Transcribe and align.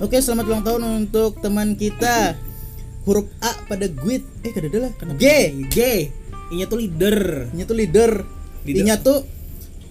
Oke, 0.00 0.16
selamat 0.16 0.44
ulang 0.48 0.64
tahun 0.64 0.82
untuk 1.04 1.44
teman 1.44 1.76
kita. 1.76 2.32
Huruf 3.04 3.28
A 3.44 3.52
pada 3.68 3.84
guit. 3.84 4.24
Eh, 4.40 4.48
kada 4.48 4.72
ada 4.72 4.88
lah. 4.88 4.92
G. 5.20 5.24
G. 5.68 6.08
Inya 6.56 6.64
tuh 6.64 6.80
leader. 6.80 7.52
Nya 7.52 7.68
tuh 7.68 7.76
leader. 7.76 8.24
Leader. 8.64 8.96
Tuh 9.04 9.28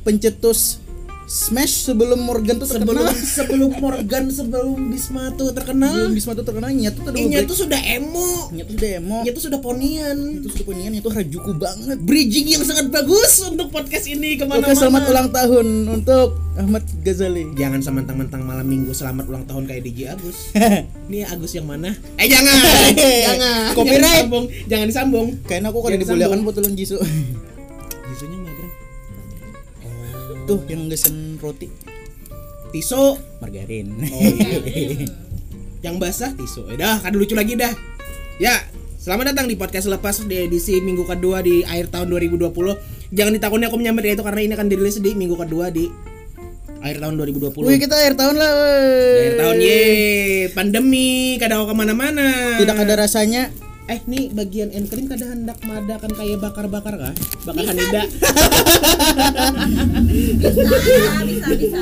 pencetus 0.01 0.81
Smash 1.29 1.85
sebelum 1.85 2.25
Morgan 2.25 2.57
tuh 2.57 2.65
Sebelum 2.65 2.89
terkenal. 2.89 3.13
sebelum 3.13 3.71
Morgan 3.77 4.33
sebelum 4.33 4.89
Bisma 4.89 5.29
tuh 5.37 5.53
Sebelum 5.53 5.61
terkenal. 5.61 6.09
Bisma 6.09 6.33
tuh 6.33 6.41
terkenal, 6.41 6.73
Nya 6.73 6.89
tuh 6.89 7.05
tadi 7.05 7.21
Inya 7.21 7.45
tuh 7.45 7.53
sudah 7.53 7.77
emo. 7.77 8.49
Nya 8.49 8.65
tuh 8.65 8.73
demo. 8.73 9.21
Inya 9.21 9.31
tuh 9.37 9.43
sudah 9.45 9.61
ponian. 9.61 10.41
Itu 10.41 10.49
sudah 10.49 10.65
punya 10.65 10.89
itu 10.89 11.05
Harajuku 11.05 11.53
banget. 11.53 12.01
Bridging 12.01 12.49
yang 12.49 12.65
sangat 12.65 12.89
bagus 12.89 13.45
untuk 13.45 13.69
podcast 13.69 14.09
ini 14.09 14.41
ke 14.41 14.49
mana-mana. 14.49 14.73
Oke, 14.73 14.81
selamat 14.81 15.03
ulang 15.05 15.29
tahun 15.29 15.67
untuk 16.01 16.41
Ahmad 16.57 16.81
Ghazali. 17.05 17.53
Jangan 17.53 17.85
semantang-mentang 17.85 18.41
malam 18.41 18.65
minggu 18.65 18.89
selamat 18.89 19.29
ulang 19.29 19.45
tahun 19.45 19.69
kayak 19.69 19.85
DJ 19.85 20.17
Agus. 20.17 20.49
Ini 21.13 21.29
Agus 21.29 21.53
yang 21.53 21.69
mana? 21.69 21.93
Eh 22.17 22.25
jangan, 22.25 22.57
jangan. 23.29 23.77
Copyright. 23.77 24.01
Jangan 24.01 24.25
disambung. 24.25 24.45
Jangan 24.65 24.85
disambung. 24.89 25.27
Kayaknya 25.45 25.69
aku 25.69 25.77
dibolehkan 25.93 26.41
disambung. 26.41 26.41
botolan 26.41 26.73
Jisoo. 26.73 27.05
Tuh 30.49 30.65
yang 30.65 30.89
gesen 30.89 31.37
roti 31.37 31.69
Tiso. 32.73 33.21
margarin. 33.37 33.93
Oh 34.01 34.17
iya. 34.65 35.05
yang 35.85 36.01
basah 36.01 36.33
tisu. 36.33 36.73
Eh 36.73 36.77
dah, 36.77 36.97
kan 37.01 37.13
lucu 37.13 37.37
lagi 37.37 37.53
dah. 37.53 37.69
Ya, 38.41 38.65
selamat 38.97 39.33
datang 39.33 39.45
di 39.45 39.53
podcast 39.57 39.85
lepas 39.89 40.25
di 40.25 40.49
edisi 40.49 40.81
minggu 40.81 41.05
kedua 41.05 41.45
di 41.45 41.61
akhir 41.61 41.93
tahun 41.93 42.09
2020. 42.13 42.49
Jangan 43.13 43.31
ditakuni 43.37 43.69
aku 43.69 43.77
menyambat 43.77 44.09
ya 44.09 44.13
itu 44.17 44.25
karena 44.25 44.41
ini 44.41 44.53
akan 44.57 44.67
dirilis 44.69 44.97
di 44.97 45.13
minggu 45.13 45.37
kedua 45.37 45.69
di 45.69 45.89
akhir 46.81 46.97
tahun 46.97 47.13
2020. 47.17 47.69
Wih, 47.69 47.77
kita 47.77 47.93
akhir 47.93 48.13
tahun 48.17 48.35
lah. 48.37 48.51
Di 48.53 49.19
akhir 49.21 49.35
tahun 49.37 49.57
ye, 49.61 49.81
pandemi, 50.53 51.37
kada 51.41 51.61
mau 51.61 51.69
ke 51.69 51.73
mana-mana. 51.77 52.57
Tidak 52.57 52.73
ada 52.73 52.93
rasanya. 53.05 53.68
Eh, 53.89 53.99
nih 54.05 54.29
bagian 54.29 54.69
enkrim 54.69 55.09
kada 55.09 55.33
hendak 55.33 55.57
madakan 55.65 56.13
kayak 56.13 56.37
bakar-bakar 56.37 56.93
kah? 56.93 57.13
Bakar 57.41 57.73
hanida. 57.73 58.05
bisa 60.29 61.09
bisa 61.25 61.47
bisa 61.57 61.81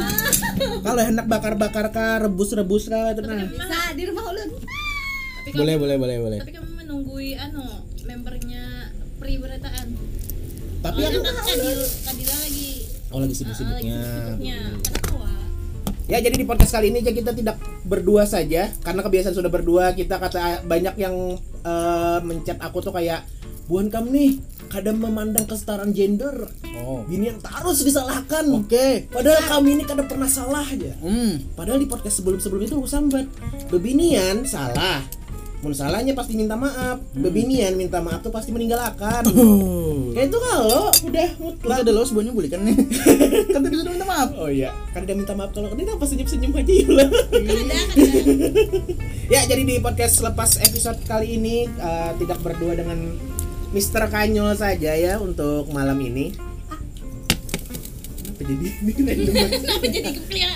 Kalau 0.88 1.02
hendak 1.04 1.28
bakar-bakar 1.28 1.92
kah, 1.92 2.24
rebus-rebus 2.24 2.88
kah 2.88 3.12
itu 3.12 3.22
nah. 3.28 3.44
bisa 3.44 3.92
di 3.92 4.04
rumah 4.08 4.24
ulun 4.32 4.50
Tapi 5.44 5.50
Boleh, 5.52 5.76
boleh, 5.76 5.96
boleh, 6.00 6.18
boleh. 6.24 6.40
tapi 6.40 6.52
kamu 6.56 6.72
menunggui 6.80 7.36
anu 7.36 7.64
membernya 8.04 8.92
periberataan. 9.20 9.88
Tapi 10.78 11.00
oh, 11.04 11.08
aku 11.12 11.20
kan 11.20 11.36
Kadil, 11.44 11.80
Kadila 12.08 12.36
lagi 12.40 12.72
Oh 13.08 13.20
lagi 13.20 13.36
sibuk-sibuknya. 13.36 14.00
lagi 14.00 14.08
sibuknya. 14.08 14.60
Kan 14.80 14.96
tawa. 15.04 15.17
Ya 16.08 16.24
jadi 16.24 16.34
di 16.34 16.48
podcast 16.48 16.72
kali 16.72 16.88
ini 16.88 17.04
kita 17.04 17.36
tidak 17.36 17.60
berdua 17.84 18.24
saja 18.24 18.72
karena 18.80 19.04
kebiasaan 19.04 19.36
sudah 19.36 19.52
berdua 19.52 19.92
kita 19.92 20.16
kata 20.16 20.64
banyak 20.64 20.96
yang 20.96 21.36
eh, 21.62 22.20
mencet 22.24 22.56
aku 22.58 22.80
tuh 22.80 22.96
kayak 22.96 23.28
buan 23.68 23.92
kamu 23.92 24.08
nih 24.10 24.32
kadang 24.68 24.96
memandang 24.98 25.44
kesetaraan 25.44 25.92
gender 25.92 26.48
Oh. 26.78 27.04
bini 27.04 27.28
yang 27.28 27.42
terus 27.42 27.84
disalahkan 27.84 28.48
Oke. 28.54 29.10
padahal 29.10 29.44
kami 29.50 29.76
ini 29.76 29.84
kadang 29.84 30.08
pernah 30.08 30.30
salah 30.30 30.64
aja 30.64 30.96
Hmm. 30.98 31.44
padahal 31.52 31.76
di 31.76 31.90
podcast 31.90 32.22
sebelum 32.22 32.40
sebelum 32.40 32.64
itu 32.64 32.78
aku 32.78 32.88
sambat 32.88 33.28
bebinian 33.68 34.46
salah 34.46 35.04
mun 35.58 35.74
salahnya 35.74 36.14
pasti 36.14 36.38
minta 36.38 36.54
maaf 36.54 37.02
bebinian 37.18 37.74
minta 37.74 37.98
maaf 37.98 38.22
tuh 38.22 38.30
pasti 38.30 38.54
meninggalkan 38.54 39.26
kayak 40.14 40.30
itu 40.30 40.38
kalau 40.38 40.94
udah 40.94 41.30
mutlak 41.42 41.78
ada 41.82 41.92
lo 41.94 42.06
semuanya 42.06 42.30
boleh 42.30 42.50
kan 42.50 42.62
nih. 42.62 42.78
kan 43.54 43.60
tadi 43.66 43.76
sudah 43.82 43.92
minta 43.94 44.06
maaf. 44.06 44.30
oh 44.38 44.50
iya 44.54 44.70
kan 44.94 45.02
dia 45.10 45.18
minta 45.18 45.34
maaf 45.34 45.50
kalau 45.58 45.74
ini 45.74 45.90
apa 45.90 46.06
senyum 46.06 46.30
senyum 46.30 46.54
aja 46.54 46.74
Yula 46.74 47.06
Kan 47.10 47.42
kan 47.42 47.58
ada. 47.66 47.78
Ya, 49.34 49.44
jadi 49.44 49.68
di 49.68 49.76
podcast 49.84 50.24
lepas 50.24 50.56
episode 50.64 51.04
kali 51.04 51.36
ini 51.36 51.68
eh, 51.68 52.12
tidak 52.16 52.40
berdua 52.40 52.80
dengan 52.80 53.12
Mr. 53.76 54.08
Kanyol 54.08 54.56
saja 54.56 54.96
ya 54.96 55.20
untuk 55.20 55.68
malam 55.76 56.00
ini. 56.00 56.32
Kenapa 58.24 58.42
jadi 58.48 58.68
ini? 58.72 58.92
Kenapa 59.60 59.86
jadi 59.92 60.10
keplia? 60.16 60.52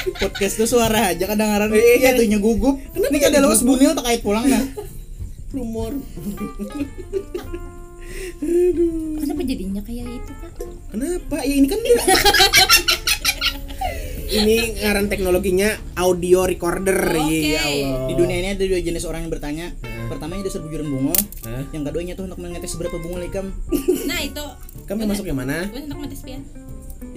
Podcast 0.00 0.54
tuh 0.56 0.68
suara 0.68 1.12
aja 1.12 1.24
kadang-kadang. 1.28 1.70
Iya 1.76 1.94
iya. 2.00 2.10
tuh 2.16 2.24
gugup. 2.40 2.76
Ini 2.96 3.18
kan 3.20 3.30
ada 3.36 3.44
lo 3.44 3.52
sebunil 3.52 3.92
tak 3.92 4.04
kait 4.08 4.20
pulang 4.24 4.48
nah. 4.48 4.64
Rumor. 5.50 5.92
Kenapa 9.20 9.40
jadinya 9.44 9.82
kayak 9.84 10.06
itu 10.08 10.32
kak? 10.40 10.52
Kenapa? 10.94 11.36
Ya 11.44 11.54
ini 11.54 11.66
kan 11.68 11.78
dia. 11.82 11.98
ini 14.30 14.78
ngaran 14.78 15.10
teknologinya 15.10 15.74
audio 15.98 16.46
recorder 16.46 17.18
Oke. 17.18 17.58
ya 17.58 17.60
Allah. 17.66 18.06
Di 18.08 18.14
dunia 18.14 18.36
ini 18.38 18.48
ada 18.54 18.64
dua 18.64 18.80
jenis 18.80 19.04
orang 19.04 19.26
yang 19.26 19.32
bertanya. 19.32 19.66
Pertama 20.06 20.38
yang 20.38 20.44
dasar 20.46 20.62
bujuran 20.62 20.86
bunga. 20.90 21.14
Hah? 21.46 21.64
Yang 21.74 21.82
keduanya 21.90 22.14
tuh 22.14 22.24
untuk 22.30 22.38
mengetes 22.42 22.70
seberapa 22.74 22.96
bunga 22.98 23.18
likam. 23.22 23.46
Nah 24.06 24.20
itu. 24.22 24.44
Kamu 24.86 25.06
masuk 25.06 25.26
yang 25.26 25.38
mana? 25.38 25.66
Gue 25.70 25.82
hendak 25.86 25.98
mati 25.98 26.16
spian. 26.18 26.42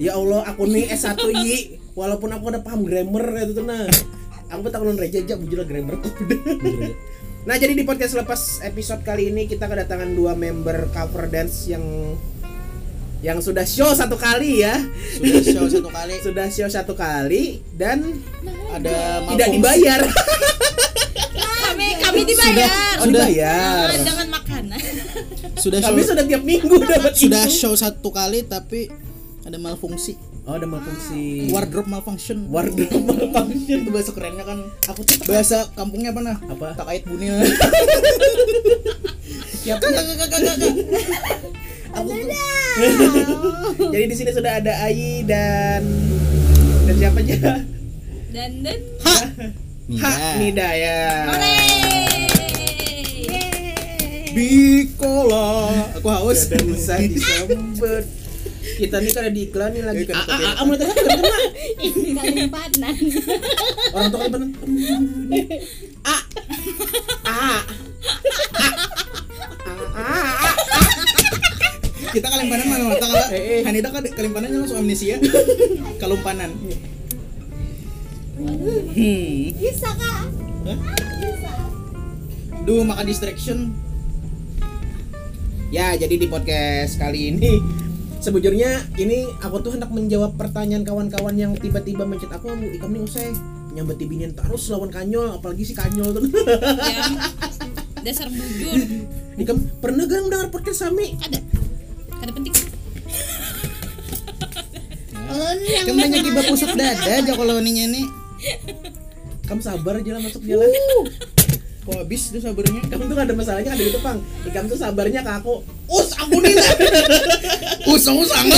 Ya 0.00 0.18
Allah, 0.18 0.42
aku 0.48 0.66
nih 0.66 0.90
S1 0.90 1.20
yi. 1.44 1.78
Walaupun 1.94 2.30
aku 2.34 2.50
udah 2.50 2.62
paham 2.66 2.82
grammar 2.82 3.46
itu 3.46 3.54
tuh 3.54 3.66
nah. 3.66 3.86
Aku 4.50 4.66
tak 4.70 4.82
ulun 4.82 4.98
reja 4.98 5.22
aja 5.22 5.38
bujur 5.38 5.62
grammar. 5.62 6.02
Nah, 7.44 7.60
jadi 7.60 7.76
di 7.76 7.84
podcast 7.84 8.16
lepas 8.16 8.64
episode 8.64 9.04
kali 9.04 9.28
ini 9.28 9.44
kita 9.44 9.68
kedatangan 9.68 10.16
dua 10.16 10.32
member 10.32 10.88
cover 10.96 11.28
dance 11.28 11.68
yang 11.68 11.84
yang 13.24 13.40
sudah 13.40 13.64
show 13.68 13.92
satu 13.92 14.16
kali 14.16 14.64
ya. 14.64 14.80
Sudah 15.20 15.44
show 15.44 15.64
satu 15.68 15.88
kali. 15.92 16.14
Sudah 16.26 16.46
show 16.52 16.68
satu 16.68 16.92
kali 16.96 17.60
dan 17.76 18.20
Ada 18.72 19.28
tidak 19.32 19.48
dibayar. 19.60 20.00
Kami 21.64 21.88
kami 21.98 22.20
dibayar. 22.22 22.70
Oh, 23.02 23.06
dibayar. 23.08 23.92
Dengan 23.92 24.28
makanan. 24.40 24.78
Sudah 25.60 25.78
show. 25.80 25.88
Kami 25.90 26.00
sudah 26.04 26.24
tiap 26.28 26.42
minggu 26.46 26.76
dapat 26.86 27.12
Sudah 27.18 27.44
show 27.50 27.74
satu 27.74 28.08
kali 28.14 28.46
tapi 28.46 28.88
ada 29.44 29.60
malfungsi. 29.60 30.16
Oh, 30.48 30.56
ada 30.56 30.64
malfungsi. 30.64 31.52
Wardrobe 31.52 31.88
malfunction. 31.88 32.48
Wardrobe 32.48 32.96
malfunction. 33.12 33.84
Itu 33.84 33.90
bahasa 33.92 34.10
kerennya 34.16 34.44
kan. 34.48 34.58
Aku 34.88 35.04
tuh 35.04 35.20
Bahasa 35.28 35.68
kampungnya 35.76 36.16
apa 36.16 36.20
nah? 36.24 36.36
Apa? 36.48 36.72
Tak 36.72 36.84
kait 36.88 37.04
bunil. 37.04 37.36
tiap 39.64 39.80
Kakak 39.80 40.04
kakak 40.04 40.28
kakak 40.28 40.56
kakak. 40.56 40.72
Aku 41.94 42.08
Jadi 43.94 44.04
di 44.08 44.16
sini 44.16 44.30
sudah 44.32 44.60
ada 44.60 44.72
Ayi 44.88 45.24
dan 45.28 45.84
dan 46.88 46.94
siapa 46.96 47.20
aja? 47.20 47.36
Dan 48.32 48.50
dan. 48.64 48.80
Ha, 50.00 50.40
Nida 50.40 50.68
ya. 50.72 51.00
Bikola. 54.32 55.70
Aku 56.00 56.08
haus. 56.08 56.48
Sudah 56.48 56.64
usah 56.64 56.96
disambut. 57.04 58.23
Kita 58.74 58.96
nih 58.98 59.10
kan 59.14 59.22
ada 59.24 59.32
di 59.32 59.42
iklan 59.46 59.70
nih 59.70 59.82
lagi. 59.86 60.02
Kan, 60.04 60.14
Ah, 60.18 60.26
ah, 60.26 60.52
ah, 60.58 60.64
mulai 60.66 60.78
tadi 60.82 60.92
kan 60.92 61.04
kena. 61.06 61.38
Ini 61.78 62.10
kalimpanan. 62.12 62.94
Orang 63.94 64.08
tua 64.10 64.26
kan. 64.26 64.42
Ah. 66.02 66.20
Ah. 67.24 67.60
Ah. 69.94 69.94
Ah. 69.94 70.54
Kita 72.10 72.26
kalimpanan 72.30 72.66
mana 72.66 72.84
mata 72.90 73.06
kalau 73.06 73.26
Eh, 73.30 73.42
eh. 73.58 73.60
Hanida 73.62 73.88
kan 73.90 74.02
kalimpanannya 74.06 74.58
langsung 74.62 74.78
amnesia. 74.78 75.18
Kalumpanan. 76.02 76.50
Hmm. 78.34 79.50
bisa 79.54 79.90
kak 79.94 80.26
bisa 81.22 81.52
Duh, 82.64 82.82
maka 82.82 83.02
distraction. 83.02 83.74
Ya, 85.68 85.94
jadi 85.94 86.16
di 86.16 86.26
podcast 86.26 86.96
kali 86.96 87.34
ini 87.34 87.58
sebujurnya 88.24 88.80
ini 88.96 89.28
aku 89.44 89.60
tuh 89.60 89.76
hendak 89.76 89.92
menjawab 89.92 90.40
pertanyaan 90.40 90.80
kawan-kawan 90.80 91.36
yang 91.36 91.52
tiba-tiba 91.52 92.08
mencet 92.08 92.32
aku, 92.32 92.56
"Bu, 92.56 92.72
ikam 92.72 92.96
nih 92.96 93.04
usai 93.04 93.36
nyambet 93.76 94.00
binian 94.00 94.32
terus 94.32 94.72
lawan 94.72 94.88
kanyol, 94.88 95.36
apalagi 95.36 95.68
si 95.68 95.76
kanyol 95.76 96.16
tuh." 96.16 96.24
Ya. 96.32 97.04
Dasar 98.00 98.32
bujur. 98.32 98.80
Ikam 99.42 99.58
pernah 99.82 100.06
gak 100.06 100.30
dengar 100.30 100.46
podcast 100.46 100.86
Sami? 100.86 101.18
Ada. 101.18 101.42
Ada 102.22 102.30
penting. 102.30 102.54
Kan 105.84 105.94
banyak 105.98 106.22
iba 106.22 106.42
pusat 106.46 106.70
dada 106.78 107.10
aja 107.18 107.32
kalau 107.34 107.58
ininya 107.58 107.90
nih. 107.90 108.06
Kamu 109.50 109.58
sabar 109.58 109.98
aja 109.98 110.14
lah 110.14 110.22
masuk 110.22 110.46
jalan. 110.46 110.70
Kok 111.84 111.94
habis 111.94 112.22
tuh 112.28 112.40
sabarnya? 112.40 112.80
Kamu 112.88 113.02
tuh 113.04 113.14
gak 113.14 113.26
ada 113.28 113.36
masalahnya 113.36 113.72
ada 113.72 113.84
itu, 113.84 114.00
Pang. 114.00 114.16
Ikam 114.42 114.64
tuh 114.66 114.76
sabarnya 114.76 115.20
ke 115.20 115.30
aku. 115.30 115.60
Us, 115.86 116.16
aku 116.16 116.40
nih. 116.40 116.56
Usang-usang 117.84 118.48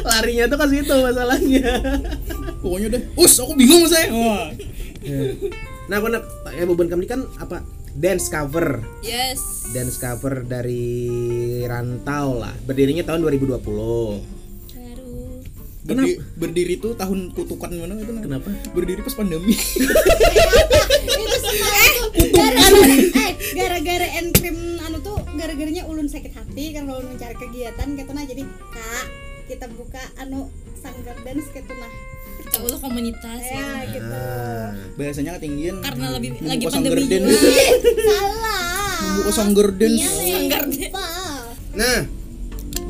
Larinya 0.00 0.48
tuh 0.48 0.58
ke 0.58 0.66
situ 0.70 0.94
masalahnya. 0.96 1.70
Pokoknya 2.60 2.88
deh. 2.96 3.02
Us, 3.14 3.36
aku 3.36 3.52
bingung 3.52 3.84
saya. 3.84 4.08
Wah. 4.08 4.48
Nah, 5.86 5.96
aku 5.96 6.06
nak 6.08 6.24
ya 6.50 6.64
beban 6.64 6.88
kami 6.88 7.04
kan 7.04 7.26
apa 7.36 7.60
dance 7.90 8.30
cover 8.30 8.78
Yes. 9.02 9.66
dance 9.72 9.98
cover 9.98 10.46
dari 10.46 10.86
Rantau 11.66 12.38
lah 12.38 12.54
berdirinya 12.62 13.02
tahun 13.02 13.26
2020 13.26 13.58
Baru. 13.58 15.42
Berdi- 15.82 16.20
berdiri 16.38 16.74
tuh 16.78 16.94
tahun 16.94 17.34
kutukan 17.34 17.74
mana 17.74 17.98
itu 17.98 18.12
nah? 18.12 18.22
kenapa 18.22 18.48
berdiri 18.70 19.02
pas 19.02 19.16
pandemi 19.16 19.58
itu 21.50 22.02
gara-gara 22.30 22.94
eh 22.96 23.30
gara-gara 23.52 24.06
enkrim 24.16 24.56
anu 24.80 24.98
tuh 25.00 25.18
gara-garanya 25.34 25.82
ulun 25.84 26.06
sakit 26.06 26.32
hati 26.32 26.64
karena 26.70 26.90
ulun 26.94 27.14
mencari 27.14 27.36
kegiatan 27.36 27.86
gitu 27.92 28.10
nah. 28.10 28.24
Jadi 28.24 28.42
kak 28.70 29.04
kita 29.46 29.66
buka 29.68 30.02
anu 30.16 30.46
sanggar 30.76 31.16
dance 31.20 31.50
gitu 31.50 31.72
nah. 31.74 31.92
Kita 32.40 32.56
ulah 32.62 32.80
komunitas. 32.80 33.42
Ya 33.44 33.62
ya. 33.84 33.92
gitu. 33.92 34.10
Ah. 34.10 34.70
biasanya 34.96 35.30
ketinggian. 35.36 35.76
Karena 35.78 36.06
lebih 36.14 36.30
Membuka 36.34 36.48
lagi 36.48 36.64
pandemi 36.66 37.02
juga. 37.04 37.26
salah. 38.08 38.98
Membuka 39.00 39.32
sanggar 39.32 39.68
dance 39.72 40.00
Iya. 40.00 40.10
Sanggar 40.30 40.62
nah 41.70 42.02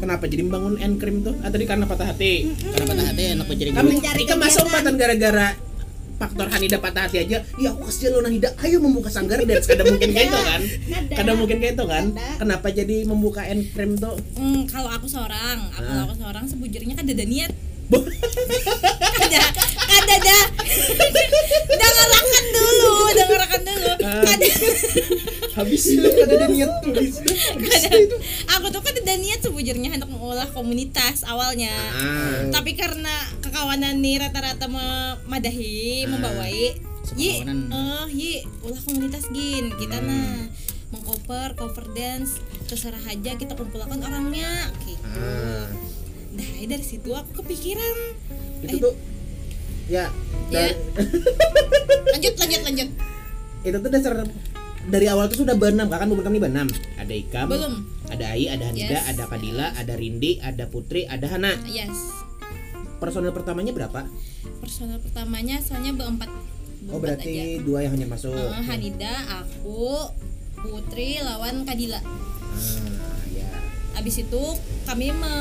kenapa 0.01 0.25
jadi 0.25 0.41
membangun 0.41 0.81
enkrim 0.81 1.21
tuh? 1.21 1.37
Ah 1.45 1.53
tadi 1.53 1.69
karena 1.69 1.85
patah 1.85 2.09
hati. 2.09 2.49
Karena 2.57 2.87
patah 2.89 3.07
hati 3.13 3.23
enak 3.37 3.47
mencari 3.47 3.71
kami 3.71 3.89
Mencari 3.93 4.23
masa 4.33 4.41
kegiatan. 4.41 4.65
umpatan 4.65 4.95
gara-gara 4.97 5.49
faktor 6.21 6.47
Hanida 6.47 6.77
patah 6.77 7.09
hati 7.09 7.17
aja 7.19 7.41
ya 7.57 7.69
aku 7.71 7.89
kasihan 7.89 8.13
lo 8.13 8.21
Hanida 8.21 8.53
ayo 8.61 8.77
membuka 8.77 9.09
sanggar 9.09 9.41
dance 9.41 9.65
kada 9.65 9.83
mungkin 9.83 10.13
kayak 10.13 10.29
itu 10.29 10.39
kan 10.39 10.61
Kada. 11.17 11.33
mungkin 11.33 11.57
kayak 11.59 11.75
itu 11.75 11.85
kan 11.87 12.05
kenapa 12.37 12.69
jadi 12.71 12.97
membuka 13.05 13.41
enkrim 13.43 13.97
tuh 13.97 14.21
Hmm, 14.37 14.65
kalau 14.67 14.89
aku 14.89 15.07
seorang, 15.07 15.59
aku 15.71 15.81
Ah. 15.83 16.05
aku 16.05 16.15
seorang 16.17 16.45
sebujurnya 16.45 16.93
kan 16.93 17.05
ada 17.05 17.25
niat. 17.25 17.53
Kada, 17.91 19.41
kada 19.77 20.15
ada. 20.17 20.39
Dengarkan 21.71 22.45
dulu, 22.51 22.91
dengarkan 23.13 23.61
dulu. 23.63 23.91
Ah. 24.01 24.23
Kada, 24.25 24.47
habis 25.53 25.83
itu 25.87 26.01
ada 26.01 26.23
ada 26.31 26.47
niat 26.49 26.71
tuh 26.81 26.93
kada. 26.95 27.89
Aku 28.51 28.67
tuh 28.69 28.81
kan 28.81 28.95
ada 28.95 29.15
niat 29.17 29.41
sebujurnya 29.41 29.91
hendak 29.91 30.09
mengolah 30.09 30.49
komunitas 30.49 31.23
awalnya. 31.25 31.73
ah 31.93 32.49
Tapi 32.51 32.75
karena 32.75 33.13
kekawanan 33.41 33.99
nih 33.99 34.19
rata-rata 34.19 34.67
memadahi, 34.67 36.07
Ah. 36.07 36.09
membawai, 36.09 36.53
yi, 37.15 37.33
Sepakawanan. 37.43 37.59
eh, 37.69 38.07
yi, 38.11 38.33
ulah 38.63 38.81
komunitas 38.81 39.25
gin, 39.29 39.73
kita 39.75 39.99
Hmm. 39.99 40.07
nah 40.07 40.39
mengcover, 40.91 41.55
cover 41.55 41.87
dance, 41.93 42.39
terserah 42.67 43.03
aja 43.05 43.35
kita 43.35 43.55
kumpulkan 43.55 44.01
orangnya, 44.01 44.71
gitu. 44.81 44.99
ah 45.07 45.67
Nah, 46.41 46.67
dari 46.67 46.83
situ 46.83 47.11
aku 47.11 47.31
kepikiran. 47.39 47.95
itu 48.61 48.69
Eh, 48.71 48.81
tuh 48.81 48.95
ya 49.87 50.09
Ya. 50.49 50.73
lanjut, 52.13 52.35
lanjut, 52.37 52.61
lanjut. 52.65 52.89
itu 53.61 53.77
tuh 53.77 53.91
dasar 53.91 54.25
dari 54.83 55.07
awal 55.07 55.29
tuh 55.29 55.45
sudah 55.45 55.55
berenam 55.55 55.87
kan 55.87 56.05
bukan 56.05 56.25
kami 56.25 56.39
berenam 56.39 56.67
ada 56.95 57.13
Ikam 57.13 57.47
Belum. 57.47 57.75
ada 58.07 58.25
Ai 58.31 58.49
ada 58.49 58.67
Hanida 58.67 58.97
Yes. 58.97 59.05
ada 59.07 59.25
Kadila 59.27 59.67
ada 59.73 59.95
Rindi 59.95 60.41
ada 60.41 60.65
Putri 60.67 61.05
ada 61.05 61.27
Hana 61.27 61.55
Yes. 61.65 61.93
personel 62.97 63.31
pertamanya 63.31 63.71
berapa 63.71 64.09
Personal 64.59 64.97
pertamanya 64.99 65.59
soalnya 65.59 65.93
berempat. 65.93 66.29
oh 66.87 66.97
berarti 66.97 67.61
dua 67.61 67.83
yang 67.83 67.93
hanya 67.95 68.09
masuk 68.09 68.33
aja. 68.33 68.53
Eh, 68.55 68.65
Hanida, 68.67 69.13
aku, 69.39 70.09
Putri 70.57 71.17
lawan 71.19 71.63
Kadila. 71.63 72.01
ah 72.01 73.00
Abis 73.93 74.21
itu 74.21 74.43
kami 74.83 75.11
me, 75.11 75.33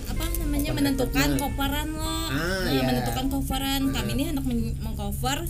apa 0.00 0.24
namanya 0.36 0.70
menentukan 0.70 1.36
coveran 1.36 1.88
lo. 1.90 2.02
Ah, 2.02 2.30
Nah, 2.30 2.70
iya. 2.70 2.82
menentukan 2.82 3.26
coveran. 3.28 3.82
Kami 3.88 4.10
ini 4.12 4.24
hendak 4.26 4.44
men- 4.44 4.76
mengcover 4.78 5.46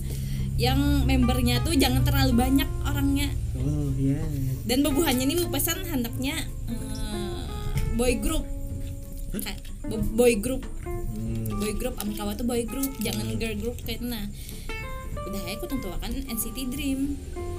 yang 0.54 0.76
membernya 1.02 1.60
tuh 1.60 1.72
jangan 1.72 2.00
terlalu 2.00 2.32
banyak 2.34 2.68
orangnya. 2.82 3.28
oh 3.54 3.92
ya 3.94 4.20
Dan 4.62 4.80
bebuhannya 4.80 5.24
ini 5.26 5.44
pesan 5.46 5.82
hendaknya 5.82 6.36
eh, 6.66 7.40
boy 7.92 8.16
group. 8.16 8.44
Ka- 9.32 9.60
bo- 9.86 10.10
boy 10.14 10.34
group 10.36 10.64
Hmm. 10.82 11.46
boy 11.54 11.72
group 11.72 11.94
am 11.96 12.10
kawa 12.10 12.32
tuh 12.32 12.42
boy 12.42 12.62
group 12.62 12.88
jangan 12.98 13.30
girl 13.32 13.54
group 13.54 13.76
kayak 13.80 14.00
nah 14.00 14.26
udah 15.20 15.42
aku 15.50 15.66
tentukan 15.66 16.00
NCT 16.24 16.66
Dream 16.66 17.14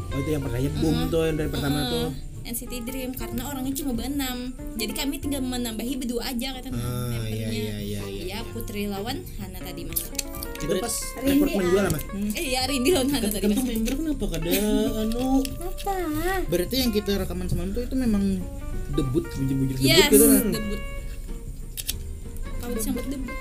oh 0.10 0.18
itu 0.18 0.30
yang 0.30 0.42
pertanyaan 0.42 0.76
boom 0.76 0.92
Uh-uh. 0.98 1.08
tuh 1.08 1.24
yang 1.24 1.38
dari 1.38 1.48
pertama 1.48 1.80
Uh-uh. 1.80 1.92
tuh 1.92 2.08
NCT 2.42 2.74
Dream 2.84 3.12
karena 3.14 3.46
orangnya 3.48 3.74
cuma 3.78 3.92
berenam. 3.94 4.52
Jadi 4.76 4.92
kami 4.98 5.22
tinggal 5.22 5.42
menambahi 5.46 5.94
berdua 6.02 6.34
aja 6.34 6.58
kata 6.58 6.70
ah 6.70 6.76
membernya. 6.76 7.30
iya 7.30 7.48
iya 7.50 7.76
iya 7.78 8.02
iya 8.08 8.24
Ya, 8.32 8.40
Putri 8.50 8.88
lawan 8.88 9.22
Hana 9.38 9.60
tadi 9.62 9.86
mas. 9.86 10.08
Itu 10.62 10.74
pas 10.80 10.94
Rindi, 11.22 11.52
rekrutmen 11.52 11.64
juga 11.68 11.82
lah 11.84 11.92
mah 11.94 12.02
eh 12.38 12.46
ya 12.54 12.62
Rindi 12.66 12.90
lawan 12.96 13.10
Hana 13.14 13.28
tadi 13.30 13.46
mas. 13.46 13.58
Kan 13.62 13.68
member 13.68 13.94
kenapa? 14.00 14.26
Kada 14.38 14.52
anu? 15.06 15.28
Apa? 15.62 15.96
Berarti 16.50 16.76
yang 16.82 16.92
kita 16.96 17.12
rekaman 17.22 17.48
semalam 17.52 17.70
tuh 17.76 17.84
itu 17.86 17.96
memang 17.96 18.24
debut 18.92 19.24
bujur-bujur 19.24 19.78
debut 19.80 19.88
yes 19.88 20.10
gitu 20.10 20.26
kan 20.26 20.46
debut. 20.52 20.82
Kau 22.60 22.70
disambut 22.74 23.06
debut. 23.08 23.36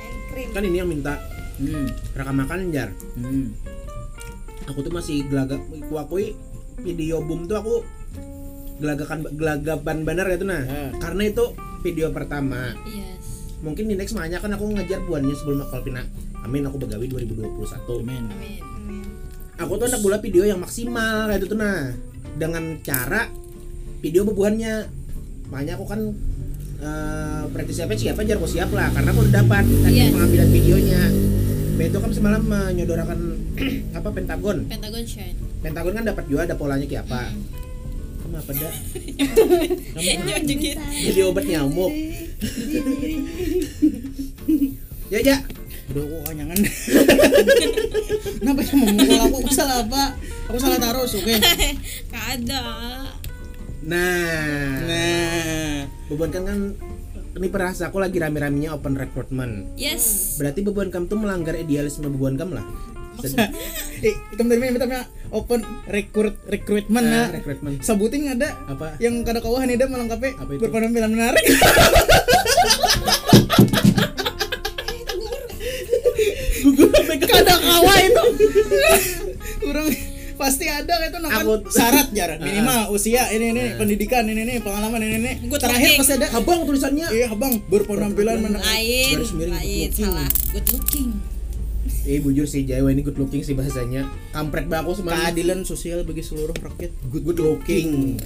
Kan 0.55 0.63
ini 0.67 0.77
yang 0.83 0.91
minta 0.91 1.19
hmm. 1.59 1.87
rekaman 2.15 2.47
jar. 2.71 2.91
Hmm. 3.17 3.55
aku 4.71 4.87
tuh 4.87 4.93
masih 4.95 5.27
gelagap 5.27 5.59
aku 5.67 5.99
akui 5.99 6.27
video 6.87 7.19
boom 7.19 7.51
tuh 7.51 7.59
aku 7.59 7.75
gelagakan 8.81 9.19
gelagapan 9.37 9.97
bener 10.03 10.27
gitu 10.33 10.45
nah 10.45 10.65
Ah. 10.65 10.91
karena 10.99 11.29
itu 11.29 11.45
video 11.81 12.09
pertama. 12.11 12.73
Yes. 12.85 13.53
Mungkin 13.61 13.87
di 13.87 13.95
next 13.95 14.13
mahanya 14.13 14.41
kan 14.41 14.51
aku 14.51 14.73
ngejar 14.73 15.05
buannya 15.05 15.37
sebelum 15.37 15.61
aku 15.63 15.79
Alpina 15.79 16.01
amin 16.41 16.65
aku 16.65 16.81
begawi 16.81 17.05
2021 17.07 17.61
Amin. 18.01 18.25
amin 18.25 19.05
aku 19.55 19.77
tuh 19.77 19.85
hendak 19.85 20.01
bola 20.01 20.17
video 20.17 20.43
yang 20.43 20.57
maksimal 20.57 21.29
kayak 21.29 21.45
itu 21.45 21.47
tuh 21.47 21.61
nah 21.61 21.93
dengan 22.35 22.81
cara 22.81 23.29
video 24.01 24.25
bebuannya 24.25 24.89
makanya 25.53 25.77
aku 25.77 25.85
kan 25.85 26.01
eh 26.81 27.43
berarti 27.53 27.73
siapa 27.77 27.93
siapa 27.93 28.25
jar 28.25 28.41
aku 28.41 28.49
siap 28.49 28.73
lah 28.73 28.89
karena 28.89 29.13
aku 29.13 29.21
udah 29.21 29.35
dapat 29.37 29.65
tadi 29.85 29.99
pengambilan 30.09 30.49
videonya. 30.49 31.03
Itu 31.77 31.97
kan 31.97 32.13
semalam 32.13 32.43
menyodorakan 32.43 33.19
apa 33.97 34.09
Pentagon? 34.09 34.65
Pentagon 34.65 35.05
Shine. 35.05 35.37
Pentagon 35.61 35.93
kan 35.93 36.05
dapat 36.07 36.25
juga 36.25 36.49
ada 36.49 36.57
polanya 36.57 36.85
kayak 36.85 37.05
apa. 37.05 37.29
Hmm. 37.29 37.41
Kamu 38.31 38.39
apa 38.47 38.53
dah 38.55 38.75
Ya, 39.99 40.39
juga. 40.39 40.71
jadi 40.87 41.21
obat 41.27 41.45
nyamuk. 41.51 41.91
Ya 45.11 45.19
ya 45.19 45.37
Aduh, 45.91 46.07
kok 46.07 46.23
kanyangan. 46.31 46.55
Kenapa 48.39 48.61
cuma 48.63 48.83
memukul 48.95 49.19
aku? 49.19 49.37
Aku 49.43 49.51
salah 49.51 49.83
apa? 49.83 50.15
Aku 50.47 50.59
salah 50.63 50.79
taruh, 50.79 51.03
oke. 51.03 51.35
kada 52.15 52.67
nah. 53.83 54.71
Nah, 54.87 55.91
beban 56.07 56.31
kan 56.31 56.43
kan 56.47 56.59
ini 57.35 57.49
perasa. 57.51 57.91
Aku 57.91 57.99
lagi 57.99 58.23
rame-ramenya 58.23 58.71
open 58.71 58.95
recruitment. 58.95 59.75
Yes. 59.75 60.39
Berarti 60.39 60.63
beban 60.63 60.95
kamu 60.95 61.11
tuh 61.11 61.19
melanggar 61.19 61.59
idealisme 61.59 62.07
beban 62.07 62.39
kamu 62.39 62.63
lah. 62.63 62.67
Maksudnya? 63.19 63.51
Eh, 64.07 64.15
kamu 64.39 64.47
tadi 64.47 64.61
minta 64.63 64.87
open 65.31 65.63
recruit 65.87 66.37
recruitment 66.47 67.07
nah, 67.07 67.27
nah. 67.27 67.29
recruitment 67.35 67.83
Sabuting 67.83 68.35
ada 68.35 68.55
apa? 68.67 68.99
yang 68.99 69.23
kada 69.23 69.39
kawahan 69.39 69.71
ida 69.71 69.87
melengkapi 69.87 70.35
Apa 70.37 70.51
itu? 70.55 70.61
berpenampilan 70.63 71.11
menarik. 71.11 71.45
gugur. 76.61 76.89
Kada 77.25 77.55
kawa 77.57 77.95
itu. 78.05 78.25
Kurang. 79.61 79.89
Pasti 80.41 80.73
ada 80.73 80.95
itu 81.05 81.19
nah 81.21 81.29
kan 81.29 81.45
Aku- 81.45 81.69
syarat 81.69 82.09
jar 82.17 82.41
minimal 82.41 82.97
usia 82.97 83.29
ini 83.29 83.53
ini 83.53 83.77
pendidikan 83.77 84.25
ini 84.25 84.41
ini 84.49 84.55
pengalaman 84.65 85.01
ini 85.05 85.17
ini. 85.21 85.33
Good 85.53 85.61
terakhir 85.61 86.01
pasti 86.01 86.13
ada. 86.17 86.27
Abang 86.33 86.65
tulisannya. 86.65 87.13
Iya 87.13 87.29
abang. 87.29 87.61
Berpenampilan 87.69 88.41
menarik. 88.41 88.65
Lain 88.65 89.21
lain 89.53 89.89
salah. 89.93 90.29
Good 90.57 90.67
looking 90.73 91.30
eh 92.03 92.19
bujur 92.19 92.45
sih 92.45 92.63
Jawa 92.63 92.91
ini 92.91 93.01
good 93.01 93.17
looking 93.17 93.41
sih 93.41 93.53
bahasanya. 93.53 94.09
Kampret 94.31 94.67
banget 94.67 94.85
aku 94.85 94.93
semalam 94.97 95.17
keadilan 95.19 95.59
sosial 95.65 96.05
bagi 96.05 96.21
seluruh 96.21 96.53
rakyat. 96.53 96.93
Good, 97.09 97.23
good 97.25 97.41
looking. 97.41 98.21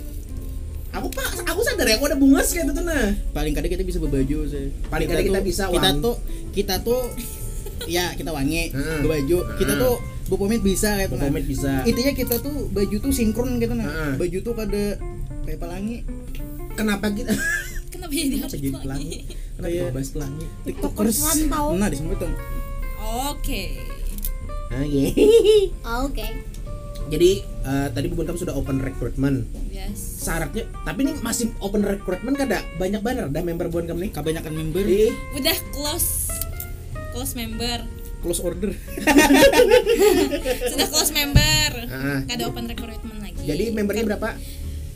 Aku 0.90 1.10
pak 1.10 1.42
aku 1.42 1.60
sadar 1.60 1.90
ya 1.90 1.98
aku 1.98 2.06
ada 2.06 2.14
bungas 2.14 2.54
kayak 2.54 2.70
gitu 2.70 2.82
nah. 2.82 3.10
Paling 3.34 3.50
kadang 3.50 3.66
kita 3.68 3.82
bisa 3.82 3.98
berbaju 3.98 4.46
sih 4.46 4.70
Paling 4.86 5.10
kadang 5.10 5.26
kita 5.26 5.40
bisa 5.42 5.66
kita 5.66 5.90
wangi. 5.90 6.04
tuh 6.06 6.14
kita 6.54 6.74
tuh 6.80 7.02
ya 7.90 8.14
kita 8.14 8.30
wangi 8.30 8.70
Heeh. 8.70 9.02
berbaju 9.02 9.38
kita 9.58 9.74
Heeh. 9.74 9.82
tuh 9.82 9.94
bopomit 10.30 10.62
bisa 10.62 10.94
kayak 10.94 11.10
nah. 11.10 11.26
Bopomit 11.26 11.50
bisa. 11.50 11.82
intinya 11.82 12.14
kita 12.14 12.38
tuh 12.38 12.70
baju 12.70 12.96
tuh 12.96 13.10
sinkron 13.10 13.58
gitu 13.58 13.74
nah. 13.74 13.84
Heeh. 13.84 14.12
baju 14.22 14.38
tuh 14.40 14.54
kada 14.54 14.84
kayak 15.42 15.58
pelangi. 15.58 15.98
Kenapa 16.74 17.10
kita? 17.10 17.34
Kenapa 17.90 18.10
jadi 18.10 18.36
kenapa 18.38 18.54
jadi 18.54 18.68
pelangi? 18.70 18.86
pelangi? 18.86 19.18
Kenapa 19.54 19.90
bahas 19.90 20.10
pelangi? 20.10 20.46
Tiktokers 20.62 21.18
nah 21.74 21.88
disebut 21.90 22.18
tuh 23.04 23.36
oke. 23.36 23.62
Ah, 24.72 24.82
iya. 24.82 25.12
oke. 26.02 26.26
Jadi 27.04 27.30
eh, 27.44 27.88
tadi 27.92 28.06
bubun 28.08 28.24
kamu 28.24 28.38
sudah 28.40 28.56
open 28.56 28.80
recruitment. 28.80 29.44
Yes. 29.68 30.24
Syaratnya 30.24 30.64
tapi 30.82 31.04
ini 31.04 31.12
masih 31.20 31.52
open 31.60 31.84
recruitment 31.84 32.32
kada 32.34 32.64
banyak 32.80 33.04
banget 33.04 33.28
dah 33.28 33.42
member 33.44 33.68
buan 33.68 33.84
kamu 33.84 34.08
nih? 34.08 34.10
Kebanyakan 34.10 34.52
member. 34.56 34.82
Ih, 34.82 35.12
udah 35.36 35.56
close 35.70 36.32
close 37.12 37.36
member. 37.36 37.84
Close 38.24 38.40
order. 38.40 38.72
Sudah 40.64 40.86
close 40.88 41.12
member. 41.12 41.70
Ah. 41.92 42.24
kada 42.24 42.48
open 42.48 42.64
recruitment 42.64 43.20
lagi. 43.20 43.44
Jadi 43.44 43.64
membernya 43.70 44.16
berapa? 44.16 44.32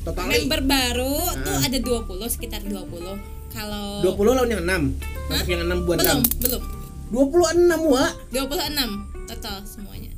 Total 0.03 0.25
member 0.25 0.61
baru 0.65 1.13
tuh 1.45 1.57
Ah. 1.61 1.69
ada 1.69 1.77
20 1.77 2.09
sekitar 2.27 2.65
20 2.65 3.21
kalau 3.53 4.01
20 4.01 4.33
lawan 4.33 4.49
yang 4.49 4.65
6. 4.65 4.97
Masuk 5.29 5.47
yang 5.47 5.61
6 5.63 5.85
buat 5.85 6.01
belum 6.01 6.09
kamu. 6.09 6.25
belum 6.41 6.63
26 7.09 7.41
wa. 7.85 8.05
26 8.31 9.27
total 9.27 9.57
semuanya 9.63 10.13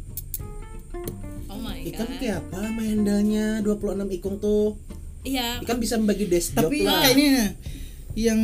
oh 1.47 1.59
my 1.59 1.82
Ikan 1.82 2.04
god 2.04 2.16
kayak 2.16 2.37
apa 2.40 2.59
sama 2.61 2.80
handle-nya 2.80 3.47
26 3.61 4.16
ikung 4.16 4.37
tuh? 4.38 4.78
iya 5.20 5.59
Ikan 5.59 5.76
bisa 5.76 5.94
membagi 5.97 6.26
desk 6.26 6.54
job 6.54 6.66
Tapi 6.66 6.82
kayaknya 6.82 7.54
yang 8.12 8.40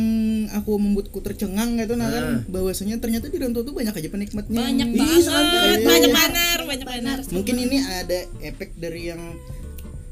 aku 0.49 0.75
membuatku 0.75 1.19
tercengang 1.19 1.75
gitu 1.75 1.93
nah 1.93 2.07
Ah. 2.07 2.13
kan 2.13 2.25
bahwasanya 2.47 2.97
ternyata 2.97 3.27
di 3.27 3.35
Ranto 3.35 3.61
tuh 3.61 3.71
banyak 3.73 3.91
aja 3.91 4.07
penikmatnya. 4.07 4.59
banyak 4.61 4.87
Ih, 4.87 4.97
banget 4.97 5.23
santai. 5.23 5.83
banyak 5.83 6.11
banar 6.13 6.59
banyak 6.63 6.87
banar 6.87 7.17
Mungkin 7.27 7.55
ini 7.61 7.77
ada 7.77 8.19
efek 8.41 8.75
dari 8.75 9.07
yang 9.07 9.19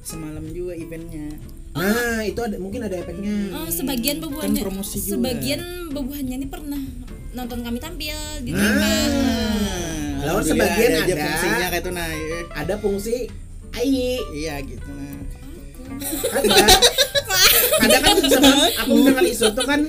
semalam 0.02 0.44
juga 0.50 0.76
eventnya. 0.76 1.40
Nah, 1.72 2.20
itu 2.22 2.36
ada 2.38 2.56
mungkin 2.56 2.84
ada 2.84 2.96
efeknya. 2.96 3.52
Oh, 3.54 3.68
sebagian 3.68 4.20
bebuahannya 4.20 4.60
Kan 4.60 4.66
promosi 4.66 4.96
juga. 4.98 5.12
sebagian 5.18 5.60
bebuahannya 5.90 6.36
ini 6.36 6.48
pernah 6.48 6.80
nonton 7.36 7.60
kami 7.62 7.78
tampil 7.84 8.16
di. 8.42 8.56
Lawan 8.56 10.42
Alhamdulillah 10.42 10.48
sebagian 10.48 10.92
aja 10.96 11.04
ada. 11.04 11.22
fungsinya 11.22 11.68
kayak 11.70 11.84
itu 11.84 11.92
nah. 11.92 12.10
Ada 12.56 12.76
fungsi 12.80 13.16
AI. 13.76 14.24
Iya 14.34 14.56
gitu 14.64 14.90
nah. 14.90 15.20
Ada. 16.34 16.66
Ada 17.84 17.98
kan 18.00 18.16
sama 18.26 18.52
aku 18.80 18.92
dengar 19.06 19.26
isu 19.28 19.52
tuh 19.52 19.66
kan 19.68 19.82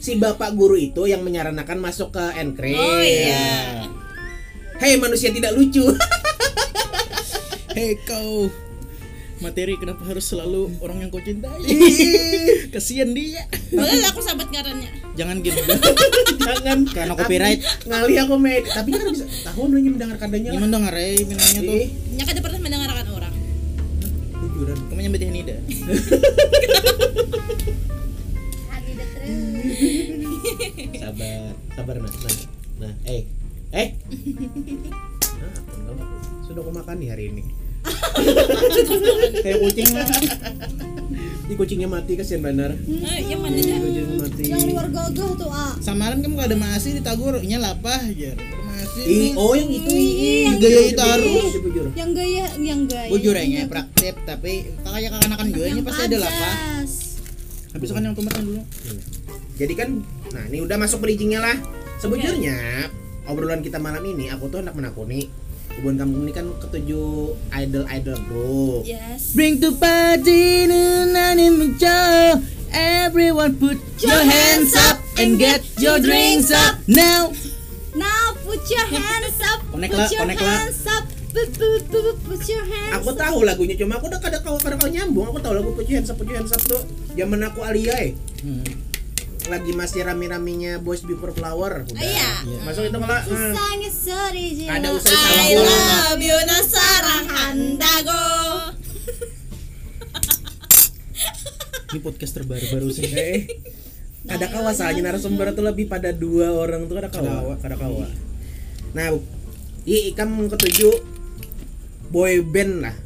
si 0.00 0.16
bapak 0.16 0.56
guru 0.56 0.80
itu 0.80 1.04
yang 1.06 1.22
menyarankan 1.22 1.78
masuk 1.78 2.16
ke 2.16 2.24
Encrate. 2.40 2.80
Oh 2.80 3.00
iya. 3.04 3.86
Hei 4.80 4.98
manusia 4.98 5.30
tidak 5.30 5.54
lucu. 5.54 5.84
Hei 7.76 7.94
kau 8.08 8.48
materi 9.44 9.76
kenapa 9.76 10.00
harus 10.08 10.24
selalu 10.24 10.72
orang 10.80 11.04
yang 11.04 11.12
kau 11.12 11.20
cintai? 11.20 11.60
Kasihan 12.72 13.12
dia. 13.12 13.44
Boleh 13.68 14.00
lah 14.00 14.08
aku 14.16 14.24
sahabat 14.24 14.48
ngarannya. 14.48 14.88
Jangan 15.20 15.44
gitu. 15.44 15.60
Jangan 16.48 16.78
Karena 16.88 17.12
copyright. 17.12 17.60
Ngali 17.84 18.14
aku 18.24 18.34
med. 18.40 18.64
Tapi 18.64 18.88
kan 18.96 19.12
bisa 19.12 19.28
tahu 19.44 19.68
nanya 19.68 19.90
mendengar 19.92 20.16
kadanya 20.16 20.56
lah. 20.56 20.64
Gimana 20.64 20.72
dong 20.72 20.88
Ray 20.88 21.20
minumnya 21.28 21.60
tuh? 21.60 21.76
Ih, 21.76 21.88
Nya 22.16 22.24
kada 22.24 22.40
pernah 22.40 22.60
mendengarkan 22.64 23.06
orang. 23.12 23.34
bujuran. 24.40 24.78
Kamu 24.88 25.00
Nida. 25.12 25.56
Hadi 28.72 28.90
dah 28.96 29.08
terus. 29.12 29.36
Sabar, 30.96 31.52
sabar 31.76 31.96
nah. 32.00 32.12
Nah, 32.12 32.32
nah 32.80 32.92
eh, 33.04 33.22
eh. 33.76 33.88
Nah? 35.34 35.52
Sudah 36.46 36.60
aku 36.62 36.72
makan 36.72 36.96
nih 37.02 37.08
hari 37.12 37.24
ini. 37.34 37.63
Kayak 39.44 39.58
kucing 39.60 39.90
lah. 39.92 40.08
Di 41.44 41.54
kucingnya 41.60 41.88
mati 41.92 42.16
kasihan 42.16 42.40
benar. 42.40 42.72
Eh, 42.72 43.20
yang 43.28 43.44
mana 43.44 43.60
dah? 43.60 43.76
Kucingnya 43.76 44.16
mati. 44.16 44.42
Yang 44.48 44.62
luar 44.72 44.86
gagah 44.88 45.30
tuh 45.36 45.50
ah. 45.52 45.72
Samaran 45.84 46.24
kamu 46.24 46.40
gak 46.40 46.48
ada 46.48 46.56
masih 46.56 46.96
ditagur, 46.96 47.36
nya 47.44 47.60
lapah 47.60 48.00
aja. 48.00 48.32
Masih. 48.40 49.02
Ih, 49.04 49.30
oh 49.36 49.52
yang 49.52 49.68
itu 49.68 49.92
ih. 49.92 50.48
Yang 50.48 50.56
gaya 50.64 50.80
bujur, 51.20 51.60
bujur. 51.68 51.86
Yang 51.92 52.10
gaya, 52.16 52.46
yang 52.56 52.80
gaya. 52.88 53.10
Bujur 53.12 53.34
ya 53.36 53.68
praktek 53.68 54.16
tapi 54.24 54.72
kayak 54.80 55.10
kakak-kanakan 55.12 55.48
gue 55.52 55.66
nya 55.68 55.82
pasti 55.84 56.02
ada 56.08 56.18
lapah. 56.24 56.54
Habis 57.74 57.88
kan 57.92 58.02
yang 58.06 58.14
tomatnya 58.16 58.42
dulu. 58.46 58.62
Jadi 59.54 59.74
kan, 59.76 60.02
nah 60.32 60.42
ini 60.48 60.58
udah 60.64 60.76
masuk 60.80 61.04
bridgingnya 61.04 61.44
lah. 61.44 61.56
Sebujurnya 62.00 62.88
obrolan 63.28 63.60
kita 63.60 63.76
malam 63.76 64.02
ini, 64.02 64.32
aku 64.32 64.48
tuh 64.48 64.64
hendak 64.64 64.74
menakuni 64.74 65.28
hubungan 65.76 65.96
kamu 66.00 66.14
ini 66.22 66.32
kan 66.32 66.46
ketujuh 66.58 67.08
idol 67.52 67.84
idol 67.88 68.18
group. 68.26 68.82
Yes. 68.84 69.32
Bring 69.32 69.58
to 69.58 69.74
party 69.74 70.66
nananim 70.66 71.74
show. 71.76 72.40
Everyone 72.74 73.54
put 73.54 73.78
your 74.02 74.18
hands 74.18 74.74
up 74.74 74.98
and 75.16 75.38
get 75.38 75.62
your 75.78 76.02
drinks 76.02 76.50
up 76.50 76.82
now. 76.86 77.30
Now 77.94 78.34
put 78.42 78.62
your 78.66 78.86
hands 78.98 79.38
up. 79.46 79.62
Connect 79.70 79.94
put 79.94 80.00
lah, 80.02 80.08
your 80.10 80.20
connect 80.26 80.40
lah. 80.42 80.50
hands 80.58 80.82
up. 80.86 81.04
Put, 81.34 81.50
your 82.46 82.62
hands 82.62 82.94
Aku 82.94 83.10
up. 83.10 83.18
tahu 83.18 83.42
lagunya 83.42 83.74
cuma 83.74 83.98
aku 83.98 84.06
udah 84.06 84.22
kada 84.22 84.38
kau 84.38 84.54
kada 84.54 84.78
kau 84.78 84.86
nyambung. 84.86 85.26
Aku 85.30 85.42
tahu 85.42 85.54
lagu 85.58 85.74
Put 85.74 85.90
Your 85.90 85.98
Hands 85.98 86.06
Up 86.06 86.14
Put 86.14 86.30
Your 86.30 86.38
Hands 86.38 86.50
Up 86.50 86.62
tuh 86.62 86.82
zaman 87.10 87.42
aku 87.42 87.58
alia 87.66 87.94
eh. 87.98 88.10
Hmm. 88.38 88.62
Lagi 89.44 89.76
masih 89.76 90.00
rame-ramenya 90.08 90.80
Boys 90.80 91.04
Before 91.04 91.36
Flower. 91.36 91.84
Udah. 91.84 92.00
Ah, 92.00 92.40
iya. 92.48 92.58
Masuk 92.64 92.88
itu 92.88 92.96
kalau 92.96 93.12
hmm. 93.12 93.28
Susahnya 93.28 93.90
sedih 93.92 94.50
jiwa. 94.56 94.70
Ada 94.72 94.88
usai 94.96 95.16
I 95.36 95.52
love 95.60 96.22
you 96.24 96.38
nasarang 96.48 97.26
handago. 97.28 98.24
Ini 101.92 101.98
podcast 102.00 102.32
terbaru-baru 102.40 102.88
sih. 102.88 103.04
Eh, 103.04 103.44
kada 104.32 104.48
kawa 104.48 104.72
soalnya 104.72 105.12
narasumber 105.12 105.52
itu 105.52 105.60
lebih 105.60 105.86
pada 105.92 106.08
dua 106.10 106.48
orang 106.56 106.88
tuh 106.88 106.96
kada 106.96 107.12
kawa, 107.12 107.60
kada 107.60 107.76
kawa. 107.76 108.08
Nah, 108.96 109.12
i 109.84 110.08
ikam 110.08 110.48
ketujuh 110.48 111.04
boy 112.08 112.40
band 112.40 112.80
lah. 112.80 112.96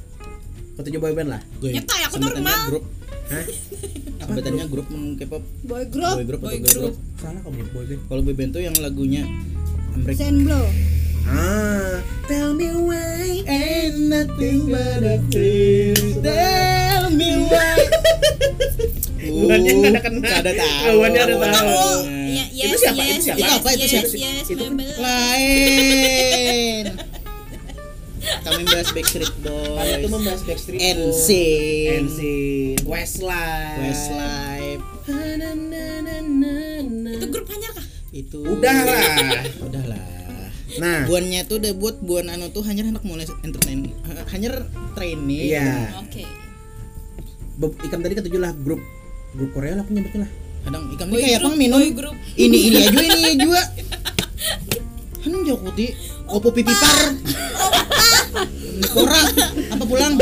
Ketujuh 0.78 1.02
boy 1.02 1.12
band 1.18 1.34
lah. 1.34 1.42
Gue. 1.58 1.74
Nyetai, 1.74 2.06
aku 2.06 2.22
normal. 2.22 2.62
Grup. 2.70 2.84
Hah? 3.28 3.46
Sebutannya 4.28 4.64
grup 4.68 4.86
K-pop. 5.16 5.42
Boy 5.64 5.82
group. 5.88 6.14
Boy 6.14 6.24
group 6.24 6.40
Boy 6.40 6.54
atau 6.54 6.62
group. 6.62 6.92
group. 6.92 6.94
Salah 7.16 7.40
kamu 7.40 7.62
boy 7.72 7.84
band. 7.86 8.00
Kalau 8.04 8.22
boy 8.22 8.34
band 8.34 8.50
tuh 8.52 8.60
yang 8.60 8.76
lagunya 8.76 9.24
Ambrek. 9.90 10.14
Sen 10.14 10.44
blow. 10.44 10.66
Ah, 11.24 12.00
tell 12.24 12.52
me 12.52 12.68
why. 12.74 13.40
Ain't 13.44 13.96
nothing 14.06 14.68
but 14.68 15.00
a 15.02 15.16
thrill. 15.28 15.96
Tell 16.20 17.08
me 17.10 17.30
why. 17.42 17.76
Bukannya 19.18 19.72
nggak 19.74 19.90
ada 19.90 20.00
kena. 20.02 20.18
Nggak 20.20 20.38
ada 20.38 20.52
tahu. 20.54 20.94
Bukannya 20.94 21.20
ada 21.20 21.34
tahu. 21.42 21.68
Oh, 21.68 22.00
Nah. 22.04 22.26
ya, 22.28 22.44
yes, 22.50 22.64
Itu 22.64 22.76
siapa? 22.78 23.00
yes, 23.00 23.08
Itu 23.10 23.24
siapa? 23.24 23.38
yes, 23.38 23.48
Itu 23.48 23.56
apa? 23.58 23.68
Itu 23.68 23.80
yes, 23.80 23.90
siapa? 23.90 24.16
yes, 24.16 24.46
Itu. 24.46 24.64
Lain. 25.00 26.84
Kami 28.40 28.62
bahas 28.64 28.88
Backstreet 28.90 29.32
Boys. 29.38 29.98
itu 29.98 30.08
membahas 30.08 30.40
Backstreet 30.42 30.80
Boys, 30.80 30.96
NSYNC. 30.96 32.02
NSYNC, 32.02 32.84
Westlife, 32.84 33.78
Westlife. 33.80 34.82
Itu 37.08 37.26
grup 37.28 37.46
hanya 37.48 37.68
kah? 37.72 37.86
Itu. 38.10 38.38
Udah 38.42 38.76
lah. 38.84 39.02
Udah 39.62 39.84
lah. 39.86 40.02
Nah, 40.78 41.08
Buannya 41.08 41.42
tuh 41.44 41.58
udah 41.58 41.72
buat 41.74 41.96
buan 41.98 42.28
anu 42.28 42.48
tuh 42.48 42.60
hanya 42.62 42.84
hendak 42.84 43.02
mulai 43.02 43.24
entertain, 43.40 43.88
hanya 44.30 44.48
training. 44.92 45.48
iya. 45.48 45.96
Oke. 45.98 46.22
Be- 47.58 47.74
Ikam 47.82 48.00
tadi 48.00 48.14
ketujuh 48.14 48.38
lah 48.38 48.52
grup 48.54 48.78
grup 49.32 49.50
Korea 49.50 49.74
lah 49.74 49.82
aku 49.82 49.90
nyebutnya 49.90 50.28
lah. 50.28 50.30
Kadang 50.62 50.82
ikan 50.92 51.06
ini 51.08 51.18
kayak 51.18 51.40
apa 51.40 51.50
minum? 51.56 51.80
Ini 52.36 52.58
ini 52.60 52.78
aja 52.84 52.98
ini 53.00 53.32
juga. 53.40 53.62
Kan 55.18 55.34
Jokuti, 55.42 55.86
opo 56.28 56.48
pipi 56.52 56.70
par. 56.70 56.98
Kora, 58.88 59.20
apa 59.74 59.84
pulang? 59.84 60.14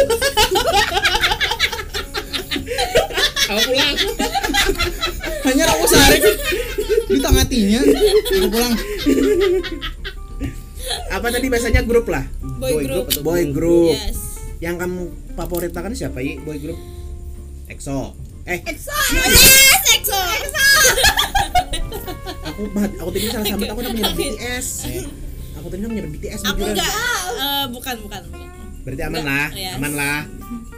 Aku 3.47 3.61
pulang. 3.71 3.95
Hanya 5.47 5.65
aku 5.71 5.85
sehari 5.87 6.19
di 7.07 7.19
tengatinya. 7.23 7.81
Aku 8.35 8.49
pulang. 8.51 8.75
Apa 11.11 11.27
tadi 11.31 11.47
biasanya 11.51 11.83
grup 11.87 12.07
lah? 12.11 12.25
Boy 12.59 12.87
group. 12.87 13.07
atau 13.11 13.23
boy 13.23 13.43
group. 13.51 13.95
Yes. 13.95 14.19
Yang 14.63 14.77
kamu 14.87 15.01
favoritakan 15.37 15.93
siapa 15.95 16.19
i 16.23 16.41
boy 16.41 16.59
group? 16.59 16.79
EXO. 17.67 18.15
Eh, 18.47 18.63
Exo. 18.63 18.95
Yes, 19.11 19.83
EXO. 19.99 20.21
aku 22.47 22.63
aku 22.73 23.11
tadi 23.11 23.27
salah 23.29 23.47
sama 23.53 23.65
aku 23.69 23.81
udah 23.83 23.93
menyebut 23.93 24.15
BTS. 24.15 24.67
Aku 25.67 25.75
tadi 25.75 25.83
udah 25.83 25.91
menyebut 25.91 26.11
BTS 26.15 26.41
Aku 26.47 26.63
bujuran. 26.63 26.79
enggak 26.79 26.93
eh, 27.35 27.65
bukan 27.75 27.95
bukan. 28.07 28.23
bukan. 28.31 28.49
Berarti 28.87 29.03
aman 29.03 29.19
Enggak, 29.19 29.27
lah, 29.27 29.47
yes. 29.51 29.75
aman 29.75 29.93
lah. 29.99 30.21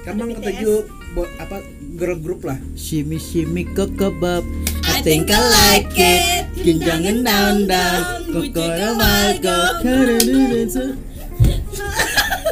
Kamu 0.01 0.19
yang 0.25 0.33
ketujuh 0.41 0.79
bo- 1.13 1.33
apa 1.37 1.57
girl 1.93 2.17
group 2.17 2.41
lah. 2.41 2.57
Shimmy 2.73 3.21
shimmy 3.21 3.69
kebab. 3.69 4.49
I 4.89 5.05
think 5.05 5.29
I 5.29 5.37
like 5.45 5.93
it. 5.93 6.49
Ginjangan 6.57 7.21
down 7.21 7.69
down. 7.69 8.01
Kokoro 8.33 8.89
malgo. 8.97 9.59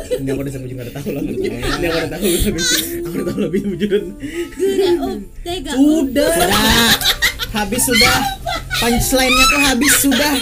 Ini 0.06 0.28
aku 0.28 0.40
udah 0.44 0.52
sampai 0.52 0.68
juga 0.68 0.80
udah 0.84 0.94
tahu 1.00 1.08
lah. 1.16 1.22
Ini 1.24 1.56
aku 1.88 1.96
udah 1.96 2.10
tahu 2.12 2.20
lebih. 2.20 2.52
Aku 3.00 3.14
udah 3.16 3.24
tahu 3.24 3.40
lebih. 3.48 3.60
Tega 5.40 5.70
up. 5.72 5.76
Sudah. 5.80 6.28
Sudah. 6.36 6.92
Habis 7.48 7.82
sudah. 7.88 8.18
Punchline-nya 8.76 9.44
tuh 9.48 9.60
habis 9.64 9.92
sudah. 9.96 10.34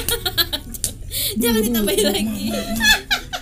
Jangan 1.35 1.61
ditambahin 1.62 2.07
lagi. 2.07 2.47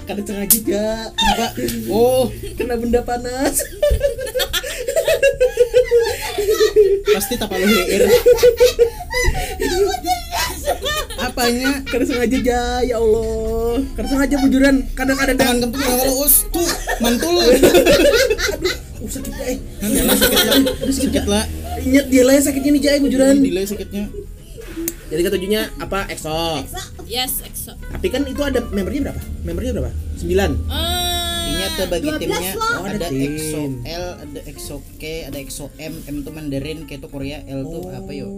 Kada 0.02 0.22
sengaja 0.24 0.58
ya. 0.66 0.88
Apa? 1.14 1.46
Oh, 1.86 2.26
Kena 2.58 2.74
benda 2.74 3.00
panas. 3.00 3.62
pasti 7.14 7.34
tak 7.36 7.48
palu 7.48 7.62
heir. 7.62 8.08
Apanya? 11.18 11.86
Kada 11.86 12.04
sengaja 12.04 12.38
ja, 12.40 12.62
ya 12.82 12.96
Allah. 12.98 13.84
Kada 13.94 14.06
sengaja 14.08 14.36
bujuran. 14.42 14.74
Kadang-kadang 14.92 15.36
Tangan 15.38 15.58
kempit 15.62 15.80
kalau 15.80 16.24
us 16.24 16.48
tuh 16.50 16.66
mantul. 16.98 17.38
sakit 19.02 19.34
lah 19.34 19.50
aduh 19.82 20.94
sakit 20.94 21.24
lah 21.26 21.44
Ingat 21.82 22.06
dia 22.06 22.22
lah 22.22 22.38
sakitnya 22.38 22.70
nih 22.70 22.82
Jai 22.86 22.98
bujuran. 23.02 23.34
delay 23.42 23.66
sakitnya 23.66 24.06
Jadi 25.12 25.22
ketujuhnya 25.22 25.62
apa? 25.76 26.08
EXO. 26.08 26.64
Yes, 27.04 27.44
EXO. 27.44 27.76
Tapi 27.76 28.06
kan 28.08 28.24
itu 28.24 28.40
ada 28.40 28.64
membernya 28.64 29.00
berapa? 29.06 29.20
Membernya 29.44 29.72
berapa? 29.74 29.92
9. 30.16 30.24
Eh, 30.24 31.44
Ingat 31.44 31.70
tuh 31.74 31.86
bagi 31.86 32.08
12 32.08 32.16
timnya. 32.18 32.52
Oh, 32.56 32.80
ada 32.80 32.96
ada 32.96 33.06
tim. 33.06 33.20
EXO 33.28 33.60
L, 33.84 34.06
ada 34.18 34.40
EXO 34.42 34.76
K, 34.96 35.02
ada 35.28 35.36
EXO 35.36 35.66
M, 35.76 35.94
M 36.02 36.16
tuh 36.22 36.32
Mandarin, 36.32 36.78
K 36.82 36.96
itu 36.96 37.06
Korea, 37.06 37.44
L 37.44 37.60
tuh 37.62 37.92
apa 37.92 38.08
yo? 38.10 38.28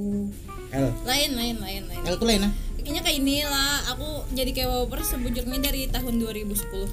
L. 0.68 0.86
lain, 1.04 1.30
lain, 1.32 1.56
lain, 1.56 1.82
lain. 1.86 2.00
L 2.02 2.16
tuh 2.16 2.26
lain 2.26 2.42
ah. 2.42 2.52
Kayaknya 2.76 3.00
kayak 3.00 3.16
inilah. 3.16 3.74
Aku 3.94 4.08
jadi 4.34 4.50
K-popers 4.52 5.08
sebujurnya 5.08 5.58
dari 5.62 5.86
tahun 5.86 6.14
2010. 6.18 6.90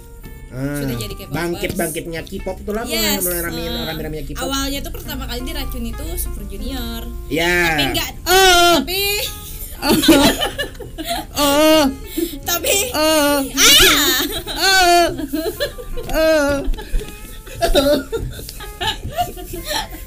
Ah, 0.47 0.77
Sudah 0.77 0.95
jadi 0.95 1.13
K-popers. 1.15 1.33
bangkit 1.33 1.71
bangkitnya 1.73 2.21
K-pop 2.21 2.57
tuh 2.61 2.71
lah 2.71 2.83
Yes. 2.85 3.23
mulai 3.23 3.39
rame 3.41 3.61
eh, 3.61 3.71
rame 3.87 4.01
rame 4.01 4.17
K-pop. 4.21 4.39
awalnya 4.41 4.79
tuh 4.79 4.91
pertama 4.91 5.23
kali 5.25 5.41
diracun 5.41 5.81
itu 5.81 6.05
Super 6.15 6.43
Junior. 6.45 7.01
Ya. 7.27 7.73
Tapi 7.73 7.83
enggak 7.89 8.09
Oh, 8.23 8.73
tapi 8.77 9.01
oh, 11.41 11.83
tapi 12.45 12.75
oh, 12.93 13.37
ah 13.41 13.77
oh, 14.61 15.05
oh. 16.13 16.55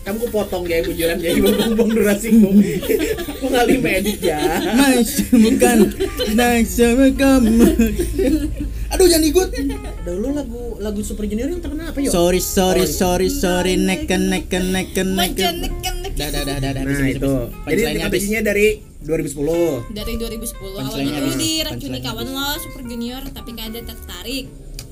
Kamu 0.05 0.21
ku 0.21 0.29
potong 0.29 0.69
ya 0.69 0.85
bujuran 0.85 1.17
jadi 1.17 1.41
bong 1.79 1.91
durasimu. 1.97 2.51
Aku 3.39 3.47
ngalih 3.49 3.79
edit 3.81 4.21
ya. 4.21 4.41
Mas, 4.77 5.23
bukan 5.33 5.95
nice 6.37 6.77
sama 6.77 7.09
kamu. 7.15 7.65
Aduh 8.93 9.07
jangan 9.09 9.25
ikut. 9.25 9.49
Dulu 10.05 10.29
lagu 10.37 10.63
lagu 10.83 11.01
Super 11.01 11.25
Junior 11.25 11.49
yang 11.49 11.63
terkenal 11.63 11.95
apa 11.95 11.99
yuk? 12.05 12.13
Sorry, 12.13 12.41
sorry, 12.43 12.85
sorry, 12.85 13.29
sorry, 13.33 13.75
neken, 13.81 14.29
neken, 14.29 14.75
neken, 14.75 15.09
neken. 15.17 15.55
neken 15.63 15.95
neken. 16.05 16.19
Dah, 16.21 16.29
dah, 16.31 16.43
dah, 16.47 16.71
dah. 16.75 16.83
Nah 16.85 17.09
itu. 17.09 17.35
Jadi 17.65 17.81
kompetisinya 17.99 18.43
dari 18.45 18.94
2010. 19.05 19.93
dari 19.93 20.17
2010 20.17 20.57
awalnya 20.75 20.89
tuh 21.13 21.21
habis. 21.23 21.37
diracuni 21.37 21.77
Punchline-nya 21.95 22.03
kawan 22.03 22.27
lo 22.27 22.49
Super 22.59 22.83
Junior 22.83 23.23
tapi 23.29 23.49
nggak 23.51 23.69
ada 23.69 23.81
tertarik 23.87 24.47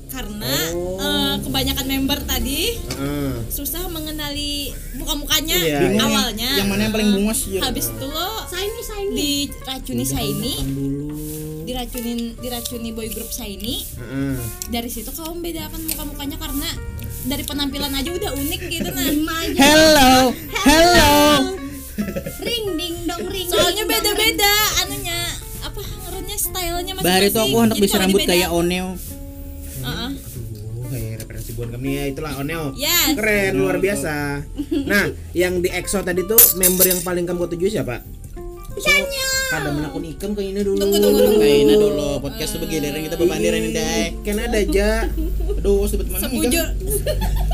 karena 0.07 0.53
Oh. 0.69 1.01
eh, 1.01 1.35
kebanyakan 1.41 1.85
member 1.87 2.19
tadi 2.21 2.77
Heeh. 2.77 3.49
susah 3.49 3.89
mengenali 3.89 4.69
muka-mukanya 4.93 5.57
Iya. 5.57 5.97
Awalnya 5.97 6.49
yang 6.55 6.69
mana 6.69 6.81
yang 6.83 6.93
paling 6.93 7.09
bungos 7.11 7.49
ya? 7.49 7.61
habis 7.63 7.89
itu 7.89 8.05
lo 8.05 8.45
Shiny 8.45 8.81
shiny. 8.83 9.33
diracuni 9.49 10.05
Shiny 10.05 10.53
dulu. 10.61 11.17
diracunin 11.63 12.19
diracuni 12.37 12.89
boy 12.91 13.09
group 13.09 13.25
Shiny 13.27 13.81
Heeh. 13.81 14.37
dari 14.69 14.87
situ 14.87 15.09
kau 15.09 15.33
membedakan 15.33 15.81
muka-mukanya 15.81 16.37
karena 16.37 16.69
dari 17.23 17.41
penampilan 17.41 17.89
aja 17.89 18.09
udah 18.11 18.31
unik 18.35 18.61
gitu 18.69 18.89
nah 18.91 19.09
Hello, 19.57 20.29
hello. 20.61 21.62
Ring 22.39 22.65
ding 22.73 22.95
dong 23.03 23.25
ring. 23.25 23.47
soalnya 23.47 23.73
ding 23.75 23.85
dong, 23.85 23.89
beda-beda 23.91 24.53
anunya 24.79 25.19
apa 25.61 25.79
ngerunnya 25.79 26.37
stylenya 26.37 26.93
masing-masing 26.93 27.05
Bahari 27.05 27.27
tuh 27.29 27.41
aku 27.41 27.57
hendak 27.59 27.79
bisa 27.79 27.95
rambut 27.97 28.21
kayak 28.23 28.49
Oneo. 28.49 28.87
Heeh. 29.79 30.09
Aduh, 30.13 30.85
kayak 30.89 31.11
referensi 31.21 31.51
buat 31.53 31.69
kami 31.69 31.89
ya 31.91 32.03
itulah 32.07 32.33
Oneo. 32.35 32.73
Yes. 32.73 33.13
Keren, 33.13 33.51
luar 33.55 33.77
biasa. 33.77 34.41
Nah, 34.83 35.05
yang 35.31 35.59
di 35.59 35.69
EXO 35.69 36.01
tadi 36.01 36.23
tuh 36.23 36.39
member 36.55 36.85
yang 36.85 37.01
paling 37.01 37.23
kamu 37.23 37.45
tuju 37.47 37.67
siapa? 37.69 38.01
Chanya. 38.75 39.27
Ada 39.53 39.69
menakun 39.69 40.01
ikam 40.03 40.33
kayak 40.33 40.49
ini 40.49 40.61
dulu. 40.61 40.81
Tunggu, 40.81 40.97
tunggu, 40.97 41.19
tunggu. 41.19 41.39
Kayaknya 41.39 41.75
dulu 41.77 42.09
podcast 42.19 42.57
tuh 42.57 42.59
begiliran 42.59 42.99
kita 43.01 43.15
bebandiran 43.15 43.59
ini 43.59 43.71
dai. 43.71 44.03
Kan 44.19 44.41
ada 44.41 44.57
aja. 44.57 44.89
Aduh, 45.53 45.85
sebut 45.85 46.09
mana 46.09 46.25
Sebujur 46.25 46.65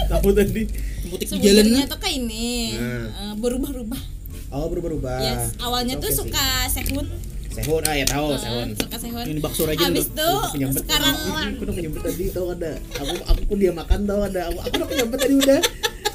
Kamu 0.08 0.30
tadi. 0.32 0.64
Butik 1.06 1.28
di 1.28 1.38
jalan. 1.38 1.64
sebujurnya 1.66 1.86
tuh 1.86 2.00
kayak 2.00 2.16
ini 2.18 2.48
Hmm. 2.72 3.06
eh, 3.10 3.34
berubah-ubah. 3.36 4.02
Oh, 4.50 4.66
berubah-ubah. 4.66 5.20
Yes, 5.22 5.44
awalnya 5.62 5.94
Oke 6.02 6.10
tuh 6.10 6.12
sih. 6.12 6.18
suka 6.26 6.48
Sehun, 6.74 7.06
Sehun, 7.54 7.82
ah 7.86 7.94
ya 7.94 8.06
tahu 8.10 8.34
eh, 8.34 8.40
Sehun. 8.42 8.68
suka 8.74 8.98
Sehun. 8.98 9.26
Ini 9.30 9.40
bakso 9.46 9.62
tuh. 9.70 9.74
tuh 10.18 10.40
Penyambet. 10.58 10.82
sekarang 10.86 11.16
aku 11.22 11.62
udah 11.70 11.76
penyambet 11.78 12.02
tadi 12.02 12.26
tau 12.34 12.48
ada. 12.58 12.72
Aku 12.98 13.14
aku 13.30 13.42
pun 13.46 13.58
dia 13.62 13.72
makan 13.74 14.00
tau 14.10 14.22
ada. 14.26 14.42
Aku, 14.50 14.58
aku 14.66 14.74
udah 14.74 14.88
penyambet 14.90 15.20
tadi 15.22 15.36
udah. 15.38 15.60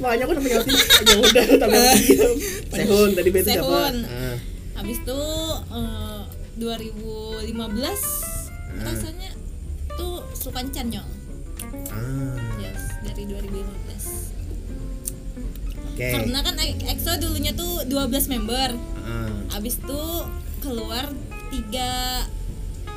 Makanya 0.02 0.22
aku 0.26 0.32
udah 0.34 0.42
penyambet 0.42 0.74
ya 1.06 1.14
udah 1.14 1.46
tapi. 1.62 1.76
Sehun 2.74 3.10
tadi 3.14 3.28
betul 3.30 3.50
siapa? 3.54 3.62
Sehun. 3.62 3.96
Ah. 4.10 4.36
habis 4.74 4.98
tuh 5.06 5.62
eh, 5.70 6.22
2015 6.58 7.54
rasanya 8.82 9.30
tuh 9.94 10.26
suka 10.34 10.58
Chanyol. 10.74 11.06
Ah. 11.94 12.34
Yes, 12.58 12.98
dari 13.06 13.30
2015. 13.30 13.93
Oke. 15.94 16.10
Karena 16.10 16.42
kan 16.42 16.54
EXO 16.58 17.12
dulunya 17.18 17.54
tuh 17.54 17.86
12 17.86 18.26
member. 18.28 18.74
Ah. 19.00 19.30
Abis 19.54 19.78
itu 19.78 20.02
keluar 20.58 21.06
tiga 21.48 22.24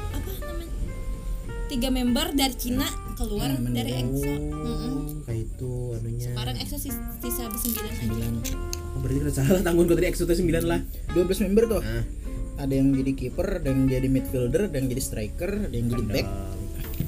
apa 0.10 0.30
namanya 0.42 0.74
tiga 1.68 1.90
member 1.90 2.34
dari 2.34 2.56
Cina 2.56 2.88
keluar 3.14 3.50
Hmm, 3.50 3.70
dari 3.70 3.92
EXO. 3.96 4.34
Oh, 4.52 5.22
kayak 5.24 5.46
itu 5.48 5.72
anunya. 5.94 6.26
Sekarang 6.28 6.56
EXO 6.58 6.78
sis- 6.80 7.06
sisa 7.20 7.44
bersembilan 7.46 7.94
aja. 7.94 8.26
Oh, 8.92 9.00
berarti 9.00 9.20
udah 9.20 9.34
salah 9.36 9.62
tanggung 9.62 9.86
gue 9.86 9.94
tadi 9.94 10.08
EXO 10.08 10.26
tuh 10.26 10.34
9 10.34 10.66
lah. 10.66 10.82
12 11.14 11.46
member 11.46 11.64
tuh. 11.68 11.82
Ah. 11.82 12.02
Ada 12.58 12.74
yang 12.74 12.90
jadi 12.92 13.14
kiper, 13.14 13.62
ada 13.62 13.70
yang 13.70 13.86
jadi 13.86 14.08
midfielder, 14.08 14.66
ada 14.66 14.76
yang 14.76 14.90
jadi 14.90 15.02
striker, 15.04 15.70
ada 15.70 15.76
yang 15.76 15.88
jadi 15.88 16.04
back. 16.04 16.28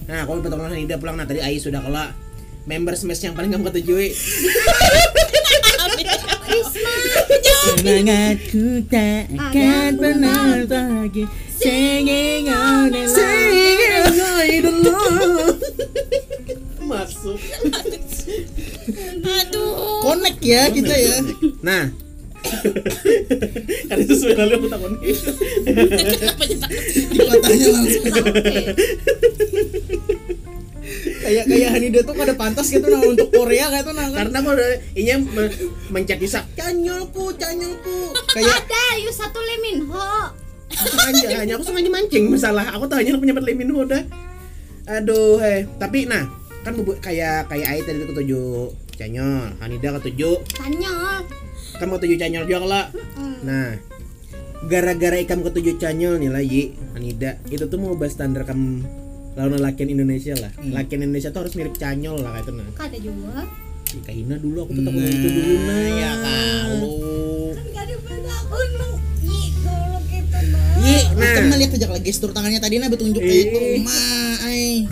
Nah, 0.06 0.22
kalau 0.22 0.40
pertolongan 0.40 0.78
Nida 0.78 0.98
pulang 0.98 1.18
nah 1.18 1.26
tadi 1.26 1.42
Ai 1.42 1.58
sudah 1.58 1.82
kelak 1.82 2.14
member 2.66 2.94
smash 2.94 3.22
yang 3.22 3.34
paling 3.34 3.50
kamu 3.50 3.66
ketujui. 3.68 4.14
Semangatku 6.60 8.84
tak 8.92 9.32
akan 9.32 9.96
pernah 9.96 10.60
lagi 10.68 11.24
singing 11.56 12.52
on 12.52 12.92
and 12.92 13.08
on. 14.88 15.56
Masuk. 16.84 17.40
Aduh. 19.24 20.04
Connect 20.04 20.44
ya 20.44 20.68
kita 20.74 20.96
ya. 20.96 21.16
Nah. 21.62 21.92
Karena 23.90 24.00
itu 24.00 24.16
sebenarnya 24.16 24.56
aku 24.58 24.68
takut 24.72 24.92
Kenapa? 25.04 26.44
Di 27.12 27.20
matanya 27.28 27.68
langsung. 27.76 28.04
Kayak 31.30 31.46
kayak 31.46 31.70
Hanida 31.78 32.00
tuh 32.02 32.18
kada 32.18 32.34
pantas 32.34 32.74
gitu 32.74 32.90
nah 32.90 33.06
untuk 33.06 33.30
Korea 33.30 33.70
kayak 33.70 33.86
tuh 33.86 33.94
nah 33.94 34.10
kan. 34.10 34.34
Karena 34.34 34.38
udah 34.42 34.70
inya 34.98 35.16
me- 35.22 35.54
mencet 35.94 36.18
bisa 36.18 36.42
canyolku, 36.58 37.30
canyolku. 37.38 38.18
kayak 38.34 38.66
Ada 38.66 38.84
yuk 39.06 39.14
satu 39.14 39.38
Leminho. 39.38 40.10
Aku 40.70 40.96
aja 40.98 41.28
hanya 41.42 41.54
aku 41.58 41.66
sengaja 41.66 41.90
mancing 41.90 42.26
masalah. 42.34 42.66
Aku 42.74 42.90
tahu 42.90 43.02
hanya 43.06 43.18
penyebab 43.22 43.46
Lemin 43.46 43.70
udah. 43.70 44.02
Aduh, 44.90 45.38
heh. 45.38 45.70
Tapi 45.78 46.10
nah, 46.10 46.26
kan 46.66 46.74
kayak 47.02 47.46
kayak 47.46 47.68
Ai 47.70 47.80
tadi 47.86 48.06
ketujuh 48.10 48.74
canyol, 48.98 49.54
Hanida 49.62 49.96
ketujuh 50.02 50.36
Tanyol. 50.60 51.24
kamu 51.80 51.92
ketujuh 52.02 52.18
canyol 52.20 52.44
juga 52.50 52.60
lah. 52.68 52.86
Nah, 53.48 53.80
gara-gara 54.68 55.16
ikam 55.16 55.40
ketujuh 55.40 55.80
canyol 55.80 56.20
nih 56.20 56.30
lah 56.30 56.44
Yi, 56.44 56.76
Hanida, 56.92 57.40
itu 57.48 57.64
tuh 57.66 57.80
mau 57.80 57.96
bahas 57.96 58.14
standar 58.14 58.44
kamu 58.44 58.84
lawan 59.40 59.64
lakian 59.64 59.88
Indonesia 59.96 60.36
lah. 60.36 60.52
Lakian 60.60 61.00
Indonesia 61.08 61.32
tuh 61.32 61.48
harus 61.48 61.56
mirip 61.56 61.80
canyol 61.80 62.20
lah 62.20 62.36
kayak 62.36 62.44
itu 62.44 62.52
nah. 62.52 62.68
Ada 62.76 62.98
juga. 63.00 63.48
Ih, 63.90 64.02
Kak 64.04 64.14
Ina 64.14 64.36
dulu 64.36 64.58
aku 64.68 64.72
tetap 64.76 64.94
itu 64.94 65.28
dulu 65.32 65.56
nah. 65.66 65.88
ya 65.90 66.12
kalau 66.20 66.96
Gak 67.56 67.84
ada 67.88 67.96
beda 68.04 68.38
unu. 68.52 68.90
Ih, 69.24 69.48
kalau 69.64 70.00
gitu 70.12 70.40
nah. 70.52 70.84
Yi, 70.84 71.00
nah. 71.16 71.34
nah. 71.48 71.58
lihat 71.58 71.72
aja 71.72 71.88
lagi 71.88 72.04
gestur 72.04 72.30
tangannya 72.36 72.60
tadi 72.60 72.76
nah 72.84 72.92
betunjuk 72.92 73.24
kayak 73.24 73.50
itu 73.50 73.58
Ih. 73.58 73.82
ma 73.88 74.00
ai 74.44 74.86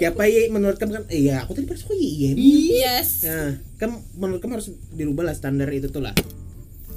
Siapa 0.00 0.24
Yi 0.24 0.48
menurut 0.48 0.80
kamu 0.80 0.96
kan? 0.96 1.04
Iya, 1.12 1.44
aku 1.44 1.52
tadi 1.52 1.68
pas 1.68 1.76
kok 1.76 1.92
Yi. 1.92 2.32
Yi. 2.32 2.80
Yes. 2.80 3.20
Nah, 3.28 3.60
kan 3.76 4.00
menurut 4.16 4.40
kamu 4.40 4.56
harus 4.56 4.72
dirubah 4.96 5.28
lah 5.28 5.36
standar 5.36 5.68
itu 5.76 5.92
tuh 5.92 6.00
lah. 6.00 6.16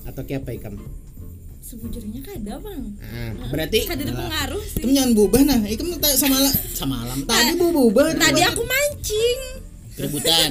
Atau 0.08 0.24
kayak 0.24 0.48
apa 0.48 0.72
kamu? 0.72 0.88
Sebujurnya 1.74 2.22
kada 2.22 2.54
bang. 2.56 2.84
Nah, 3.34 3.50
berarti 3.50 3.80
Kada 3.84 4.04
ada 4.04 4.14
pengaruh 4.14 4.62
sih. 4.64 4.78
kamu 4.80 4.94
jangan 4.94 5.12
bubah 5.12 5.42
nah 5.42 5.58
kamu 5.60 5.94
tak 5.98 6.14
sama 6.14 6.38
sama 6.70 7.02
malam 7.02 7.20
tadi 7.24 7.52
bu 7.56 7.66
bubah 7.72 8.14
Tadi 8.14 8.42
aku 8.44 8.62
mancing. 8.64 9.40
kerebutan 9.92 10.50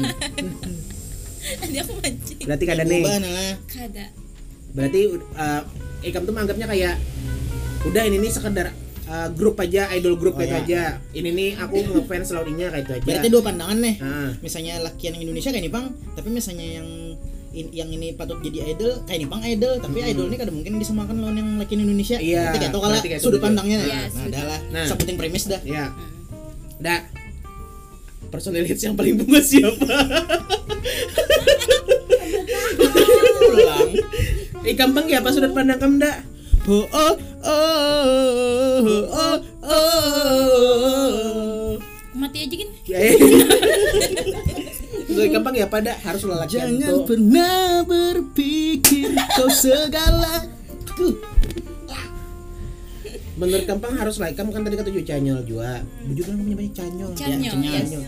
Tadi 1.63 1.77
aku 1.77 1.93
mancing. 1.97 2.39
berarti 2.43 2.65
kada 2.65 2.83
nih. 2.83 3.01
bubah 3.01 3.17
nah 3.19 3.53
Kada. 3.65 4.07
Berarti 4.73 5.01
uh, 5.15 5.63
Ikam 6.03 6.23
tuh 6.25 6.33
menganggapnya 6.33 6.67
kayak 6.67 6.95
udah 7.85 8.03
ini 8.03 8.19
nih 8.19 8.31
sekedar 8.31 8.75
uh, 9.05 9.29
grup 9.31 9.55
aja, 9.57 9.91
idol 9.93 10.15
grup 10.17 10.35
Oh, 10.35 10.41
gitu 10.41 10.51
ya. 10.51 10.59
aja. 10.61 10.83
Ini 11.13 11.31
nih 11.31 11.51
aku 11.57 11.75
ngefans 11.93 12.31
launinya 12.31 12.67
kayak 12.69 12.83
itu 12.83 12.93
aja. 12.95 13.05
berarti 13.05 13.29
dua 13.29 13.43
pandangan 13.43 13.79
nih 13.79 13.95
Nah, 13.97 14.31
misalnya 14.39 14.75
laki 14.81 15.03
yang 15.07 15.17
Indonesia 15.21 15.49
kayak 15.49 15.63
nih 15.63 15.73
bang 15.73 15.87
tapi 16.13 16.29
misalnya 16.29 16.67
yang 16.75 16.89
in- 17.53 17.69
yang 17.71 17.89
ini 17.89 18.13
patut 18.13 18.41
jadi 18.41 18.73
idol 18.73 19.03
kayak 19.03 19.19
nih 19.19 19.29
bang 19.29 19.43
idol 19.51 19.75
tapi 19.77 19.99
idol 20.03 20.27
ini 20.27 20.37
kada 20.37 20.49
mungkin 20.49 20.73
disamakan 20.77 21.17
lawan 21.19 21.37
yang 21.37 21.49
laki 21.57 21.75
Indonesia 21.75 22.17
Iya, 22.17 22.51
kalah 22.51 22.97
berarti 22.97 23.09
kayak 23.09 23.21
sudut 23.21 23.37
setuju. 23.37 23.45
pandangnya 23.45 23.79
Iya, 23.79 23.93
nah 23.93 24.09
setuju. 24.09 24.31
dah 24.31 24.45
lah 24.45 24.61
Nah. 24.69 24.83
nah. 24.83 24.97
penting 24.97 25.17
premis 25.17 25.45
dah 25.47 25.61
ya. 25.63 25.85
Dah. 26.79 27.01
Personil 28.29 28.65
hits 28.65 28.81
yang 28.81 28.97
paling 28.97 29.15
bunga 29.15 29.39
siapa? 29.39 29.85
Eh 34.63 34.73
gampang 34.81 35.05
ya 35.07 35.21
apa 35.21 35.29
sudut 35.29 35.53
pandang 35.53 35.77
kamu 35.77 36.01
dak? 36.01 36.25
Oh 36.65 36.87
oh 36.89 37.15
oh 37.43 38.81
oh 39.11 39.37
oh. 39.67 41.03
Mati 42.15 42.39
aja 42.41 42.55
gini. 42.55 42.73
Sudut 45.13 45.31
gampang 45.31 45.55
ya 45.55 45.67
pada 45.67 45.93
harus 45.99 46.23
lelakian 46.23 46.69
Jangan 46.75 46.89
tuh. 46.89 47.05
pernah 47.05 47.61
berpikir 47.85 49.09
kau 49.33 49.49
segala. 49.65 50.49
Tuh. 50.89 51.15
Menurut 53.33 53.65
gampang 53.65 53.97
harus 53.97 54.21
like 54.21 54.37
kamu 54.37 54.53
kan 54.53 54.63
tadi 54.63 54.77
kata 54.77 54.89
tujuh 54.93 55.05
canyol 55.05 55.41
juga. 55.43 55.81
Bujur 56.05 56.25
kan 56.25 56.37
punya 56.37 56.55
banyak 56.55 56.75
canyol. 56.75 57.11
Canyol, 57.13 57.51
Canyol, 57.51 57.65
yes. 57.65 57.81
canyol, 57.83 58.05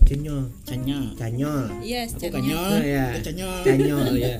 Canyol. 0.00 0.42
canyol. 0.64 1.04
Canyol. 1.14 1.60
Yes, 1.84 2.08
Aku 2.16 2.32
canyol. 2.32 2.56
Oh, 2.58 2.80
iya. 2.80 3.06
aku 3.12 3.20
canyol. 3.22 3.54
Canyol 3.62 4.06
ya. 4.24 4.34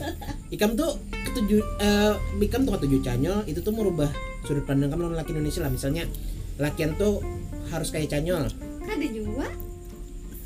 Ikam 0.49 0.71
tuh 0.75 0.91
ketujuh 1.29 1.61
eh 1.79 2.13
Ikam 2.41 2.65
tuh 2.65 2.73
ketujuh 2.75 3.01
canyol 3.05 3.39
itu 3.45 3.61
tuh 3.61 3.71
merubah 3.71 4.09
sudut 4.43 4.65
pandang 4.65 4.89
kamu 4.89 5.13
laki 5.13 5.37
Indonesia 5.37 5.61
lah 5.61 5.69
misalnya 5.69 6.09
lakian 6.57 6.97
tuh 6.97 7.21
harus 7.69 7.93
kayak 7.93 8.09
canyol. 8.09 8.49
Kada 8.81 9.07
juga. 9.07 9.47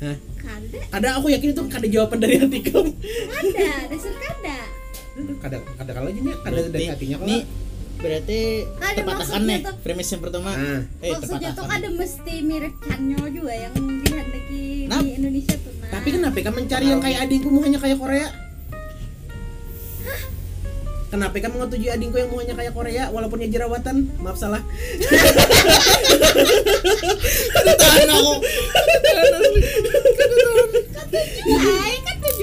Hah? 0.03 0.17
Kada. 0.35 0.79
Ada 0.91 1.07
aku 1.15 1.27
yakin 1.31 1.49
itu 1.55 1.61
ada 1.63 1.87
jawaban 1.87 2.17
dari 2.19 2.35
hati 2.35 2.59
kamu. 2.59 2.91
Ada, 3.31 3.67
dasar 3.87 4.13
kada. 4.19 4.57
Kada 5.39 5.57
kada 5.77 5.91
kalau 5.93 6.07
aja 6.09 6.19
nih, 6.19 6.35
kada 6.41 6.59
dari 6.67 6.85
hatinya 6.89 7.17
kalau. 7.21 7.29
Nih 7.31 7.43
berarti 7.93 8.39
Ada 8.81 8.99
terpatahkan 8.99 9.15
maksudnya 9.39 9.57
nih 9.63 9.79
premis 9.79 10.09
yang 10.09 10.21
pertama. 10.21 10.49
Nah, 10.51 10.81
Eh 10.99 11.11
Maksudnya 11.13 11.49
tuh 11.53 11.63
terpatahkan. 11.63 11.77
ada 11.77 11.89
mesti 11.93 12.33
mirip 12.41 12.73
Chanyo 12.83 13.21
juga 13.29 13.53
yang 13.53 13.73
dihendaki 13.77 14.63
Nap. 14.89 14.99
di 14.99 15.09
Indonesia 15.15 15.55
tuh. 15.55 15.71
Nah. 15.77 15.89
tapi 15.93 16.07
kenapa 16.11 16.35
kamu 16.35 16.55
mencari 16.57 16.85
yang 16.89 17.01
kayak 17.01 17.19
adikku 17.23 17.47
muhanya 17.47 17.79
kayak 17.79 17.97
Korea? 18.01 18.27
Kenapa 21.13 21.37
kamu 21.37 21.61
ngetujui 21.61 21.93
adikku 21.93 22.17
yang 22.17 22.33
muhanya 22.33 22.57
kayak 22.57 22.73
Korea 22.73 23.05
walaupun 23.13 23.37
dia 23.45 23.53
jerawatan? 23.53 24.09
Maaf 24.17 24.33
salah. 24.33 24.65
Tahan 27.53 28.09
aku. 28.09 28.33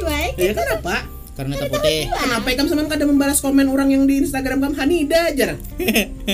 Kan. 0.06 0.30
Ya 0.38 0.54
kenapa? 0.54 1.02
Karena 1.35 1.59
tak 1.59 1.66
putih. 1.74 2.06
Kenapa 2.14 2.46
kamu 2.46 2.68
sama 2.70 2.87
kada 2.87 3.11
membalas 3.11 3.42
komen 3.42 3.66
orang 3.66 3.90
yang 3.90 4.06
di 4.06 4.22
Instagram 4.22 4.62
kamu 4.62 4.78
Hanida 4.78 5.35
aja? 5.35 5.59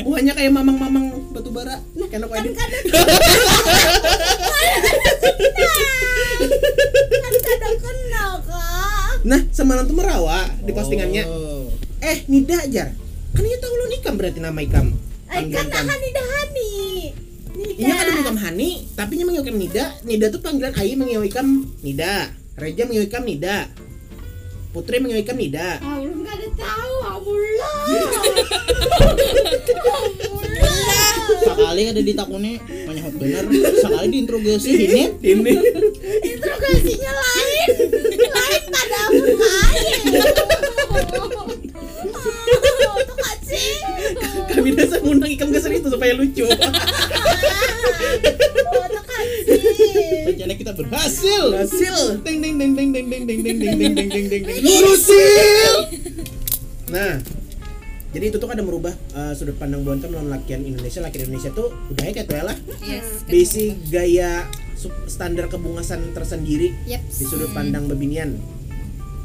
Muhanya 0.05 0.37
kayak 0.37 0.53
mamang-mamang 0.53 1.33
batu 1.33 1.49
bara. 1.49 1.81
Kan 2.13 2.21
aku 2.21 2.37
Kan. 2.37 2.53
Kan. 2.53 2.69
Nah, 9.27 9.41
semalam 9.51 9.89
tuh 9.89 9.97
merawa 9.97 10.47
di 10.63 10.71
postingannya. 10.77 11.25
Oh. 11.25 11.56
Eh, 12.07 12.23
Nida 12.31 12.63
aja. 12.63 12.95
Kan 13.35 13.43
dia 13.43 13.59
tahu 13.59 13.75
lo 13.75 13.91
nikam 13.91 14.15
berarti 14.15 14.39
nama 14.39 14.63
ikam. 14.63 14.95
Kan 15.27 15.51
ikam. 15.51 15.67
Hani 15.75 16.09
Dahani. 16.15 16.71
Nida. 17.59 17.83
Iya 17.83 17.95
kan 17.99 18.15
ikam 18.23 18.39
Hani, 18.39 18.87
tapi 18.95 19.19
nya 19.19 19.27
manggil 19.27 19.43
ikam 19.43 19.59
Nida. 19.59 19.85
Nida 20.07 20.31
tuh 20.31 20.39
panggilan 20.39 20.71
Ai 20.79 20.95
manggil 20.95 21.27
ikam 21.27 21.67
Nida. 21.83 22.31
Reja 22.55 22.87
manggil 22.87 23.11
ikam 23.11 23.27
Nida. 23.27 23.67
Putri 24.71 25.03
manggil 25.03 25.27
ikam 25.27 25.35
Nida. 25.35 25.83
Ah, 25.83 25.99
belum 25.99 26.23
kada 26.23 26.47
tahu. 26.55 26.95
Amullah. 27.11 27.91
Sekali 31.27 31.91
ada 31.91 32.03
ditakuni 32.07 32.63
banyak 32.87 33.19
bener. 33.19 33.45
Sekali 33.83 34.07
diinterogasi 34.15 34.71
ini. 34.79 35.03
Ini 35.27 35.53
Interogasinya 36.23 37.13
lain. 37.19 37.69
Lain 38.31 38.63
pada 38.71 38.97
amun 39.11 39.27
lain. 39.43 40.56
Kami 44.47 44.69
dasar 44.73 45.01
ngundang 45.05 45.31
ikam 45.31 45.49
ke 45.53 45.61
itu 45.61 45.89
supaya 45.93 46.13
lucu. 46.17 46.45
Rencana 50.27 50.55
kita 50.57 50.73
berhasil. 50.75 51.45
Hasil. 51.53 51.97
Ding 52.25 52.39
ding 52.41 52.57
ding 52.59 52.73
ding 52.75 52.91
ding 52.93 53.07
ding 53.09 53.23
ding 53.29 53.41
ding 53.43 53.59
ding 53.59 53.59
ding 53.61 53.77
ding 53.77 54.09
ding 54.11 54.27
ding 54.31 54.43
ding. 54.45 54.45
Lurusil. 54.65 55.75
Nah, 56.87 57.19
jadi 58.15 58.33
itu 58.33 58.41
tuh 58.41 58.49
kan 58.49 58.57
ada 58.57 58.65
merubah 58.65 58.95
uh, 59.13 59.37
sudut 59.37 59.61
pandang 59.61 59.85
kan 59.85 60.09
lawan 60.09 60.33
lakian 60.33 60.65
Indonesia. 60.65 61.05
Lakian 61.05 61.29
Indonesia 61.29 61.53
tuh 61.53 61.75
udah 61.93 62.03
kayak 62.09 62.27
tuh 62.31 62.37
ya 62.41 62.45
lah. 62.49 62.57
Yes. 62.81 63.27
Basic 63.29 63.77
gaya 63.93 64.49
standar 65.09 65.49
kebungasan 65.53 66.13
tersendiri 66.13 66.73
Yep. 66.89 67.03
di 67.13 67.25
sudut 67.29 67.51
pandang 67.53 67.89
bebinian. 67.91 68.41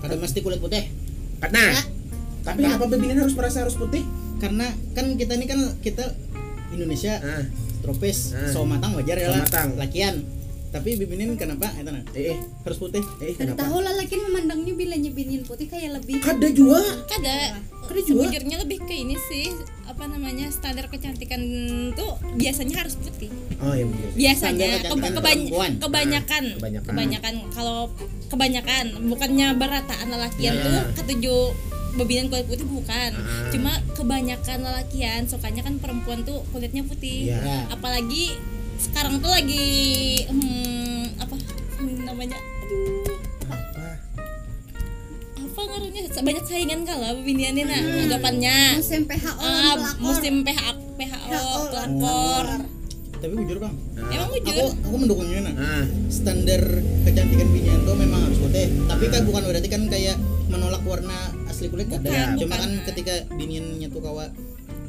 Kada 0.01 0.17
mesti 0.17 0.41
kulit 0.41 0.59
putih. 0.59 1.00
Nah, 1.43 1.73
tapi 2.43 2.61
kenapa 2.61 2.85
bebinian 2.85 3.19
harus 3.19 3.33
merasa 3.33 3.61
harus 3.61 3.73
putih? 3.73 4.05
Karena 4.37 4.65
kan 4.93 5.13
kita 5.13 5.33
ini 5.33 5.45
kan 5.45 5.59
kita 5.79 6.05
Indonesia 6.69 7.17
Ah, 7.17 7.43
tropis, 7.81 8.31
Ah. 8.31 8.47
so 8.47 8.61
matang 8.63 8.93
wajar 8.93 9.15
ya 9.15 9.25
So 9.25 9.31
lah. 9.31 9.41
matang. 9.41 9.69
Lakian. 9.75 10.15
Tapi 10.69 10.95
bibinin 10.95 11.35
kenapa? 11.35 11.67
Itu 11.73 11.89
nah. 11.89 11.99
eh, 12.11 12.31
eh, 12.31 12.37
Harus 12.61 12.77
putih. 12.77 13.03
eh, 13.19 13.33
Kada 13.33 13.51
kenapa? 13.51 13.59
tahu 13.61 13.77
lah 13.79 13.93
lagi 13.93 14.15
memandangnya 14.15 14.71
bilanya 14.71 15.11
binin 15.11 15.43
putih 15.43 15.67
kayak 15.67 15.99
lebih 15.99 16.15
Kada 16.17 16.47
juga. 16.47 16.79
Kada. 17.05 17.59
Sejujurnya 17.83 18.57
lebih 18.57 18.79
ke 18.81 18.93
ini 18.95 19.15
sih 19.21 19.49
apa 19.83 20.05
namanya 20.05 20.47
standar 20.47 20.87
kecantikan 20.87 21.41
tuh 21.91 22.11
biasanya 22.33 22.75
harus 22.77 22.95
putih. 22.95 23.29
Oh 23.57 23.73
iya 23.73 23.85
Biasanya 24.13 24.67
keba- 24.83 25.11
kebany- 25.11 25.49
perempuan. 25.49 25.71
kebanyakan 25.77 26.43
Ah, 26.45 26.57
kebanyakan. 26.57 26.87
kebanyakan 26.87 27.33
kalau 27.51 27.79
kebanyakan 28.27 28.85
bukannya 29.05 29.47
berataan 29.53 30.07
lelakian 30.07 30.53
Ya. 30.53 30.63
tuh 30.63 30.71
ketujuh 30.97 31.41
bebinan 31.93 32.25
kulit 32.25 32.47
putih 32.47 32.63
bukan 32.65 33.11
Ah. 33.13 33.51
cuma 33.51 33.75
kebanyakan 33.91 34.57
lelakian 34.61 35.27
sukanya 35.27 35.61
kan 35.61 35.75
perempuan 35.75 36.23
tuh 36.23 36.39
kulitnya 36.49 36.81
putih 36.81 37.27
Ya. 37.29 37.67
apalagi 37.67 38.39
sekarang 38.79 39.19
tuh 39.19 39.29
lagi 39.29 39.67
hmm, 40.25 40.80
ngaruhnya 45.93 46.21
banyak 46.21 46.43
saingan 46.45 46.81
kala 46.81 47.07
bebiniannya 47.13 47.63
nah 47.63 47.81
anggapannya 48.01 48.55
musim 48.77 49.01
PHO 49.03 49.31
Ah, 49.37 49.73
pelakor. 49.75 49.99
musim 49.99 50.35
PH, 50.41 50.61
PHO 50.95 51.43
pelakor 51.67 52.47
Tapi 53.21 53.33
jujur 53.37 53.57
bang, 53.59 53.75
emang 54.01 54.25
aku 54.25 54.35
jujur 54.41 54.65
aku 54.81 54.95
mendukungnya 54.97 55.39
nah. 55.43 55.53
Ah, 55.53 55.83
Standar 56.09 56.61
kecantikan 57.05 57.47
binian 57.49 57.85
tuh 57.85 57.93
memang 57.93 58.17
harus 58.19 58.41
putih. 58.41 58.65
Tapi 58.89 59.05
kan 59.07 59.21
bukan 59.23 59.41
berarti 59.45 59.69
kan 59.69 59.85
kayak 59.85 60.17
menolak 60.49 60.81
warna 60.81 61.13
asli 61.45 61.69
kulit 61.69 61.85
kada. 61.85 62.01
Bukan, 62.01 62.27
Cuma 62.35 62.49
bukan. 62.49 62.57
kan 62.57 62.71
ketika 62.89 63.13
biniannya 63.29 63.87
tuh 63.87 64.01
kawa 64.01 64.25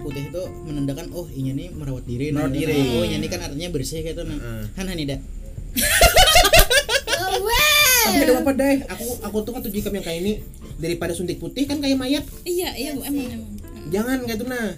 putih 0.00 0.24
itu 0.26 0.42
menandakan 0.64 1.12
oh 1.12 1.28
ini 1.28 1.52
nih 1.52 1.68
merawat 1.70 2.02
diri 2.02 2.32
Merawat 2.32 2.50
nah, 2.50 2.56
diri. 2.56 2.72
oh 2.90 3.04
ini 3.04 3.26
kan 3.28 3.40
artinya 3.42 3.68
bersih 3.68 4.00
kayak 4.00 4.16
itu 4.16 4.22
nah 4.24 4.38
Ah. 4.40 4.64
kan 4.72 4.86
Hanida. 4.88 5.16
tapi 8.04 8.18
ada 8.20 8.32
apa 8.38 8.50
deh? 8.52 8.76
Aku 8.88 9.06
aku 9.22 9.36
tuh 9.42 9.52
kan 9.52 9.60
tujuh 9.62 9.78
ikam 9.78 9.94
yang 9.94 10.04
kayak 10.04 10.18
ini 10.20 10.32
daripada 10.76 11.12
suntik 11.12 11.38
putih 11.38 11.64
kan 11.64 11.78
kayak 11.78 11.94
mayat. 11.94 12.24
iya 12.42 12.74
iya 12.74 12.90
bu 12.92 13.02
emang 13.02 13.26
emang 13.30 13.52
Jangan 13.88 14.18
kayak 14.22 14.38
itu 14.38 14.46
nah. 14.46 14.68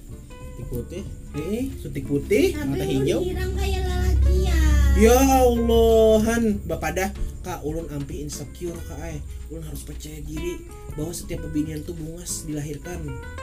Di 0.55 0.65
putih 0.65 1.03
Eh, 1.35 1.47
eh, 1.51 1.65
suntik 1.77 2.07
putih. 2.07 2.55
Tapi 2.55 2.69
mata 2.69 2.85
hijau. 2.85 3.19
kayak 3.59 3.81
lelakian. 3.83 4.91
Ya 4.95 5.19
Allahan, 5.43 6.63
Bapak 6.63 6.91
dah 6.95 7.11
Kak 7.43 7.61
Ulun 7.61 7.91
ampi 7.91 8.23
insecure 8.23 8.79
Kak 8.87 9.03
ay. 9.03 9.19
Ulun 9.51 9.67
harus 9.67 9.83
percaya 9.83 10.23
diri 10.23 10.63
bahwa 10.95 11.11
setiap 11.11 11.43
pebinian 11.43 11.83
tuh 11.83 11.93
bungas 11.93 12.47
dilahirkan. 12.47 13.03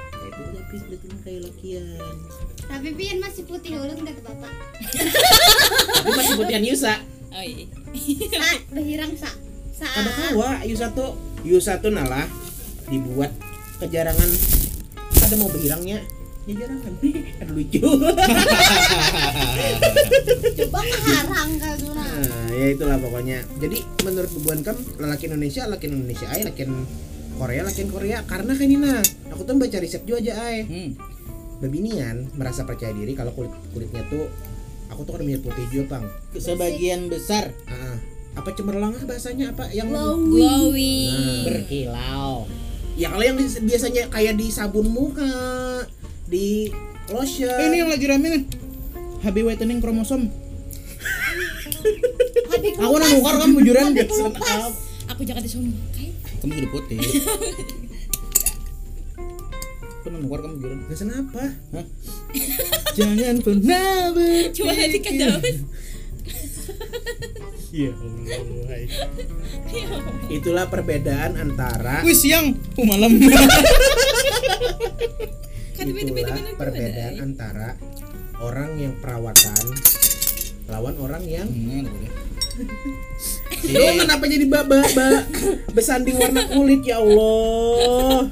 Kayak 0.10 0.32
itu 0.32 0.42
tapi 0.56 0.76
sebetulnya 0.80 1.20
kayak 1.22 1.42
lakian. 1.44 2.16
Tapi 2.64 2.88
pian 2.96 3.18
masih 3.20 3.44
putih 3.44 3.72
ulun 3.76 4.00
kata 4.00 4.22
bapak. 4.24 4.54
Tapi 6.00 6.10
masih 6.16 6.34
putihan 6.36 6.64
Yusa. 6.64 6.94
oh 7.32 7.44
iya 7.44 7.66
Sa, 8.32 8.48
udah 8.72 8.84
hirang 8.84 9.14
sa. 9.14 9.30
Ada 9.82 10.12
kawa 10.14 10.50
Yusa 10.64 10.94
tuh 10.94 11.18
Yusa 11.42 11.82
tuh 11.82 11.90
nalah 11.90 12.30
dibuat 12.88 13.34
kejarangan. 13.82 14.30
Ada 15.26 15.36
mau 15.42 15.50
berhirangnya 15.50 16.06
ya 16.50 16.54
jarangan 16.66 16.94
kan 17.38 17.48
lucu. 17.54 17.82
Coba 20.58 20.80
keharang 20.82 21.52
kau 21.62 21.74
tuh 21.78 21.94
nah. 21.94 22.10
nah 22.18 22.50
ya 22.50 22.68
itulah 22.74 22.98
pokoknya. 22.98 23.46
Jadi 23.62 23.78
menurut 24.02 24.30
bubuan 24.42 24.66
kam 24.66 24.78
lelaki 24.98 25.30
Indonesia 25.30 25.70
laki 25.70 25.86
Indonesia 25.90 26.26
ay 26.34 26.42
laki 26.46 26.66
Korea 27.38 27.62
laki 27.62 27.86
Korea. 27.90 28.26
Karena 28.26 28.58
kan 28.58 28.66
ini 28.66 28.78
nah 28.82 29.02
aku 29.30 29.46
tuh 29.46 29.54
baca 29.58 29.78
riset 29.78 30.02
juga 30.06 30.22
aja 30.22 30.34
ay. 30.50 30.66
Hmm. 30.66 30.92
bebinian 31.62 32.26
merasa 32.42 32.66
percaya 32.66 32.90
diri 32.90 33.14
kalau 33.14 33.38
kulit 33.38 33.54
kulitnya 33.70 34.02
tuh 34.10 34.26
aku 34.90 35.06
tuh 35.06 35.14
kan 35.14 35.22
minyak 35.22 35.46
putih 35.46 35.62
juga 35.70 36.02
bang. 36.02 36.10
Sebagian 36.34 37.06
besar 37.06 37.54
apa 38.32 38.50
cemerlang 38.52 38.94
ah 38.94 39.04
bahasanya? 39.04 39.52
Apa 39.52 39.68
yang 39.70 39.92
glowing 39.92 41.12
Nah. 41.12 41.44
berkilau. 41.46 42.36
Ya 42.96 43.08
kalau 43.08 43.24
yang 43.24 43.36
di- 43.36 43.62
biasanya 43.62 44.08
kayak 44.08 44.36
di 44.36 44.48
sabun 44.48 44.88
muka 44.88 45.28
di 46.26 46.72
lotion. 47.08 47.52
Ini 47.52 47.76
yang 47.82 47.92
lagi 47.92 48.06
rame 48.06 48.28
nih. 48.30 48.44
HB 49.22 49.38
whitening 49.44 49.80
kromosom. 49.80 50.32
Aku 52.78 52.96
nang 52.98 53.12
nukar 53.12 53.36
kan 53.38 53.50
bujuran 53.52 53.94
aku 55.08 55.22
jangan 55.22 55.42
disombong 55.42 55.82
kayak 55.92 56.14
kamu 56.40 56.52
sudah 56.56 56.72
putih. 56.72 56.98
Pernah 60.02 60.20
keluar 60.20 60.40
kamu 60.42 60.56
jualan 60.58 60.78
Gagasan 60.82 61.10
apa? 61.14 61.44
Hah? 61.78 61.86
jangan 62.92 63.38
pernah 63.40 64.10
Coba 64.52 64.72
nanti 64.74 65.00
ke 65.00 65.12
Iya 67.72 67.96
Allah. 67.96 68.80
Itulah 70.28 70.68
perbedaan 70.68 71.40
antara 71.40 72.04
wih 72.04 72.12
siang. 72.16 72.52
Oh 72.76 72.84
malam. 72.84 73.16
Kan 75.80 75.88
itulah 75.88 76.36
perbedaan 76.60 77.14
antara 77.24 77.80
orang 78.44 78.76
yang 78.76 78.94
perawatan 79.00 79.64
lawan 80.68 80.96
orang 81.00 81.24
yang 81.28 81.48
Hmm, 81.48 81.88
boleh. 81.88 82.12
Lo 83.72 83.88
kenapa 84.04 84.24
jadi 84.28 84.46
baba 84.48 84.84
ba, 84.92 85.10
besanding 85.72 86.20
warna 86.20 86.52
kulit 86.52 86.84
ya 86.84 87.00
Allah. 87.00 88.28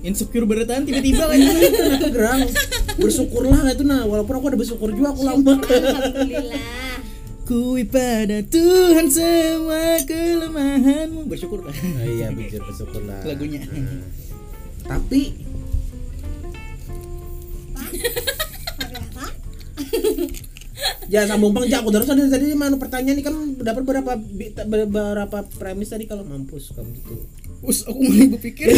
Insecure 0.00 0.48
bertahan 0.48 0.88
tiba-tiba 0.88 1.28
kan? 1.28 1.38
Ternyata 1.42 2.08
gerang 2.08 2.40
Bersyukurlah 2.98 3.66
itu 3.68 3.84
nah. 3.84 4.06
Walaupun 4.06 4.34
aku 4.38 4.46
ada 4.48 4.58
bersyukur 4.58 4.88
juga 4.94 5.12
aku 5.12 5.22
lama. 5.26 5.54
Alhamdulillah 5.58 6.88
Kui 7.48 7.80
pada 7.88 8.44
Tuhan 8.44 9.08
semua 9.08 9.96
kelemahanmu. 10.04 11.24
Bersyukurlah 11.24 11.72
oh, 11.72 12.04
Iya 12.04 12.28
bener 12.28 12.60
bersyukurlah. 12.60 13.24
Lagunya. 13.24 13.64
Nah, 13.64 14.04
Tapi 14.84 15.32
Jangan 21.08 21.28
sambung 21.34 21.56
bang. 21.56 21.64
Jak, 21.66 21.80
aku 21.80 21.90
terus 21.90 22.06
tadi 22.06 22.20
tadi 22.28 22.46
mana 22.52 22.76
pertanyaan 22.76 23.16
nih 23.16 23.24
kan 23.24 23.34
dapat 23.58 23.82
beberapa 23.82 24.12
bi- 24.14 24.52
beberapa 24.52 25.40
premis 25.56 25.88
tadi 25.88 26.04
kalau 26.04 26.22
mampus 26.22 26.76
kamu 26.76 26.92
gitu. 26.94 27.14
Us, 27.58 27.82
aku 27.82 27.98
mulai 27.98 28.30
berpikir 28.30 28.70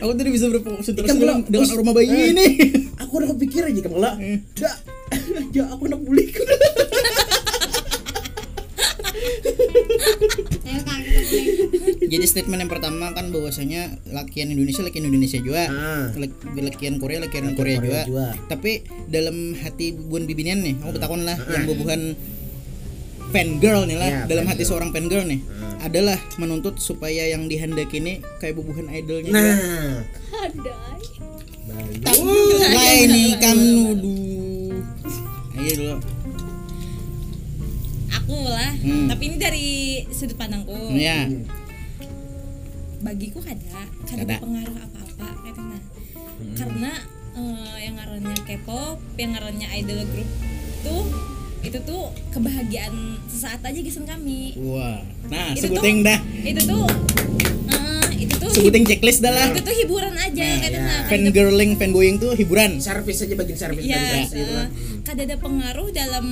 Aku 0.00 0.12
tadi 0.16 0.30
bisa 0.32 0.48
berkonsentrasi 0.48 1.04
Ikan 1.04 1.20
dengan, 1.20 1.38
dengan 1.44 1.68
aroma 1.68 1.92
bayi 1.92 2.08
Eh. 2.08 2.32
ini. 2.32 2.46
Aku 2.96 3.20
udah 3.20 3.28
kepikir 3.36 3.68
aja 3.68 3.80
kan 3.84 3.92
lah. 3.92 4.14
Jak 5.50 5.66
aku 5.72 5.82
anak 5.86 6.00
bulik. 6.00 6.32
mulai 10.58 11.02
Jadi 12.00 12.24
statement 12.24 12.60
yang 12.60 12.70
pertama 12.70 13.12
kan 13.12 13.28
bahwasanya 13.28 13.82
lakian 14.06 14.48
Indonesia 14.48 14.80
lakian 14.80 15.06
Indonesia 15.06 15.38
juga 15.38 15.68
Ah. 15.68 16.08
Lak- 16.14 16.40
Lakian 16.54 16.96
Korea 16.96 17.20
lakian 17.20 17.44
Lakian 17.46 17.54
Korea, 17.54 17.76
Korea 17.76 17.84
juga. 17.84 18.02
juga. 18.06 18.26
Tapi 18.48 18.72
dalam 19.06 19.36
hati 19.54 19.92
buan 19.92 20.24
bibinian 20.24 20.60
nih 20.60 20.74
Aku 20.78 20.94
bertakon 20.94 21.22
lah 21.22 21.36
Ah. 21.36 21.52
Yang 21.52 21.64
bubuhan 21.68 22.00
fan 23.28 23.48
girl 23.58 23.84
nih 23.84 23.96
lah 23.96 24.08
Ya, 24.08 24.20
Dalam 24.26 24.44
hati 24.46 24.62
girl. 24.62 24.70
seorang 24.70 24.90
fan 24.90 25.06
girl 25.06 25.24
nih 25.24 25.40
Ah. 25.44 25.84
Adalah 25.84 26.16
menuntut 26.36 26.78
supaya 26.78 27.28
yang 27.28 27.44
dihendaki 27.44 27.98
ini 27.98 28.24
Kayak 28.38 28.56
bubuhan 28.56 28.88
idolnya. 28.88 29.30
Nah, 29.30 30.00
ada 30.40 30.72
baik. 30.80 31.12
Lah 32.72 32.92
ini 32.96 33.22
kan 33.36 33.58
Aduh 33.58 34.47
Ayo 35.58 35.72
dulu 35.74 35.96
Aku 38.10 38.36
lah. 38.40 38.72
Hmm. 38.78 39.06
Tapi 39.06 39.22
ini 39.24 39.36
dari 39.36 39.68
sudut 40.08 40.34
pandangku. 40.34 40.74
Ya 40.90 41.26
bagiku 42.98 43.38
kada 43.38 43.62
kada 44.04 44.26
Kada. 44.26 44.36
berpengaruh 44.36 44.74
apa-apa 44.74 45.26
kayak 45.38 45.54
nah 45.56 45.80
karena 46.58 46.92
eh, 47.32 47.76
yang 47.78 47.94
ngarannya 47.94 48.36
K-pop 48.42 48.98
yang 49.14 49.30
ngarannya 49.32 49.70
idol 49.72 50.02
group 50.04 50.26
tuh 50.82 51.06
itu 51.62 51.78
tuh 51.80 52.10
kebahagiaan 52.28 52.90
sesaat 53.24 53.62
aja 53.62 53.78
gisan 53.78 54.02
kami 54.02 54.50
Wah 54.58 54.98
Nah 55.30 55.54
Itu 55.54 55.70
sebuting 55.70 56.02
tuh- 56.02 56.06
dah 56.10 56.18
itu 56.42 56.60
tuh 56.66 56.86
eh, 57.70 58.07
itu 58.18 58.34
tuh 58.34 58.50
Sebuting 58.50 58.84
checklist 58.84 59.20
dah 59.20 59.30
lah. 59.30 59.48
Itu 59.48 59.62
tuh 59.62 59.72
hiburan 59.72 60.12
aja 60.12 60.42
Nah, 60.44 60.58
kayak 60.58 60.70
ya. 60.70 60.80
nah 60.80 61.00
Fan 61.04 61.20
kada 61.20 61.30
girling, 61.30 61.70
fan 61.74 61.90
boying 61.90 62.16
tuh 62.16 62.32
hiburan. 62.32 62.78
Servis 62.78 63.18
aja 63.18 63.34
bagian 63.34 63.56
servis 63.56 63.82
ya 63.82 63.94
servis 63.96 64.30
gitu 64.32 64.54
kada 65.02 65.22
ada 65.24 65.36
pengaruh 65.36 65.88
dalam 65.90 66.26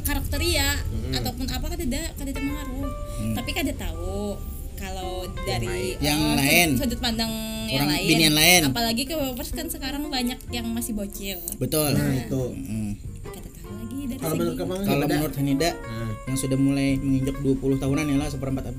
karakteria 0.00 0.74
ataupun 1.12 1.46
apa 1.46 1.66
kada 1.68 1.84
ada 1.84 2.02
kada 2.14 2.30
ada 2.30 2.40
pengaruh. 2.40 2.88
Tapi 3.34 3.50
kada 3.52 3.72
tahu 3.72 4.34
kalau 4.74 5.10
dari 5.40 5.98
Yang 5.98 6.18
eh, 6.18 6.34
lain. 6.34 6.68
sudut, 6.76 6.98
pandang 6.98 7.30
yang 7.66 7.84
Orang 7.84 7.90
lain. 7.92 8.08
binian 8.08 8.34
lain. 8.34 8.60
apalagi 8.64 9.02
ke 9.04 9.14
Wapers 9.14 9.50
kan 9.52 9.66
sekarang 9.66 10.06
banyak 10.06 10.38
yang 10.48 10.66
masih 10.66 10.94
bocil. 10.94 11.38
Betul. 11.56 11.92
Nah, 11.92 12.14
itu. 12.16 12.42
Mm. 12.54 12.92
kada 13.22 13.48
tahu 13.52 13.70
lagi 13.76 13.98
dari 14.06 14.18
Kalau 14.18 14.34
menurut 14.34 14.56
kamu 14.56 14.72
Kalau 14.80 15.06
menurut 15.06 15.34
Hanida 15.36 15.70
Nah, 15.74 16.10
yang 16.26 16.36
sudah 16.36 16.56
mulai 16.56 16.88
menginjak 16.96 17.36
20 17.36 17.58
tahunan 17.76 18.04
ya 18.04 18.16
lah 18.16 18.28
seperempat 18.28 18.64
belum. 18.70 18.78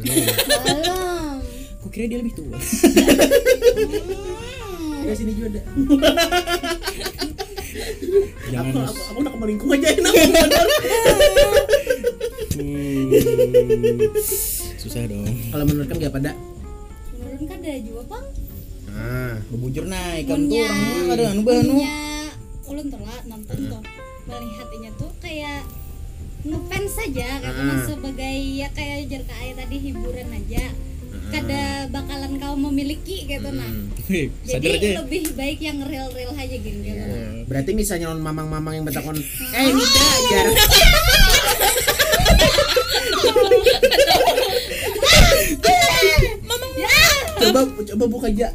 Aku 1.80 1.88
kira 1.88 2.04
dia 2.06 2.20
lebih 2.20 2.36
tua. 2.36 2.60
Ya 5.00 5.12
sini 5.16 5.32
juga 5.32 5.48
ada. 5.50 5.62
Jangan 8.50 8.68
Aku, 8.68 8.78
aku, 8.82 9.00
aku 9.00 9.18
udah 9.22 9.32
kemelingkung 9.32 9.70
aja 9.70 9.88
enak 9.94 10.12
bener. 10.12 10.48
Uh, 12.60 13.06
Susah 14.76 15.06
dong. 15.06 15.24
Kalau 15.48 15.64
menurut 15.64 15.86
kamu 15.88 16.00
gak 16.02 16.14
pada? 16.14 16.32
menurun 17.14 17.44
kan 17.46 17.58
ada 17.58 17.72
juga 17.80 18.02
bang 18.06 18.26
Nah, 18.90 19.34
Bebujur 19.48 19.84
naik 19.86 20.24
kan 20.26 20.40
tuh 20.44 20.60
orang 20.60 21.08
ada 21.08 21.24
anu 21.30 21.40
bahanu. 21.40 21.72
punya 21.78 21.96
ulun 22.66 22.86
telat 22.90 23.22
nonton 23.24 23.58
tuh 23.70 23.80
melihatnya 24.26 24.90
tuh 24.98 25.10
kayak 25.22 25.62
ngefans 26.42 26.90
saja 26.90 27.28
karena 27.38 27.74
sebagai 27.86 28.34
ya 28.34 28.68
kayak 28.74 29.08
jar 29.08 29.22
kayak 29.24 29.54
tadi 29.56 29.76
hiburan 29.78 30.28
aja 30.28 30.64
kada 31.30 31.62
bakalan 31.88 32.32
kau 32.36 32.54
memiliki 32.58 33.24
gitu 33.24 33.48
nah. 33.50 33.70
Wih, 34.10 34.26
jadi 34.42 34.68
Sadar 34.68 34.82
aja. 34.82 34.98
lebih 35.06 35.22
baik 35.32 35.58
yang 35.62 35.78
real-real 35.82 36.32
aja 36.34 36.56
gitu 36.56 36.78
gitu. 36.82 36.98
Nah. 36.98 37.46
berarti 37.46 37.70
misalnya 37.72 38.10
non 38.10 38.18
mamang-mamang 38.18 38.74
yang 38.74 38.84
bertakon, 38.84 39.14
eh 39.16 39.70
Nida, 39.70 40.08
jar. 40.28 40.46
Coba 47.40 47.60
coba 47.66 48.04
buka 48.06 48.26
aja. 48.28 48.48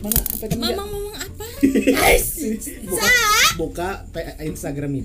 Mana 0.00 0.16
apa 0.16 0.44
mamang 0.56 0.88
mamang 0.88 1.16
apa? 1.20 1.44
Buka, 2.88 3.08
buka 3.60 3.88
pe- 4.10 4.36
Instagram 4.42 4.96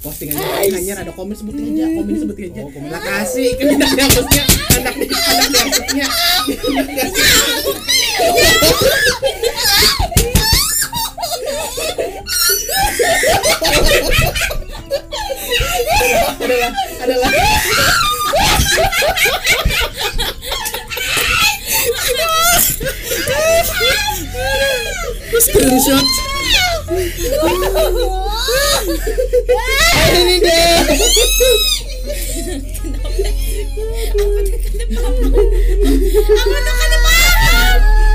Nida. 0.00 0.08
Postingannya 0.08 0.72
hanya 0.72 0.94
ada 1.04 1.12
komen 1.12 1.36
sebutin 1.36 1.76
aja, 1.76 1.84
komen 1.92 2.16
sebutin 2.16 2.56
aja. 2.56 2.62
Lah 2.88 3.00
kasih 3.04 3.52
kan 3.60 3.68
tidak 3.68 4.08
hostnya, 4.16 4.44
anak 4.80 4.94
anak 4.96 4.96
di 4.96 5.68
hostnya. 5.76 6.06
adalah 16.40 16.72
adalah 17.04 17.30
screenshot 25.40 26.06
ini 30.12 30.36
deh 30.40 30.74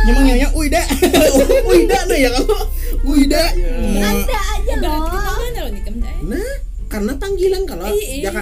Nyemang 0.05 0.23
nyonya, 0.23 0.47
uy 0.53 0.67
dah. 0.69 0.85
Wida 1.69 1.97
nah 2.05 2.13
ya 2.15 2.29
kalau 2.29 2.57
Wida 3.03 3.41
ada 3.41 4.37
aja 4.53 4.73
loh. 4.77 5.01
kita 5.01 5.31
mana 5.33 5.59
loh 5.59 5.71
nih 5.71 5.81
kamu 5.81 5.97
dah 5.99 6.15
nah 6.25 6.51
karena 6.85 7.11
panggilan 7.17 7.63
kalau 7.65 7.85
Iya. 7.89 8.29
jaka 8.29 8.41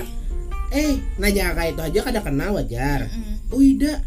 eh 0.73 0.91
nah 1.15 1.29
jaka 1.29 1.61
itu 1.65 1.81
aja 1.81 1.99
kada 2.01 2.19
kenal 2.19 2.49
wajar. 2.53 3.07
Wida 3.49 4.03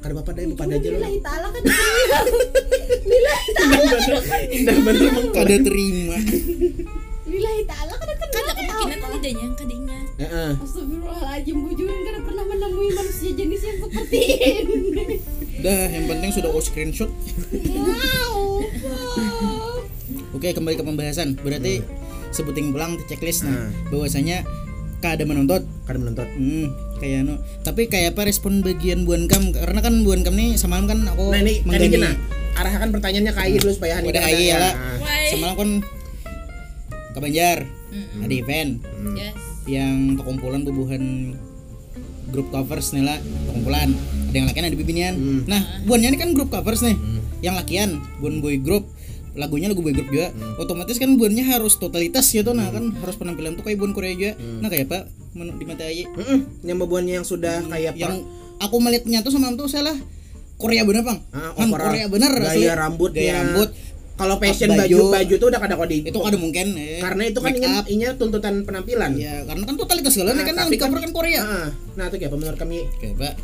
kada 0.00 0.12
bapak 0.14 0.32
dari 0.36 0.46
bapak 0.52 0.66
aja 0.70 0.88
lo 0.92 0.98
Lillahi 3.02 3.48
ta'ala 3.52 3.76
kan 4.22 4.40
indah 4.46 4.76
bener 4.80 5.02
emang 5.08 5.26
Kada 5.30 5.56
terima. 5.58 6.16
Lillahi 7.22 7.62
ta'ala 7.64 7.94
kan 7.94 8.08
kan 8.12 8.28
kada 8.28 8.52
kemungkinan 8.52 8.98
adanya 9.08 9.46
kadanya 9.56 9.98
Heeh. 10.20 10.50
Astagfirullahaladzim 10.60 11.56
bujur 11.58 11.88
karena 11.88 12.20
pernah 12.20 12.44
menemui 12.44 12.90
manusia 12.92 13.32
jenis 13.32 13.62
yang 13.64 13.78
seperti 13.80 14.18
ini 14.60 15.16
Dah, 15.58 15.88
yang 15.88 16.04
penting 16.06 16.30
sudah 16.30 16.50
oh 16.50 16.60
screenshot. 16.60 17.08
Wow 17.64 18.66
Oke, 20.32 20.50
kembali 20.50 20.74
ke 20.74 20.84
pembahasan. 20.84 21.36
Berarti 21.38 21.80
sebuting 22.30 22.72
pulang 22.72 22.96
di 22.96 23.04
checklist 23.04 23.44
nah, 23.44 23.52
Nah. 23.52 23.68
bahwasanya 23.88 24.44
kada 24.98 25.22
menuntut 25.22 25.62
kada 25.84 25.98
menonton 25.98 26.24
Hmm, 26.32 26.66
kayak 26.98 27.24
anu. 27.24 27.34
Tapi 27.62 27.86
kayak 27.86 28.14
apa 28.14 28.26
respon 28.26 28.60
bagian 28.60 29.04
buan 29.04 29.26
kam? 29.26 29.52
Karena 29.52 29.80
kan 29.80 30.02
buan 30.02 30.22
kam 30.22 30.34
nih 30.34 30.56
semalam 30.56 30.84
kan 30.84 31.04
aku 31.06 31.30
nah 31.30 31.40
ini 31.40 31.60
menggani 31.64 31.86
ini 31.88 31.98
nah 32.00 32.14
arahkan 32.54 32.88
pertanyaannya 32.90 33.32
ke 33.32 33.40
Ayi 33.40 33.54
dulu 33.58 33.72
supaya 33.72 33.92
Hani 33.96 34.08
kada- 34.08 34.24
Ayi 34.24 34.44
ya 34.46 34.56
lah. 34.58 34.72
Semalam 35.28 35.54
kan 35.54 35.70
ke 37.12 37.18
Banjar 37.18 37.58
Mm-mm. 37.88 38.20
ada 38.20 38.34
event. 38.34 38.70
Yes. 39.14 39.36
Yang 39.64 39.94
kekumpulan 40.18 40.60
bubuhan 40.62 41.02
grup 42.26 42.48
covers 42.48 42.90
nih 42.90 43.04
lah 43.04 43.18
kekumpulan 43.20 43.92
ada 44.24 44.34
yang 44.34 44.46
lakian 44.46 44.64
ada 44.64 44.72
bibinian 44.74 45.14
Hmm. 45.14 45.40
nah 45.44 45.60
buannya 45.84 46.08
ini 46.08 46.18
kan 46.18 46.30
grup 46.32 46.48
covers 46.48 46.80
nih. 46.80 46.96
Yang 47.40 47.54
lakian 47.58 47.90
buan 48.18 48.38
boy 48.38 48.56
group. 48.56 48.88
Lagunya 49.32 49.64
lagu 49.66 49.80
boy 49.80 49.92
group 49.92 50.08
juga. 50.08 50.28
Hmm. 50.30 50.56
otomatis 50.58 50.96
kan 50.96 51.08
buannya 51.14 51.42
harus 51.42 51.76
totalitas 51.76 52.28
gitu 52.28 52.52
nah 52.52 52.68
kan 52.68 52.92
harus 52.94 53.16
penampilan 53.16 53.54
tuh 53.54 53.62
kayak 53.62 53.76
buan 53.76 53.92
Korea 53.92 54.12
juga. 54.12 54.30
Hmm. 54.34 54.60
nah 54.60 54.68
kayak 54.68 54.86
apa? 54.86 54.98
Di 55.32 55.64
mata 55.64 55.84
Ayi 55.84 56.04
Mm-mm, 56.06 56.60
yang 56.62 56.76
bebuannya 56.78 57.14
yang 57.14 57.24
sudah 57.24 57.64
kayak 57.66 57.96
yang 57.96 58.20
aku 58.58 58.76
melihatnya 58.78 59.20
tuh 59.20 59.30
sama 59.30 59.48
tuh 59.52 59.64
salah 59.64 59.96
Korea 60.54 60.82
bener 60.82 61.02
bang 61.02 61.18
Ah, 61.30 61.52
kan 61.52 61.66
overall. 61.66 61.88
Korea 61.88 62.06
bener 62.06 62.32
gaya 62.34 62.50
asli. 62.50 62.66
rambutnya 62.68 63.20
gaya 63.20 63.34
rambut 63.38 63.68
kalau 64.12 64.36
fashion 64.38 64.70
Baju. 64.70 64.78
baju 64.78 64.98
baju 65.10 65.34
tuh 65.34 65.48
udah 65.48 65.60
kada 65.60 65.74
kode 65.74 65.94
itu 66.04 66.18
ada 66.20 66.36
mungkin 66.36 66.66
eh, 66.74 67.00
karena 67.00 67.22
itu 67.24 67.38
kan 67.38 67.52
ingin 67.52 67.72
inya 67.88 68.08
tuntutan 68.14 68.54
penampilan 68.62 69.10
ya 69.16 69.42
karena 69.42 69.64
kan 69.64 69.74
totalitas 69.74 70.12
segala 70.12 70.30
Nah, 70.32 70.44
kan 70.44 70.54
yang 70.56 70.68
di 70.68 70.78
cover 70.78 70.98
kan 70.98 71.10
Korea 71.10 71.40
Ah, 71.40 71.68
nah 71.94 72.04
itu 72.06 72.16
kayak 72.16 72.30
menurut 72.32 72.54
kami 72.54 72.86
pak 73.12 73.34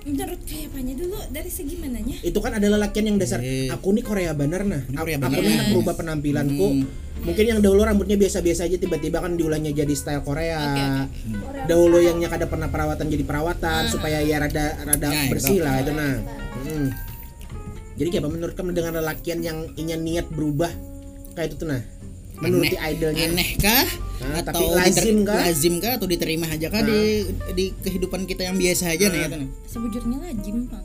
menurut 0.00 0.40
kayak 0.42 0.70
apanya 0.70 0.94
dulu 0.94 1.18
dari 1.28 1.50
segi 1.50 1.76
mananya 1.76 2.16
itu 2.20 2.38
kan 2.38 2.52
adalah 2.54 2.78
latihan 2.78 3.06
yang 3.06 3.18
dasar 3.18 3.36
Eh. 3.38 3.68
aku 3.68 3.92
nih 3.92 4.00
Korea 4.02 4.32
bener 4.32 4.62
nah 4.62 4.80
Korea 4.94 5.16
aku 5.16 5.24
bener, 5.26 5.36
nih 5.36 5.42
nah. 5.42 5.52
hendak 5.52 5.66
merubah 5.70 5.94
penampilanku 5.94 6.68
Hmm. 6.70 6.86
mungkin 7.20 7.44
yang 7.46 7.60
dahulu 7.60 7.82
rambutnya 7.82 8.16
biasa-biasa 8.16 8.64
aja 8.64 8.76
tiba-tiba 8.76 9.20
kan 9.20 9.34
diulangnya 9.34 9.72
jadi 9.74 9.92
style 9.92 10.22
Korea 10.22 10.56
Oke, 10.56 10.84
Korea 11.34 11.64
dahulu 11.66 11.96
style. 11.98 12.16
yang 12.16 12.30
kada 12.30 12.46
pernah 12.46 12.68
perawatan 12.68 13.06
jadi 13.06 13.24
perawatan 13.24 13.82
Ah. 13.82 13.90
supaya 13.90 14.18
ya 14.20 14.36
rada 14.38 14.78
rada 14.80 15.04
Nah, 15.06 15.28
bersih 15.28 15.58
lah 15.58 15.74
itu 15.78 15.92
nah. 15.92 16.16
Hmm. 16.70 16.90
jadi 17.94 18.08
kayak 18.08 18.22
apa 18.22 18.30
menurut 18.30 18.54
kamu 18.54 18.70
dengan 18.72 18.92
lelakian 18.96 19.40
yang 19.40 19.58
inya 19.74 19.96
niat 19.96 20.26
berubah 20.28 20.70
kayak 21.32 21.50
itu 21.50 21.56
tuh 21.58 21.68
nah 21.68 21.82
menuruti 22.36 22.72
Aneh. 22.74 22.92
idolnya 22.94 23.24
aneh 23.26 23.50
kah 23.56 23.86
Ah, 24.20 24.36
atau 24.38 24.52
tapi 24.52 24.64
lazim 24.74 25.16
diter- 25.16 25.26
kah? 25.26 25.40
lazim 25.42 25.74
kah 25.76 25.92
atau 25.96 26.06
diterima 26.06 26.46
aja 26.46 26.68
kah 26.68 26.80
di 26.80 27.24
di 27.52 27.64
kehidupan 27.74 28.24
kita 28.24 28.44
yang 28.44 28.56
biasa 28.56 28.84
aja 28.90 29.06
nih 29.06 29.18
Ah. 29.18 29.24
kata 29.26 29.36
nih. 29.38 29.48
sebujurnya 29.66 30.16
lazim 30.20 30.56
bang 30.66 30.84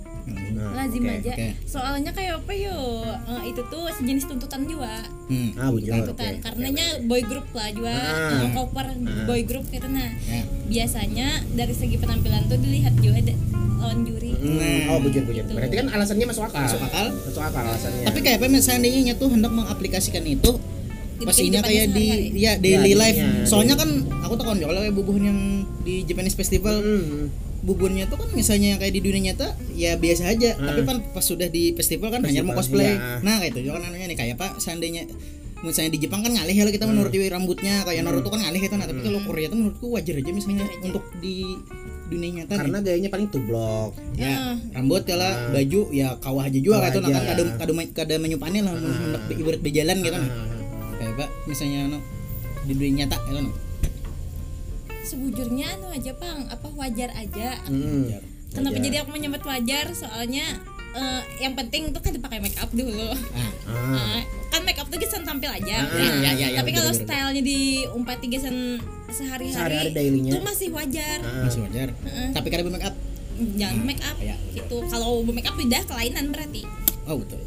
Nah, 0.55 0.71
lazim 0.73 1.03
oke. 1.03 1.11
aja 1.13 1.33
oke. 1.33 1.47
soalnya 1.65 2.11
kayak 2.11 2.33
apa 2.37 2.51
yo 2.51 2.77
eh, 3.03 3.43
itu 3.45 3.61
tuh 3.65 3.83
sejenis 3.91 4.23
tuntutan 4.25 4.63
juga 4.63 5.03
Hmm. 5.25 5.51
ah 5.53 5.67
bujur 5.67 5.91
tuntutan 5.91 6.31
oke. 6.31 6.41
karenanya 6.41 6.85
boy 7.03 7.21
group 7.21 7.47
lah 7.51 7.67
juga 7.69 7.91
Ah. 7.91 8.47
cover 8.51 8.87
boy 9.25 9.41
group 9.41 9.65
gitu 9.67 9.87
nah 9.87 10.09
Ya. 10.23 10.41
biasanya 10.65 11.27
dari 11.51 11.71
segi 11.71 11.95
penampilan 11.95 12.45
tuh 12.45 12.55
dilihat 12.55 12.95
juga 12.95 13.19
ada 13.19 13.35
lawan 13.77 14.01
juri 14.01 14.31
Hmm, 14.35 14.87
oh 14.87 14.99
bujur 14.99 15.21
bujur 15.23 15.41
Gitu. 15.41 15.51
berarti 15.51 15.75
kan 15.75 15.87
alasannya 15.89 16.25
masuk 16.25 16.43
akal 16.45 16.61
Masuk 16.61 16.81
akal. 16.81 17.07
masuk 17.11 17.43
akal 17.43 17.63
alasannya 17.65 18.05
Tapi 18.05 18.19
kayak 18.21 18.37
apa 18.39 18.59
seandainya 18.59 19.13
tuh 19.13 19.27
hendak 19.27 19.51
mengaplikasikan 19.51 20.23
itu 20.23 20.51
pastinya 21.17 21.59
kayak 21.61 21.91
di 21.91 22.05
ya 22.35 22.55
daily 22.55 22.91
Ya, 22.91 22.97
life. 22.97 23.17
iya, 23.17 23.43
Soalnya 23.43 23.75
kan 23.75 23.89
aku 24.21 24.35
tahu 24.35 24.47
kan 24.47 24.57
kalau 24.59 24.79
kayak 24.79 24.93
bubuhan 24.93 25.23
yang 25.25 25.39
di 25.81 26.03
Japanese 26.03 26.33
Festival 26.33 26.75
Hmm. 26.77 27.31
Bubuhannya 27.65 28.05
tuh 28.05 28.15
kan 28.15 28.29
misalnya 28.31 28.67
yang 28.69 28.79
kayak 28.79 28.93
di 28.93 29.01
dunia 29.01 29.21
nyata 29.27 29.47
ya 29.73 29.91
biasa 29.95 30.23
aja 30.27 30.53
Hmm. 30.53 30.65
tapi 30.65 30.79
kan 30.83 30.97
pas 31.09 31.21
sudah 31.21 31.47
di 31.47 31.73
festival 31.73 32.09
kan 32.09 32.21
hanya 32.21 32.41
mau 32.41 32.53
cosplay 32.53 32.93
iya. 32.93 33.19
nah 33.19 33.37
kayak 33.37 33.51
itu 33.51 33.65
juga 33.65 33.81
kan 33.81 33.89
anunya 33.89 34.05
nih 34.05 34.15
kayak 34.15 34.33
apa 34.35 34.55
seandainya 34.57 35.09
misalnya 35.57 35.89
di 35.89 35.99
Jepang 35.99 36.21
kan 36.21 36.29
ngalih 36.29 36.53
ya 36.53 36.63
kita 36.67 36.85
menurut 36.85 37.09
Hmm. 37.09 37.17
Yui 37.17 37.27
rambutnya 37.27 37.81
kayak 37.81 38.01
Naruto 38.01 38.29
kan 38.29 38.39
ngalih 38.39 38.61
itu 38.61 38.75
nah 38.75 38.85
tapi 38.85 39.01
kalau 39.01 39.19
Korea 39.19 39.47
tuh 39.47 39.57
menurutku 39.57 39.87
wajar 39.89 40.15
aja 40.15 40.31
misalnya 40.31 40.63
untuk 40.79 41.03
di 41.17 41.41
dunia 42.05 42.29
nyata 42.37 42.53
karena 42.55 42.77
nih. 42.77 42.85
gayanya 42.85 43.09
paling 43.09 43.27
tublok 43.27 43.91
ya 44.13 44.29
Ah. 44.29 44.55
rambut 44.71 45.01
ya 45.03 45.15
lah 45.15 45.31
Ah. 45.31 45.49
baju 45.51 45.81
ya 45.89 46.07
kawah 46.15 46.43
aja 46.43 46.59
juga 46.59 46.75
Kawah 46.75 46.83
kayak 46.83 46.93
itu 46.93 46.99
nah 47.01 47.09
kan 47.09 47.17
aja. 47.17 47.29
kada 47.31 47.43
kada 47.57 47.71
kada 47.97 48.13
menyupane 48.15 48.59
lah 48.61 48.73
hendak 48.77 49.21
ibarat 49.31 49.59
berjalan 49.59 49.97
gitu 49.99 50.13
nah 50.13 50.21
Ah. 50.23 50.93
kayak 50.95 51.11
apa 51.13 51.25
misalnya 51.45 51.79
no, 51.87 51.99
di 52.61 52.73
dunia 52.73 52.93
nyata 53.01 53.17
itu 53.25 53.39
no 53.41 53.51
sebujurnya 55.05 55.65
anu 55.71 55.87
aja 55.89 56.11
pang 56.13 56.45
apa 56.45 56.67
wajar 56.71 57.09
aja 57.13 57.61
Hmm. 57.63 58.09
kenapa 58.51 58.73
Wajar. 58.73 58.83
jadi 58.83 58.95
aku 58.99 59.09
menyebut 59.11 59.41
wajar 59.41 59.85
soalnya 59.91 60.45
eh, 60.91 61.21
yang 61.39 61.53
penting 61.53 61.91
tuh 61.91 61.99
kan 61.99 62.11
dipakai 62.11 62.39
make 62.39 62.57
up 62.57 62.69
dulu 62.69 63.09
ah 63.31 63.49
Ah. 63.65 64.17
Eh, 64.17 64.23
kan 64.47 64.61
make 64.61 64.77
up 64.77 64.87
tuh 64.87 64.95
gesan 64.95 65.21
tampil 65.21 65.47
aja 65.47 65.77
Ah, 65.77 65.89
Nah, 65.91 66.21
ya, 66.21 66.31
ya, 66.31 66.47
ya, 66.47 66.57
tapi 66.57 66.71
kalau 66.71 66.89
stylenya 66.89 67.41
diumpati 67.41 68.25
gesan 68.27 68.79
Sehari-hari 69.07 69.51
sehari-hari 69.51 69.91
dailynya. 69.91 70.31
itu 70.31 70.39
masih 70.41 70.67
wajar 70.71 71.17
Ah. 71.19 71.43
masih 71.43 71.59
wajar 71.61 71.87
Heeh. 71.93 72.27
tapi 72.31 72.47
kada 72.47 72.63
make 72.65 72.83
up 72.83 72.95
jangan 73.53 73.83
make 73.83 73.99
up 74.01 74.15
ya. 74.17 74.35
gitu 74.49 74.79
kalau 74.85 75.19
make 75.25 75.43
up 75.43 75.53
udah 75.53 75.81
kelainan 75.83 76.31
berarti 76.31 76.63
oh 77.05 77.19
betul 77.19 77.41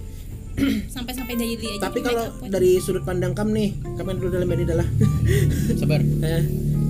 sampai-sampai 0.91 1.33
daily 1.33 1.57
aja 1.57 1.81
tapi 1.81 2.03
kalau 2.03 2.29
dari 2.45 2.77
sudut 2.77 3.01
pandang 3.01 3.31
kam 3.31 3.49
nih 3.49 3.71
kamu 3.95 4.19
dulu 4.19 4.29
dalam 4.35 4.49
ini 4.51 4.65
adalah 4.65 4.89
sabar 5.73 6.03
eh, 6.27 6.43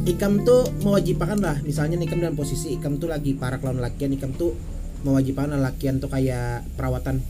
ikam 0.09 0.41
tuh 0.43 0.65
mewajibkan 0.81 1.37
lah. 1.39 1.61
Misalnya 1.61 2.01
nih 2.01 2.09
ikam 2.09 2.19
dalam 2.25 2.37
posisi 2.37 2.73
ikam 2.73 2.97
tuh 2.97 3.13
lagi 3.13 3.37
para 3.37 3.61
lawan 3.61 3.85
lakian 3.85 4.17
ikam 4.17 4.33
tuh 4.33 4.57
mewajibkan 5.05 5.53
lakian 5.61 6.01
tuh 6.01 6.09
kayak 6.09 6.65
perawatan. 6.75 7.21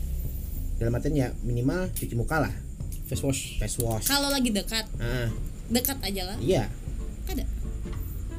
Dalam 0.79 0.95
artian 0.95 1.11
ya 1.11 1.27
minimal 1.43 1.91
cuci 1.91 2.15
muka 2.15 2.39
lah. 2.39 2.53
Face 3.11 3.19
wash. 3.19 3.59
Face 3.59 3.77
wash. 3.83 4.07
Kalau 4.07 4.31
lagi 4.31 4.55
dekat 4.55 4.87
ah. 5.03 5.27
dekat 5.67 5.99
aja 5.99 6.31
lah. 6.31 6.37
Iya. 6.39 6.71
Ada. 7.27 7.43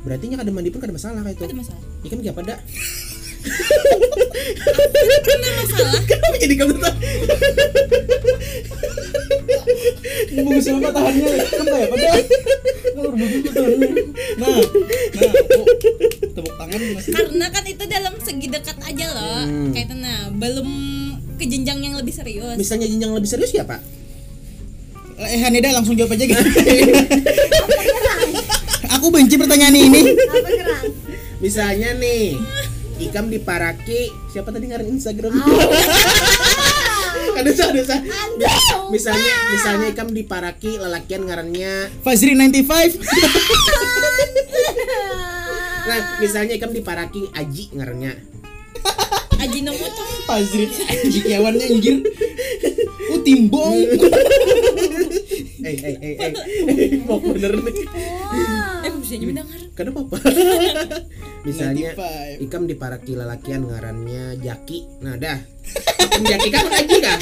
Berarti 0.01 0.25
nya 0.33 0.41
kada 0.41 0.49
mandi 0.49 0.73
pun 0.73 0.81
kada 0.81 0.97
masalah 0.97 1.21
kayak 1.21 1.37
itu. 1.37 1.45
Ada 1.45 1.57
masalah. 1.61 1.83
Ikam 2.09 2.19
gak 2.25 2.37
pada. 2.41 2.55
Pernah 5.21 5.53
masalah? 5.61 6.01
Kenapa 6.09 6.37
jadi 6.41 6.55
kamu 6.57 6.75
tuh? 6.81 6.95
Bungkus 10.33 10.65
sama 10.65 10.89
tahannya? 10.89 11.35
Kan 11.45 11.67
kayak 11.69 11.89
pada 11.93 12.09
nah 14.41 14.57
nah 15.17 15.31
aku 15.33 15.63
tepuk 16.37 16.55
tangan 16.55 16.81
masih 16.95 17.13
karena 17.15 17.47
kan 17.49 17.65
itu 17.65 17.85
dalam 17.89 18.15
segi 18.21 18.47
dekat 18.53 18.79
aja 18.85 19.07
loh. 19.11 19.41
Hmm. 19.49 19.71
kayak 19.73 19.87
itu 19.91 19.97
nah 19.97 20.19
belum 20.35 20.69
ke 21.41 21.45
jenjang 21.49 21.81
yang 21.81 21.97
lebih 21.97 22.13
serius. 22.13 22.57
Misalnya 22.61 22.85
jenjang 22.85 23.13
lebih 23.17 23.29
serius 23.31 23.53
ya 23.57 23.65
pak 23.65 23.81
eh 25.21 25.37
Haneda 25.37 25.69
langsung 25.77 25.93
jawab 26.01 26.17
aja 26.17 26.25
gitu 26.25 26.41
aku 29.01 29.07
benci 29.13 29.37
pertanyaan 29.41 29.77
ini. 29.77 30.13
Misalnya 31.41 31.97
nih 31.97 32.37
ikam 33.01 33.33
diparaki 33.33 34.13
siapa 34.29 34.53
tadi 34.53 34.69
ngaran 34.69 34.93
Instagram? 34.93 35.33
Ada 35.33 36.60
ada 37.41 37.53
sah 37.57 37.73
misalnya 38.93 39.35
misalnya 39.57 39.87
ikam 39.91 40.09
diparaki 40.13 40.77
lelakian 40.77 41.25
ngarannya 41.25 41.89
Fazri 42.05 42.37
95 42.37 43.01
nah 45.91 46.01
misalnya 46.21 46.55
ikam 46.55 46.71
diparaki 46.71 47.27
Aji 47.35 47.75
ngarannya. 47.75 48.13
Ajinomoto 49.41 50.05
Fazri 50.29 50.69
anjing 50.69 51.25
kiawannya 51.25 51.65
anjir. 51.65 51.97
Oh 53.11 53.19
timbong. 53.25 53.81
Eh 55.65 55.77
eh 55.81 55.97
eh 55.97 56.15
eh 56.69 57.01
mau 57.09 57.17
bener 57.19 57.57
nih. 57.57 57.77
Eh 58.85 58.91
bisa 59.01 59.17
kenapa? 59.73 60.01
apa 60.05 60.17
misalnya 61.47 61.97
95. 61.97 62.45
ikam 62.45 62.63
diparaki 62.69 63.13
lelakian 63.17 63.63
ngarannya 63.69 64.37
Jaki. 64.41 64.79
Nah 65.05 65.17
dah. 65.17 65.39
Jaki 66.21 66.49
kan 66.53 66.67
Aji 66.69 66.97
kah 67.01 67.19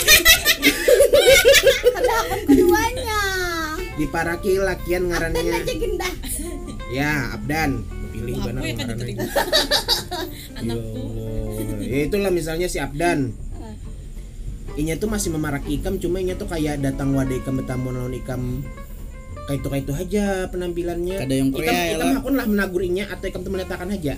ada 1.98 2.12
akun 2.24 2.40
keduanya. 2.46 3.20
Diparaki 3.98 4.50
lakian 4.62 5.10
dan 5.10 5.10
ngarannya 5.10 5.52
aja 5.58 5.74
gendah 5.74 6.14
ya 6.88 7.34
Abdan. 7.34 7.82
Pilih 8.14 8.34
benar 8.42 8.62
kan 8.62 8.74
ngarannya 8.78 9.04
diterima 9.06 9.26
Ya 9.28 10.60
anakku. 10.62 11.02
Ya 11.82 11.98
itulah 12.06 12.30
misalnya 12.32 12.66
si 12.70 12.78
Abdan. 12.78 13.34
Inya 14.78 14.94
tuh 14.94 15.10
masih 15.10 15.34
memaraki 15.34 15.82
ikam 15.82 15.98
cuma 15.98 16.22
inya 16.22 16.38
tuh 16.38 16.46
kayak 16.46 16.78
datang 16.78 17.10
wadah 17.10 17.34
ikam 17.34 17.58
bertamu 17.58 17.90
lawan 17.90 18.14
ikam 18.14 18.62
kayak 19.48 19.58
itu 19.58 19.68
kayak 19.68 19.82
itu 19.82 19.94
aja 19.96 20.24
penampilannya. 20.46 21.16
Kada 21.16 21.34
yang 21.34 21.48
Korea 21.48 21.72
ya 21.72 21.82
ikam 21.90 22.04
lah. 22.04 22.14
hakun 22.14 22.34
lah 22.34 22.46
menagur 22.46 22.82
inya 22.82 23.04
atau 23.08 23.24
ikam 23.24 23.40
tuh 23.40 23.50
meletakkan 23.50 23.88
aja. 23.88 24.14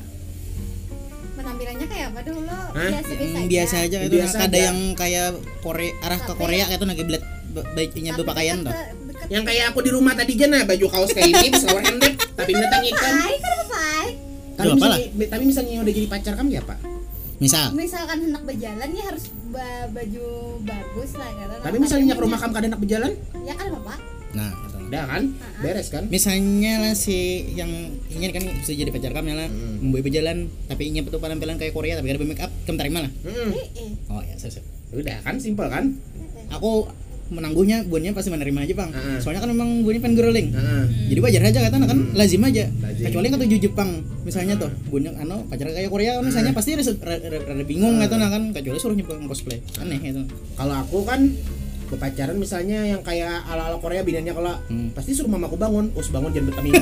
penampilannya 1.32 1.86
kayak 1.86 2.06
apa 2.10 2.20
dulu 2.22 2.52
Hah? 2.52 2.90
biasa 2.90 3.12
biasa 3.14 3.32
Hmm, 3.32 3.48
biasa 3.48 3.74
aja 3.80 3.96
itu 3.98 4.12
Biasa 4.12 4.36
ada 4.38 4.50
aja. 4.50 4.60
yang 4.66 4.78
kayak 4.92 5.26
Korea 5.60 5.92
arah 6.02 6.20
ke 6.20 6.32
Korea 6.34 6.64
kayak 6.66 6.76
itu 6.76 6.86
lagi 6.86 7.02
belat 7.02 7.22
baiknya 7.72 8.10
berpakaian 8.12 8.56
tuh 8.60 8.74
Yang 9.28 9.44
kayak 9.46 9.64
aku 9.70 9.80
di 9.80 9.90
rumah 9.90 10.12
tadi 10.12 10.32
aja 10.34 10.46
nah 10.46 10.62
baju 10.62 10.86
kaos 10.86 11.10
kayak 11.10 11.28
ini 11.30 11.48
selawar 11.54 11.82
handek 11.82 12.12
tapi 12.34 12.50
kenapa 12.50 12.76
Pai? 12.76 13.34
Tapi 14.52 14.68
Gak 14.68 14.76
apa 14.76 14.86
lah. 14.86 14.98
misalnya, 15.00 15.26
tapi 15.26 15.42
misalnya 15.46 15.72
udah 15.78 15.92
jadi 15.94 16.08
pacar 16.10 16.32
kamu 16.34 16.50
ya 16.50 16.62
pak. 16.62 16.78
misal 17.38 17.64
Misalkan 17.72 18.18
hendak 18.20 18.42
berjalan 18.44 18.88
ya 18.90 19.04
harus 19.06 19.24
ba- 19.48 19.88
baju 19.88 20.26
bagus 20.60 21.10
lah 21.16 21.30
kata. 21.32 21.54
Tapi 21.62 21.76
misalnya 21.78 22.12
ke 22.12 22.20
rumah 22.20 22.36
kamu 22.36 22.52
kada 22.52 22.66
enak 22.68 22.76
berjalan, 22.78 23.12
Ya 23.40 23.54
kan 23.54 23.72
apa? 23.72 23.94
nah 24.30 24.50
gitu. 24.52 24.69
Udah 24.90 25.04
kan, 25.06 25.22
beres 25.58 25.88
kan. 25.88 26.04
misalnya 26.04 26.74
lah 26.80 26.92
si 26.92 27.14
yang 27.52 27.70
ingin 28.08 28.30
kan 28.30 28.42
bisa 28.42 28.74
jadi 28.74 28.90
pacar 28.90 29.10
kamu 29.12 29.32
lah 29.32 29.46
Hmm. 29.46 29.78
membawa 29.80 30.02
berjalan 30.02 30.36
tapi 30.66 30.82
ingin 30.84 31.02
betul 31.02 31.18
penampilan 31.18 31.56
kayak 31.56 31.70
Korea 31.70 31.94
tapi 31.94 32.10
ada 32.10 32.18
make 32.18 32.38
up 32.38 32.50
kamu 32.64 32.76
terima 32.76 32.98
lah. 33.00 33.10
Eh. 33.22 33.54
oh 34.08 34.20
ya 34.20 34.34
saya 34.34 34.58
Udah 34.90 35.22
kan, 35.22 35.38
simpel 35.38 35.66
kan. 35.66 35.94
aku 36.50 36.90
menangguhnya 37.30 37.86
buannya 37.86 38.10
pasti 38.10 38.26
menerima 38.26 38.58
aja 38.60 38.74
bang. 38.74 38.90
Heeh. 38.90 39.18
soalnya 39.22 39.38
kan 39.38 39.54
memang 39.54 39.86
buannya 39.86 40.02
pengen 40.02 40.16
girling 40.18 40.48
Heeh. 40.50 40.84
jadi 41.08 41.20
wajar 41.22 41.42
aja 41.46 41.58
katanya 41.62 41.86
kan 41.86 41.98
lazim 42.12 42.42
aja. 42.42 42.66
Lazim. 42.66 43.04
kecuali 43.06 43.26
kan 43.30 43.38
tujuh 43.38 43.58
Jepang 43.62 43.90
misalnya 44.26 44.58
tuh 44.58 44.66
buannya 44.90 45.14
ano 45.16 45.46
pacaran 45.46 45.70
kayak 45.70 45.86
Korea 45.88 46.18
kan 46.18 46.26
misalnya 46.26 46.50
pasti 46.50 46.74
rada, 46.74 46.90
rada, 46.98 47.38
rada 47.46 47.62
bingung 47.62 47.94
nah 47.96 48.10
kan. 48.10 48.50
Kecuali 48.50 48.76
suruh 48.76 48.98
nyoba 48.98 49.14
cosplay. 49.24 49.62
Aneh 49.78 50.02
gitu. 50.02 50.26
Kalau 50.52 50.74
aku 50.76 51.06
kan 51.06 51.30
berpacaran 51.90 52.34
misalnya 52.34 52.86
yang 52.86 53.00
kayak 53.00 53.44
ala-ala 53.44 53.76
Korea 53.76 54.00
biniannya 54.00 54.30
kalau 54.30 54.54
Hmm. 54.66 54.88
pasti 54.90 55.10
suruh 55.10 55.28
mamaku 55.28 55.54
bangun, 55.54 55.90
us 55.92 56.06
bangun 56.08 56.30
jangan 56.30 56.46
bertami. 56.48 56.68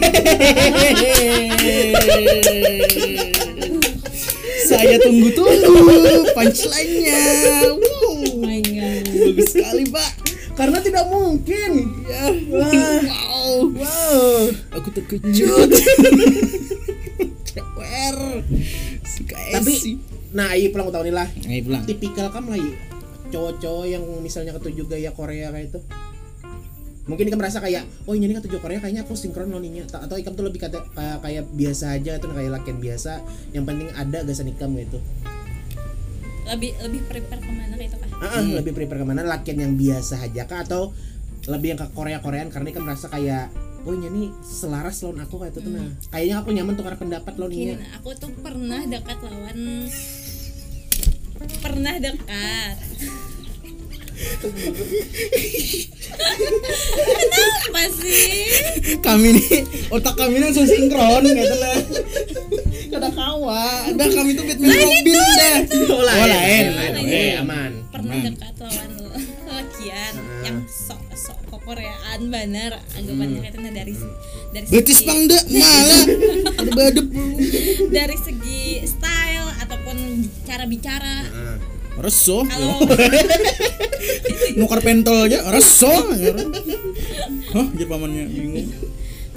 saya 4.61 4.95
tunggu-tunggu 5.01 5.75
punchline-nya 6.31 7.19
wow 7.73 8.13
my 8.39 8.59
god 8.61 9.03
bagus 9.09 9.47
sekali 9.51 9.83
pak 9.89 10.11
Karena 10.53 10.79
tidak 10.83 11.05
mungkin. 11.07 11.71
ya 12.05 12.23
Wah. 12.51 13.01
wow 13.01 13.55
Wow. 13.71 14.39
aku 14.75 14.89
terkejut 14.93 15.71
Wer 17.79 18.17
suka 19.07 19.37
Tapi 19.55 19.71
esi 19.73 19.93
nah 20.29 20.53
Ayi 20.53 20.69
pulang 20.69 20.91
tahun 20.91 21.07
ini 21.07 21.15
lah. 21.15 21.29
Ayo 21.41 21.61
pulang 21.63 21.83
Tipikal 21.87 22.27
kamu 22.29 22.47
lah 22.51 22.59
Ayi. 22.59 22.71
Cowok-cowok 23.29 23.87
yang 23.87 24.03
misalnya 24.19 24.53
ketujuh 24.53 24.87
gaya 24.87 25.11
Korea 25.11 25.49
kayak 25.49 25.69
itu. 25.69 25.81
Mungkin 27.05 27.25
ikan 27.27 27.41
merasa 27.41 27.57
kayak, 27.59 27.89
oh 28.05 28.13
ini 28.13 28.29
ketujuh 28.31 28.61
Korea 28.61 28.79
kayaknya 28.79 29.01
aku 29.01 29.17
sinkron 29.17 29.49
loh 29.49 29.57
ninya. 29.57 29.81
Ta- 29.85 30.05
Atau 30.05 30.17
ikam 30.17 30.33
tuh 30.33 30.45
lebih 30.45 30.61
kata 30.61 30.85
kayak, 30.93 31.19
kayak 31.25 31.45
biasa 31.51 31.97
aja 31.97 32.13
tuh 32.17 32.29
kayak 32.31 32.53
lakian 32.53 32.79
biasa. 32.79 33.25
Yang 33.51 33.65
penting 33.65 33.89
ada 33.93 34.19
gasan 34.23 34.49
ikam 34.49 34.73
gitu. 34.75 35.01
lebih 36.49 36.73
lebih 36.81 37.05
prepare 37.05 37.41
ke 37.41 37.53
mana 37.53 37.77
itu 37.77 37.93
kah 37.93 38.09
Ah, 38.19 38.41
ah, 38.41 38.45
lebih 38.57 38.73
prepare 38.73 38.99
ke 38.99 39.07
mana 39.07 39.21
lakian 39.21 39.59
yang 39.59 39.73
biasa 39.77 40.17
aja 40.19 40.49
kah 40.49 40.65
atau 40.65 40.97
lebih 41.45 41.77
yang 41.77 41.79
ke 41.79 41.93
Korea 41.93 42.19
Koreaan 42.19 42.49
karena 42.49 42.73
kan 42.73 42.83
merasa 42.83 43.07
kayak 43.07 43.53
oh 43.85 43.93
ini 43.93 44.09
nih 44.09 44.29
selaras 44.41 45.05
lawan 45.05 45.21
aku 45.23 45.37
kayak 45.39 45.53
itu 45.53 45.61
tuh 45.61 45.73
nah 45.73 45.85
kayaknya 46.09 46.41
aku 46.41 46.49
nyaman 46.51 46.73
tukar 46.73 46.97
pendapat 46.97 47.37
lawan 47.37 47.53
mungkin 47.53 47.77
ini 47.77 47.89
aku 47.95 48.17
tuh 48.17 48.33
pernah 48.35 48.81
dekat 48.83 49.19
lawan 49.23 49.59
pernah 51.61 51.95
dekat 51.97 52.77
kenapa 57.19 57.83
sih? 57.95 58.51
Kami 58.99 59.29
nih 59.37 59.49
otak 59.89 60.15
kami 60.17 60.41
langsung 60.41 60.67
sinkron 60.67 61.23
gitu 61.25 61.57
lah 61.57 61.79
kada 62.89 63.09
kawa. 63.13 63.87
Ada 63.87 64.05
kami 64.11 64.33
tuh 64.35 64.43
Batman 64.43 64.71
Robin 64.73 65.15
dah 65.15 65.59
oh 65.93 66.03
lain, 66.03 66.19
Oh, 66.19 66.27
lain. 66.27 66.65
oke 66.99 67.23
aman. 67.45 67.71
Pernah 67.93 68.17
dekat 68.25 68.55
lawan 68.59 68.91
lakian 69.47 70.15
Ah. 70.19 70.43
yang 70.43 70.59
sok 70.67 71.03
sok 71.15 71.39
koreaan 71.63 72.21
bener. 72.27 72.73
Anggapannya 72.97 73.51
nah 73.55 73.73
dari 73.75 73.95
dari 74.51 74.67
betis 74.67 75.05
pangda 75.05 75.39
malah. 75.53 76.05
Ada 76.59 76.71
badep. 76.73 77.07
Dari 77.93 78.17
segi 78.17 78.38
cara 80.49 80.65
bicara. 80.65 81.29
Reso. 82.01 82.49
Nukar 84.59 84.81
pentol 84.81 85.29
aja 85.29 85.45
reso. 85.53 85.93
Hah 87.53 87.67
jadi 87.77 87.85
pamannya. 87.85 88.25
Bingung 88.33 88.73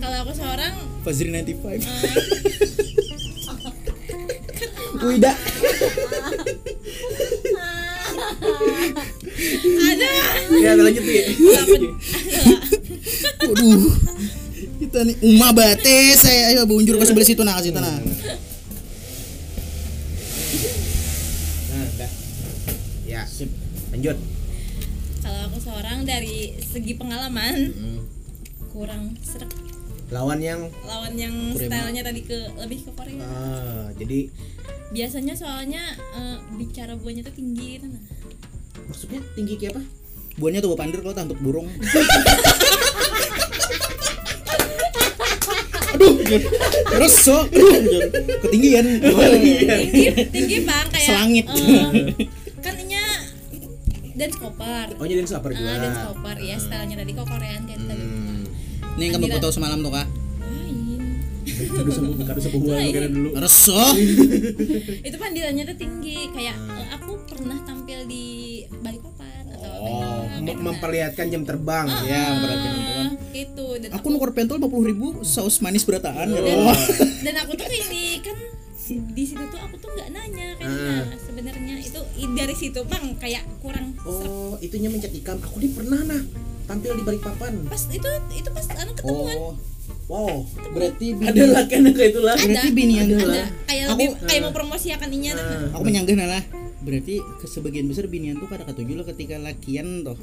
kalau 0.01 0.17
aku 0.25 0.33
seorang 0.33 0.73
Fazri 1.05 1.29
95 1.29 1.61
eh, 1.61 1.85
Wida. 5.05 5.33
Ada. 9.81 10.09
Ya 10.57 10.71
lanjut 10.77 11.05
ya 11.05 11.23
Waduh. 13.45 13.93
Kita 14.81 15.05
nih 15.05 15.15
Uma 15.21 15.53
bate 15.53 16.17
saya 16.17 16.53
ayo 16.53 16.65
bunjur 16.65 16.97
ke 16.97 17.05
sebelah 17.05 17.25
situ 17.29 17.45
nah 17.45 17.61
ke 17.61 17.69
situ 17.69 17.77
segi 26.71 26.95
pengalaman. 26.95 27.55
Kurang 28.71 29.19
serak. 29.19 29.51
Lawan 30.11 30.39
yang 30.43 30.67
lawan 30.87 31.15
yang 31.15 31.35
Korea 31.55 31.67
stylenya 31.71 32.03
tadi 32.03 32.23
ke 32.23 32.35
lebih 32.59 32.87
ke 32.87 32.91
Korea. 32.95 33.23
Ah, 33.23 33.87
jadi 33.95 34.27
biasanya 34.91 35.35
soalnya 35.35 35.83
eh, 36.15 36.37
bicara 36.55 36.95
buahnya 36.99 37.27
tuh 37.27 37.35
tinggi 37.35 37.79
gitu 37.79 37.87
nah. 37.87 38.03
Maksudnya 38.91 39.19
tinggi 39.35 39.55
kayak 39.55 39.79
apa? 39.79 39.83
Buahnya 40.39 40.59
tuh 40.63 40.75
bawa 40.75 40.79
pandir 40.83 40.99
kalau 41.03 41.15
untuk 41.15 41.39
burung. 41.43 41.67
Aduh 45.91 46.17
reso 46.97 47.45
aduh 47.51 47.71
ketinggian. 48.47 48.85
Tinggi 49.03 50.07
tinggi 50.33 50.57
bang 50.65 50.87
kayak 50.89 51.07
Selangit. 51.07 51.45
ininya 51.51 52.40
dance 54.13 54.37
cover 54.37 54.85
oh 54.93 55.05
jadi 55.05 55.19
sabar 55.23 55.49
juga 55.49 55.69
ah 55.69 55.77
dance 55.79 56.01
cover 56.03 56.35
ya 56.37 56.55
stylenya 56.55 56.95
tadi 56.97 57.11
kok 57.11 57.25
Korean 57.25 57.61
kayak 57.63 57.79
tadi. 57.81 58.03
Hmm. 58.03 58.43
ini 58.95 59.01
yang 59.01 59.13
kamu 59.15 59.27
foto 59.35 59.47
semalam 59.49 59.79
tuh 59.79 59.91
kak. 59.91 60.07
Kado 61.61 61.89
sama 61.89 62.13
kado 62.19 62.41
Lain. 62.67 62.89
kira 62.89 63.07
dulu. 63.07 63.29
Reso. 63.33 63.77
Itu 65.07 65.15
pandilannya 65.15 65.63
tuh 65.63 65.77
tinggi 65.77 66.29
kayak 66.29 66.57
eh, 66.57 66.87
aku 66.91 67.21
pernah 67.25 67.57
tampil 67.61 68.05
di 68.05 68.25
Balikpapan 68.71 69.45
atau 69.51 69.69
apa 69.69 69.77
oh 69.79 70.01
gitu, 70.01 70.41
mem- 70.41 70.45
kayak 70.47 70.57
memperlihatkan 70.59 71.25
jam 71.29 71.43
terbang. 71.45 71.85
Ya 72.03 72.23
berarti 72.35 72.67
Ah, 72.71 73.09
itu 73.31 73.65
dan 73.77 73.89
aku 73.93 74.07
nukar 74.09 74.33
pentol 74.33 74.57
50 74.57 74.89
ribu 74.91 75.07
saus 75.21 75.57
manis 75.59 75.81
berataan 75.81 76.29
dan, 76.29 76.43
Wah. 76.61 76.77
dan 77.21 77.35
aku 77.39 77.53
tuh 77.53 77.65
ini 77.65 78.21
kan 78.21 78.37
di 78.99 79.23
situ 79.23 79.43
tuh 79.47 79.59
aku 79.59 79.75
tuh 79.79 79.89
nggak 79.95 80.09
nanya 80.11 80.47
kan 80.59 80.67
Ah. 80.67 81.03
nah, 81.07 81.17
sebenarnya 81.19 81.75
itu 81.79 81.99
dari 82.33 82.55
situ 82.55 82.79
bang 82.87 83.05
kayak 83.17 83.43
kurang 83.63 83.95
oh 84.03 84.57
itunya 84.59 84.89
mencet 84.91 85.13
ikam 85.15 85.39
aku 85.39 85.61
nih 85.63 85.71
pernah 85.71 86.01
nah 86.03 86.21
tampil 86.71 86.95
di 86.95 87.03
Balikpapan. 87.03 87.67
Pas 87.67 87.83
itu 87.91 88.09
itu 88.31 88.49
pas 88.55 88.65
anu 88.79 88.91
ketemuan 88.95 89.35
oh 89.35 89.53
wow. 90.07 90.39
Berarti 90.71 91.19
ada 91.19 91.43
lah 91.51 91.63
kan 91.67 91.83
kayak 91.83 92.09
itulah. 92.15 92.35
Berarti 92.39 92.69
binian 92.71 93.05
ada 93.11 93.15
tuh 93.19 93.27
kayak 93.67 93.85
Aku- 93.91 93.91
lebih 93.91 94.07
kayak 94.23 94.41
mau 94.47 94.53
promosikan 94.55 95.09
inya 95.11 95.31
nah. 95.35 95.43
Ah. 95.43 95.67
aku 95.75 95.83
menyanggah 95.83 96.15
lah 96.23 96.43
berarti 96.81 97.21
ke 97.21 97.45
sebagian 97.45 97.85
besar 97.85 98.09
binian 98.09 98.41
tuh 98.41 98.49
kada 98.49 98.65
ketujuh 98.65 98.97
lo 98.97 99.03
ketika 99.05 99.37
lakian 99.37 100.01
tuh 100.01 100.17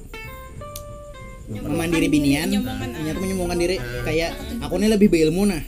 memandiri 1.49 2.13
binian. 2.13 2.51
Nyomongan, 2.51 2.89
binian 2.93 3.13
tuh 3.15 3.21
ah. 3.21 3.25
menyombongkan 3.25 3.59
diri 3.61 3.77
kayak 4.05 4.31
aku 4.61 4.75
nih 4.77 4.91
lebih 4.91 5.09
berilmu 5.09 5.49
nah 5.49 5.63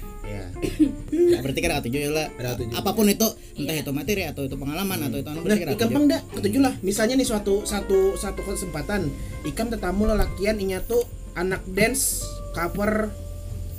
ya 0.60 1.36
Nah, 1.36 1.40
berarti 1.40 1.60
kada 1.60 1.74
ketujuh 1.80 2.00
ya 2.00 2.10
lah 2.10 2.28
ketujuh. 2.30 2.74
apa 2.74 2.90
pun 2.92 3.06
itu 3.06 3.26
entah 3.56 3.74
itu 3.74 3.90
materi 3.90 4.22
atau 4.24 4.42
itu 4.44 4.56
pengalaman 4.56 4.98
atau 5.08 5.18
itu 5.18 5.28
anu 5.28 5.40
Nah, 5.40 5.56
ikam 5.56 5.74
ketujuh 5.74 5.88
pang 5.90 6.04
dah 6.06 6.20
ketujuh 6.36 6.60
lah. 6.60 6.74
Misalnya 6.80 7.14
nih 7.16 7.26
suatu 7.26 7.64
satu 7.64 8.14
satu 8.14 8.40
kesempatan, 8.42 9.08
ikam 9.42 9.68
tetamu 9.68 10.04
lelakian 10.04 10.56
inya 10.58 10.80
tuh 10.80 11.02
anak 11.32 11.64
dance 11.66 12.20
cover 12.52 13.08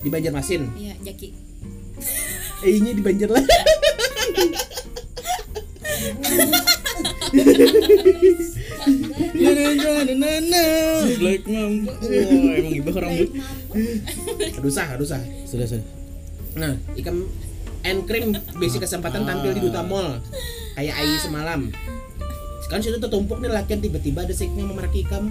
di 0.01 0.09
Banjarmasin. 0.09 0.71
iya 0.75 0.95
Jaki. 0.99 1.29
Eh, 2.61 2.77
inya 2.77 2.93
di 2.93 3.01
Banjar 3.01 3.29
lah. 3.29 3.41
na 9.41 10.13
na 10.13 10.31
na 10.41 10.63
Black 11.17 11.43
Mamba. 11.47 11.93
Wah 11.97 12.53
emang 12.57 12.73
iba 12.75 12.91
rambut 12.93 13.29
Aduh 14.57 14.71
sah, 14.71 14.87
aduh 14.93 15.07
sah. 15.07 15.21
sudah 15.47 15.67
sudah 15.67 15.85
Nah, 16.53 16.75
ikam 16.93 17.27
and 17.81 18.03
cream 18.03 18.31
basic 18.55 18.81
kesempatan 18.81 19.23
tampil 19.23 19.51
di 19.51 19.61
Duta 19.61 19.81
Mall. 19.81 20.19
Kayak 20.73 20.95
Ai 20.95 21.15
semalam. 21.17 21.71
Kan 22.65 22.79
situ 22.79 22.95
tuh 22.97 23.11
tumpuk 23.11 23.43
nih 23.43 23.51
lelakian 23.51 23.79
tiba-tiba 23.79 24.23
ada 24.23 24.31
seknya 24.31 24.63
memarki 24.63 25.03
ikam. 25.03 25.27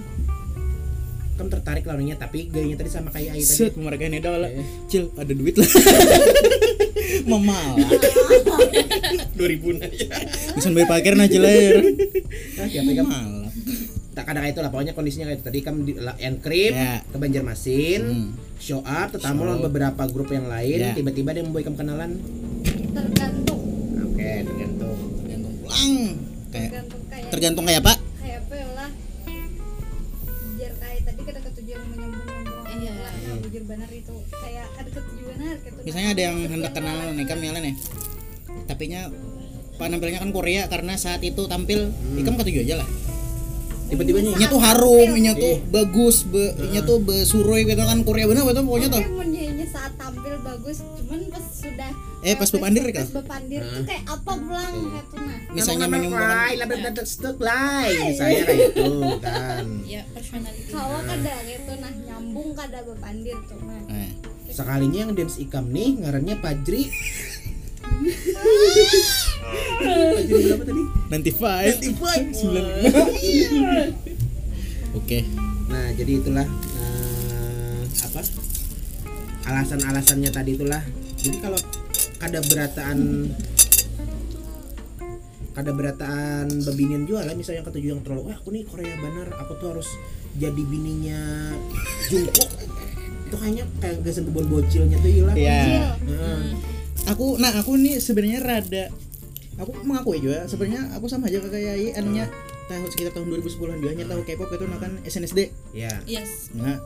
Ikam 1.33 1.47
tertarik 1.47 1.81
lawannya 1.83 2.13
tapi 2.13 2.45
gayanya 2.47 2.77
tadi 2.77 2.89
sama 2.89 3.09
kayak 3.09 3.33
Ai 3.33 3.41
tadi. 3.41 3.57
set 3.65 3.73
ini 3.73 4.17
dah 4.17 4.37
lah 4.37 4.45
Iya. 4.45 4.61
cil 4.85 5.09
ada 5.15 5.33
duit 5.33 5.57
lah 5.57 5.65
memal 7.31 7.81
2000 9.33 9.41
aja. 9.79 10.05
bisa 10.53 10.69
bayar 10.69 10.87
parkir 10.87 11.17
nah 11.17 11.25
ciler 11.25 11.81
Nah, 12.55 12.65
siapa 12.69 12.89
ikam? 12.93 13.09
Tak 14.11 14.23
kadang 14.25 14.43
itu 14.43 14.59
lah 14.59 14.67
pokoknya 14.67 14.91
kondisinya 14.91 15.25
kayak 15.25 15.37
itu. 15.37 15.45
Tadi 15.45 15.59
kamu 15.61 15.79
di 15.81 15.93
la- 15.95 16.19
and 16.19 16.37
cream 16.39 16.73
Ya. 16.73 16.99
ke 17.01 17.15
Banjarmasin 17.15 18.01
Hmm. 18.03 18.29
show 18.57 18.81
up 18.81 19.07
tetamu 19.09 19.43
lawan 19.43 19.63
beberapa 19.63 20.03
grup 20.05 20.29
yang 20.29 20.45
lain 20.45 20.79
Ya. 20.81 20.91
tiba-tiba 20.91 21.31
dia 21.31 21.41
membuat 21.41 21.63
kamu 21.65 21.77
kenalan. 21.77 22.11
Tergantung. 22.91 23.61
Oke 24.05 24.31
tergantung. 24.43 24.97
Tergantung 25.21 25.53
pulang. 25.57 25.79
Kayak 26.51 26.69
tergantung 26.69 27.01
kayak 27.07 27.27
tergantung 27.29 27.63
kayak 27.63 27.81
apa? 27.81 27.93
kayak 28.17 28.37
apa 28.41 28.53
ya 28.53 28.67
lah? 28.73 28.89
Biar 30.51 30.73
kayak 30.75 31.01
tadi 31.01 31.21
kada 31.23 31.39
ketujuan 31.41 31.81
menyambung 31.87 32.25
nyambung 32.27 32.59
Iya. 32.71 32.93
nah 32.97 33.35
bujur 33.37 33.63
benar 33.63 33.89
itu 33.89 34.15
kayak 34.29 34.67
ada 34.73 34.89
ketujuan 34.89 35.35
gitu 35.37 35.79
misalnya 35.81 36.09
ada 36.11 36.21
yang 36.21 36.37
hendak 36.43 36.71
kenal 36.73 36.97
nih 37.09 37.25
kami 37.25 37.45
nih. 37.49 37.75
Tapi 38.61 38.83
nya 38.87 39.07
penampilannya 39.77 40.19
kan 40.19 40.31
Korea 40.31 40.67
karena 40.67 40.93
saat 40.93 41.23
itu 41.23 41.47
tampil 41.47 41.89
ikam 42.13 42.35
ketujuh 42.35 42.61
aja 42.61 42.75
lah 42.83 42.89
tiba-tiba 43.91 44.17
nih 44.21 44.33
nya 44.33 44.47
tuh 44.47 44.57
harum 44.57 45.09
nya 45.13 45.35
tuh 45.35 45.59
bagus 45.67 46.23
be 46.23 46.41
nya 46.71 46.81
tuh 46.81 46.97
besuroi 46.97 47.61
gitu 47.63 47.77
kan 47.77 47.99
Korea 48.01 48.25
bener 48.25 48.41
betul 48.41 48.63
pokoknya 48.63 48.89
tuh. 48.89 49.03
Saat 49.71 49.95
tampil 49.95 50.35
bagus, 50.43 50.83
cuman 50.83 51.31
pas 51.31 51.45
sudah 51.47 51.91
Eh, 52.21 52.35
pas 52.35 52.45
bepandir, 52.45 52.83
Kak? 52.85 53.07
Pas 53.07 53.23
bepandir 53.23 53.63
tuh 53.63 53.87
kayak 53.87 54.03
apa 54.03 54.31
pulang 54.35 54.75
gitu 54.91 55.15
nah. 55.15 55.37
misalnya 55.49 55.85
menyumbangkan 55.87 56.27
fly, 56.27 56.51
label 56.59 56.77
dadak 56.83 57.07
stuk 57.07 57.37
lay 57.39 57.89
misalnya 58.03 58.41
kayak 58.43 58.59
gitu 58.67 58.91
kan. 59.23 59.65
Ya 59.87 60.01
personality. 60.11 60.69
Kawa 60.69 60.99
kada 61.01 61.35
gitu 61.47 61.71
nah 61.79 61.91
nyambung 61.95 62.49
kada 62.51 62.79
bepandir 62.83 63.37
tuh 63.47 63.59
nah. 63.63 63.79
Nah, 63.87 64.11
sekalinya 64.45 64.99
yang 65.01 65.11
dance 65.15 65.39
ikam 65.39 65.65
nih 65.67 65.89
ngarannya 65.97 66.35
Pajri 66.37 66.83
Berapa 70.31 70.63
tadi? 70.69 70.83
nanti 71.11 71.29
five 71.31 71.75
oke 74.97 75.19
Nah, 75.71 75.87
jadi 75.95 76.19
itulah 76.19 76.43
eh, 76.75 77.79
apa? 78.03 78.19
Alasan-alasannya 79.47 80.27
tadi 80.27 80.59
itulah. 80.59 80.83
Jadi 81.15 81.39
kalau 81.39 81.55
kada 82.19 82.43
berataan 82.43 83.31
kada 85.51 85.71
berataan 85.71 86.47
bebinian 86.63 87.03
jual 87.03 87.23
lah 87.23 87.31
misalnya 87.31 87.63
yang 87.63 87.67
ketujuh 87.67 87.89
yang 87.91 88.01
terlalu 88.03 88.31
wah 88.31 88.37
aku 88.39 88.51
nih 88.51 88.63
Korea 88.63 88.95
benar 88.95 89.31
aku 89.35 89.59
tuh 89.59 89.67
harus 89.75 89.89
jadi 90.35 90.63
bininya 90.63 91.51
Jungkook 92.07 92.47
itu 93.27 93.35
kayaknya 93.35 93.63
kayak 93.83 93.99
gasan 93.99 94.31
kebun 94.31 94.47
bocilnya 94.47 94.95
tuh 94.99 95.11
hilang 95.11 95.35
Iya. 95.35 95.91
Heeh. 96.07 96.41
Aku 97.05 97.37
nah 97.37 97.51
aku 97.53 97.75
nih 97.75 97.97
sebenarnya 97.97 98.39
rada 98.39 98.85
aku 99.57 99.71
mengakui 99.81 100.19
juga 100.19 100.45
sebenarnya 100.45 100.93
aku 100.95 101.05
sama 101.05 101.27
aja 101.27 101.41
kayak 101.41 101.75
Yi 101.77 101.89
anunya 101.93 102.25
tahun 102.65 102.87
sekitar 102.87 103.11
tahun 103.13 103.27
2010-an 103.35 103.77
juga 103.77 103.89
hanya 103.91 104.05
tahu 104.07 104.21
K-pop 104.23 104.49
itu 104.49 104.65
nah 104.65 104.79
kan 104.79 104.91
SNSD 105.03 105.39
ya 105.71 105.91
yes. 106.05 106.49
Nah 106.55 106.79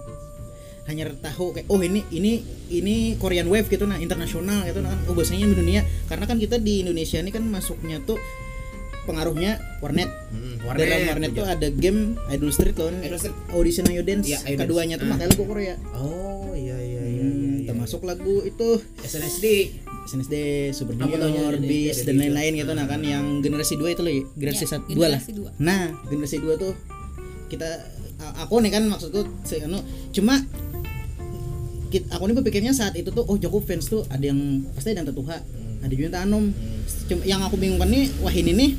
hanya 0.86 1.10
tahu 1.18 1.50
kayak 1.50 1.66
oh 1.68 1.82
ini 1.82 2.06
ini 2.10 2.42
ini 2.70 3.18
Korean 3.18 3.50
Wave 3.50 3.66
gitu 3.68 3.86
nah 3.86 3.98
internasional 3.98 4.66
gitu 4.66 4.82
nah 4.82 4.94
kan 4.94 5.00
oh 5.06 5.14
bahasanya 5.14 5.50
di 5.50 5.58
dunia 5.58 5.82
karena 6.06 6.26
kan 6.26 6.38
kita 6.38 6.58
di 6.58 6.82
Indonesia 6.82 7.18
ini 7.18 7.30
kan 7.30 7.42
masuknya 7.42 8.02
tuh 8.02 8.18
pengaruhnya 9.06 9.62
warnet. 9.86 10.10
Hmm, 10.34 10.58
dalam 10.66 11.06
warnet 11.06 11.38
tuh 11.38 11.46
ada 11.46 11.70
game 11.70 12.18
Idol 12.26 12.50
Street 12.50 12.74
loh 12.74 12.90
Idol 12.90 13.22
Street. 13.22 13.38
audition 13.54 13.86
Ayo 13.86 14.02
Dance 14.02 14.26
Iya, 14.26 14.42
Ayo 14.42 14.58
Dance. 14.58 14.62
keduanya 14.66 14.96
tuh 14.98 15.06
Ah. 15.06 15.12
makanya 15.14 15.30
lagu 15.30 15.46
Korea. 15.46 15.76
Oh 15.94 16.50
iya 16.58 16.74
iya 16.74 17.02
iya 17.06 17.22
Hmm, 17.22 17.38
iya, 17.38 17.54
iya. 17.62 17.68
termasuk 17.70 18.02
lagu 18.02 18.42
itu. 18.42 18.82
SNSD 19.06 19.46
SNSD, 20.06 20.36
Super 20.72 20.94
Junior, 20.96 21.18
ada 21.52 21.66
dan 22.04 22.16
lain-lain 22.16 22.52
itu. 22.54 22.62
gitu 22.62 22.72
nah 22.72 22.86
kan 22.86 23.02
yang 23.02 23.42
generasi 23.42 23.74
2 23.74 23.90
itu 23.90 24.02
loh 24.02 24.12
ya, 24.12 24.24
generasi 24.34 24.64
Ya, 24.64 24.70
satu 24.72 24.88
dua 24.88 25.08
lah. 25.08 25.20
generasi 25.20 25.32
dua. 25.34 25.50
Nah, 25.58 25.84
generasi 26.06 26.38
2 26.40 26.56
tuh 26.56 26.74
kita 27.46 27.70
aku 28.38 28.58
nih 28.58 28.72
kan 28.72 28.84
maksudku 28.86 29.22
se- 29.42 29.62
anu 29.62 29.82
cuma 30.10 30.40
aku 32.10 32.24
nih 32.26 32.36
berpikirnya 32.36 32.72
saat 32.72 32.94
itu 32.94 33.08
tuh 33.10 33.24
oh 33.24 33.38
Joko 33.38 33.60
fans 33.60 33.88
tuh 33.88 34.04
ada 34.08 34.22
yang 34.22 34.40
pasti 34.72 34.92
ada 34.92 35.00
yang 35.00 35.08
Tatuha, 35.08 35.38
ada 35.80 35.90
juga 35.90 36.04
yang 36.04 36.16
Tanom. 36.16 36.46
Cuma 37.06 37.22
yang 37.24 37.42
aku 37.42 37.56
bingungkan 37.56 37.88
nih 37.88 38.12
wah 38.20 38.32
ini 38.32 38.52
nih 38.52 38.72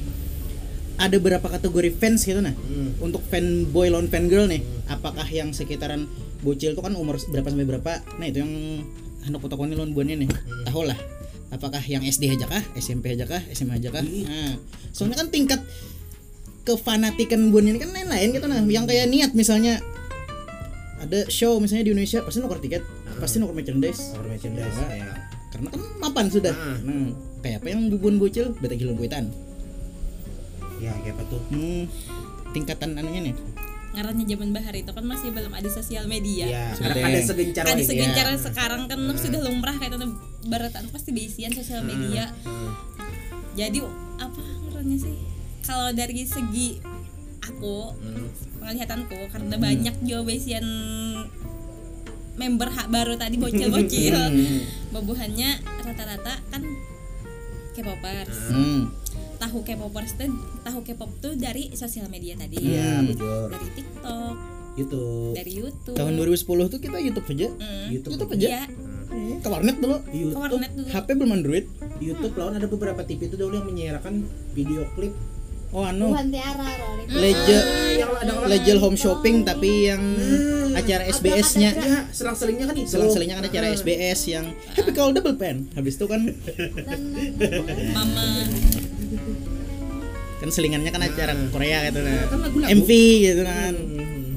ada 0.97 1.17
berapa 1.17 1.45
kategori 1.45 1.91
fans 1.95 2.23
gitu 2.23 2.41
nah. 2.41 2.53
Hmm. 2.53 2.97
Untuk 2.99 3.21
fanboy 3.27 3.89
lawan 3.89 4.09
fangirl 4.09 4.47
nih, 4.47 4.61
apakah 4.87 5.25
yang 5.27 5.53
sekitaran 5.53 6.09
bocil 6.41 6.73
tuh 6.73 6.85
kan 6.85 6.93
umur 6.93 7.17
berapa 7.29 7.49
sampai 7.49 7.67
berapa? 7.67 7.93
Nah, 8.17 8.27
itu 8.27 8.41
yang 8.41 8.53
hendak 9.23 9.41
fotokonya 9.41 9.77
lawan 9.77 9.93
buannya 9.93 10.25
nih. 10.25 10.29
Tahu 10.65 10.83
lah. 10.85 10.99
Apakah 11.47 11.79
yang 11.81 12.03
SD 12.03 12.27
aja 12.29 12.45
kah, 12.45 12.63
SMP 12.75 13.15
aja 13.15 13.23
kah, 13.23 13.39
SMA 13.51 13.79
aja 13.79 13.89
kah? 13.89 14.03
Nah, 14.03 14.59
soalnya 14.91 15.23
kan 15.23 15.31
tingkat 15.31 15.61
kefanatikan 16.63 17.55
buannya 17.55 17.77
ini 17.77 17.81
kan 17.81 17.91
lain-lain 17.95 18.29
gitu 18.35 18.47
nah. 18.47 18.59
Yang 18.61 18.85
kayak 18.91 19.07
niat 19.07 19.31
misalnya 19.33 19.79
ada 20.99 21.31
show 21.31 21.63
misalnya 21.63 21.87
di 21.87 21.93
Indonesia 21.95 22.19
pasti 22.21 22.43
nuker 22.43 22.59
tiket, 22.59 22.83
pasti 23.17 23.39
nuker 23.39 23.55
merchandise. 23.55 24.11
Power 24.11 24.27
merchandise 24.27 24.75
Ya. 24.75 25.07
ya. 25.07 25.13
Karena 25.55 25.69
kan 25.71 25.81
mapan 26.03 26.27
sudah. 26.27 26.51
Ah. 26.53 26.77
Nah, 26.83 27.15
kayak 27.41 27.63
apa 27.63 27.67
yang 27.71 27.87
bubun 27.89 28.19
bocil, 28.19 28.51
beta 28.59 28.75
gilun 28.75 28.99
kuitan. 28.99 29.31
ya 30.77 30.93
kayak 31.01 31.17
apa 31.17 31.25
tuh 31.33 31.41
Hmm, 31.49 31.89
tingkatan 32.53 33.01
anunya 33.01 33.31
nih. 33.31 33.35
Ngarannya 33.97 34.27
zaman 34.27 34.53
bahar 34.53 34.77
itu 34.77 34.91
kan 34.91 35.01
masih 35.03 35.33
belum 35.33 35.51
ada 35.51 35.69
sosial 35.69 36.05
media 36.05 36.45
ya 36.45 36.65
sekarang 36.71 37.01
ada 37.03 37.21
segencar 37.23 37.63
ada 37.65 37.81
segencar 37.81 38.27
ya. 38.29 38.37
sekarang 38.37 38.83
kan 38.85 38.99
sudah 39.17 39.41
lumrah 39.41 39.73
kayak 39.75 39.97
tanda 39.97 40.09
baratan 40.45 40.85
pasti 40.91 41.11
beisian 41.11 41.51
sosial 41.51 41.81
media 41.81 42.29
Hmm. 42.45 42.77
jadi 43.57 43.81
apa 44.19 44.37
ngarannya 44.63 44.99
sih 45.01 45.17
kalau 45.63 45.89
dari 45.91 46.23
segi 46.23 46.77
aku 47.41 47.97
Hmm. 47.97 48.29
penglihatanku 48.59 49.17
karena 49.33 49.57
banyak 49.57 49.97
juga 50.03 50.21
beisian 50.23 50.67
member 52.37 52.69
hak 52.69 52.89
baru 52.89 53.17
tadi 53.17 53.41
bocil-bocil 53.41 54.13
Hmm. 54.29 54.61
babuhannya 54.93 55.57
rata-rata 55.81 56.37
kan 56.47 56.63
K-popers 57.73 58.53
Hmm. 58.53 58.93
Tahu 59.37 59.59
K-popers 59.63 60.13
tuh 60.15 60.29
tahu 60.61 60.79
K-pop 60.83 61.11
tuh 61.19 61.33
dari 61.35 61.71
sosial 61.73 62.07
media 62.07 62.35
tadi 62.35 62.57
Iya, 62.59 62.99
Hmm. 62.99 63.07
betul. 63.09 63.43
dari 63.49 63.69
TikTok 63.73 64.37
YouTube. 64.75 65.33
dari 65.33 65.53
YouTube 65.55 65.95
Tahun 65.95 66.13
2010 66.13 66.37
tuh 66.69 66.79
kita 66.79 66.99
YouTube 66.99 67.27
aja. 67.27 67.49
Mm. 67.51 67.87
YouTube. 67.91 68.11
YouTube 68.13 68.33
aja. 68.35 68.49
Iya, 68.51 68.63
Hmm, 69.07 69.39
Ke 69.39 69.49
warnet 69.49 69.77
dulu. 69.79 69.97
Di 69.99 70.05
ke 70.05 70.17
YouTube, 70.19 70.43
warnet 70.43 70.73
dulu. 70.75 70.87
HP 70.91 71.09
belum 71.15 71.31
Android. 71.33 71.65
di 71.97 72.05
YouTube 72.07 72.35
lawan 72.35 72.55
ada 72.55 72.67
beberapa 72.67 73.01
TV 73.01 73.21
itu 73.25 73.37
dulu 73.37 73.55
yang 73.55 73.65
menyiarkan 73.65 74.15
video 74.53 74.85
klip 74.93 75.17
Oh 75.69 75.83
anu. 75.83 76.13
Tiara 76.13 76.63
yang 77.93 78.11
ada 78.13 78.33
orang 78.35 78.49
Legel 78.49 78.79
Home 78.79 78.95
Shopping 78.95 79.43
tapi 79.43 79.89
yang 79.89 80.03
acara 80.73 81.03
SBS-nya 81.07 81.71
ya 81.73 82.07
selang-selingnya 82.09 82.65
kan 82.67 82.77
itu. 82.77 82.87
selang-selingnya 82.87 83.35
kan 83.35 83.45
acara 83.47 83.67
SBS 83.73 84.21
yang 84.29 84.47
Happy 84.71 84.93
Call 84.93 85.11
Double 85.11 85.35
Pen. 85.35 85.67
Habis 85.75 85.97
itu 85.97 86.07
kan 86.07 86.23
mama 87.93 88.47
kan 90.37 90.49
selingannya 90.49 90.91
kan 90.91 91.01
acara 91.01 91.33
Korea 91.49 91.89
gitu 91.89 92.01
nah. 92.01 92.29
Kan 92.29 92.41
lagu-lagu. 92.45 92.71
MV 92.73 92.91
gitu 93.23 93.43
kan. 93.43 93.75
Hmm. 93.75 94.37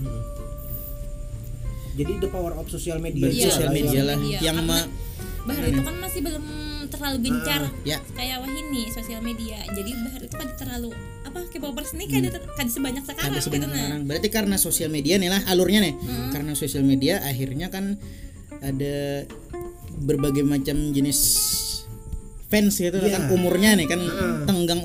Jadi 1.94 2.12
the 2.18 2.30
power 2.32 2.56
of 2.56 2.66
social 2.72 2.96
media. 2.98 3.28
Iya, 3.28 3.52
sosial 3.52 3.70
media 3.70 4.02
lah 4.08 4.16
media. 4.16 4.40
yang 4.40 4.58
Karena 4.64 4.88
ma 4.88 5.08
Bahar 5.40 5.66
itu 5.66 5.82
kan 5.82 5.96
masih 5.98 6.20
belum 6.22 6.46
terlalu 6.90 7.18
gencar 7.26 7.62
ya 7.82 7.98
kayak 8.12 8.44
wah 8.44 8.50
ini 8.50 8.92
sosial 8.92 9.24
media 9.24 9.58
jadi 9.72 9.92
Bahar 9.98 10.22
itu 10.22 10.36
kan 10.36 10.48
terlalu 10.58 10.90
apa 11.22 11.40
K-popers 11.50 11.96
ini 11.96 12.06
kan 12.06 12.22
ada 12.28 12.40
kan 12.54 12.68
sebanyak 12.68 13.04
sekarang 13.04 13.34
ada 13.34 13.40
gitu 13.40 13.48
sebenarnya 13.50 13.72
nah 13.74 13.82
sekarang. 13.82 14.02
Berarti 14.06 14.28
karena 14.30 14.56
sosial 14.56 14.90
media 14.90 15.16
nih 15.18 15.30
lah 15.32 15.42
alurnya 15.48 15.80
nih. 15.82 15.94
Karena 16.30 16.52
sosial 16.54 16.84
media 16.84 17.24
akhirnya 17.24 17.72
kan 17.72 17.98
ada 18.60 19.26
berbagai 20.00 20.44
macam 20.44 20.92
jenis 20.92 21.20
fans 22.50 22.76
gitu 22.76 22.98
Iya. 22.98 23.14
kan 23.14 23.22
umurnya 23.30 23.78
nih 23.78 23.86
kan 23.86 24.02
Heeh. 24.02 24.46
tenggang 24.50 24.82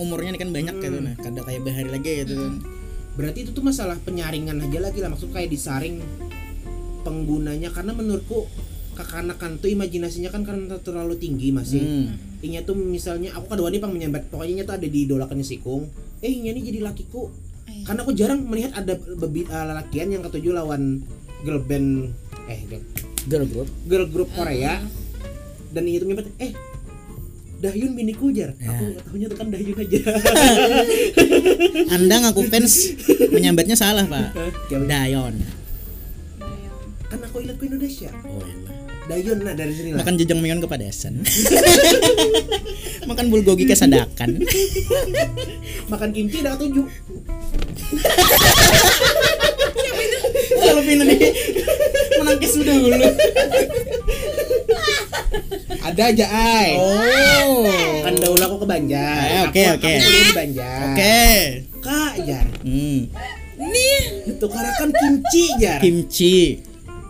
kayak 1.64 1.88
bahari 1.88 1.88
lagi 1.88 2.12
gitu 2.28 2.36
kan 2.36 2.54
Berarti 3.14 3.46
itu 3.46 3.50
tuh 3.54 3.62
masalah 3.62 3.96
penyaringan 4.02 4.58
aja 4.58 4.78
lagi 4.82 4.98
lah 4.98 5.10
maksud 5.14 5.30
kayak 5.30 5.46
disaring 5.46 6.02
penggunanya 7.06 7.70
karena 7.70 7.94
menurutku 7.94 8.50
kekanakan 8.98 9.58
tuh 9.62 9.70
imajinasinya 9.70 10.30
kan 10.34 10.42
karena 10.42 10.78
terlalu 10.82 11.14
tinggi 11.18 11.54
masih. 11.54 11.82
Hmm. 11.82 12.42
Inya 12.42 12.66
tuh 12.66 12.74
misalnya 12.74 13.34
aku 13.38 13.54
kadua 13.54 13.70
nih 13.70 13.78
pang 13.78 13.94
menyambat 13.94 14.26
pokoknya 14.34 14.62
nya 14.62 14.64
tuh 14.66 14.74
ada 14.78 14.86
di 14.86 14.98
idolakannya 15.06 15.46
sikung. 15.46 15.86
Eh 16.22 16.30
inya 16.30 16.50
nih 16.54 16.62
jadi 16.74 16.78
lakiku. 16.82 17.30
Iya. 17.70 17.86
Karena 17.86 18.00
aku 18.02 18.12
jarang 18.18 18.40
melihat 18.50 18.72
ada 18.82 18.98
bebi, 18.98 19.46
uh, 19.46 19.62
lelakian 19.62 20.10
yang 20.10 20.22
ketujuh 20.26 20.50
lawan 20.50 21.06
girl 21.46 21.62
band 21.62 22.10
eh 22.50 22.60
girl, 22.66 22.82
girl 23.30 23.46
group 23.46 23.68
girl 23.86 24.06
group 24.10 24.28
Korea 24.34 24.82
dan 25.70 25.82
itu 25.86 26.02
menyambat 26.02 26.34
eh 26.42 26.52
Dahyun 27.54 27.92
biniku 27.94 28.28
jar. 28.28 28.52
Aku 28.56 28.82
nggak 28.84 29.02
tahunya 29.04 29.26
tuh 29.26 29.38
kan 29.38 29.48
Dahyun 29.48 29.76
aja. 29.76 30.00
anda 31.96 32.14
ngaku 32.20 32.42
fans 32.46 32.74
menyambatnya 33.30 33.74
salah 33.74 34.04
pak. 34.04 34.36
Dayon 34.68 35.34
kan 37.04 37.18
aku 37.22 37.36
ingat 37.40 37.56
ke 37.56 37.64
Indonesia. 37.66 38.10
oh 38.26 38.42
iya 38.42 38.56
Dahyun 39.04 39.38
nah 39.38 39.52
dari 39.52 39.70
sini 39.70 39.92
lah. 39.92 40.00
makan 40.00 40.16
jejong 40.16 40.40
menyon 40.40 40.58
kepedesan 40.58 41.20
makan 43.10 43.26
bulgogi 43.28 43.64
kesadakan 43.64 44.40
Makan 45.84 46.10
kimchi 46.10 46.40
ada 46.40 46.56
tujuh. 46.56 46.88
kalau 50.56 50.80
pindah 50.80 51.06
di 51.06 51.16
menangkis 52.16 52.52
dulu 52.56 52.72
Ada 55.80 56.02
aja 56.10 56.26
ay. 56.28 56.70
oh 56.76 57.66
Kan 58.00 58.14
dahulu 58.16 58.42
aku 58.42 58.56
ke 58.60 58.66
Banjar. 58.66 59.24
Eh, 59.24 59.42
oke, 59.46 59.62
oke. 59.74 59.92
Aku 59.92 60.10
di 60.10 60.32
Banjar. 60.32 60.78
oke 60.90 61.20
Kak 61.80 62.12
jar. 62.24 62.46
hmm. 62.60 62.98
Itu 64.24 64.46
kan 64.48 64.90
kimchi 64.90 65.44
jar. 65.56 65.78
kimchi 65.78 66.58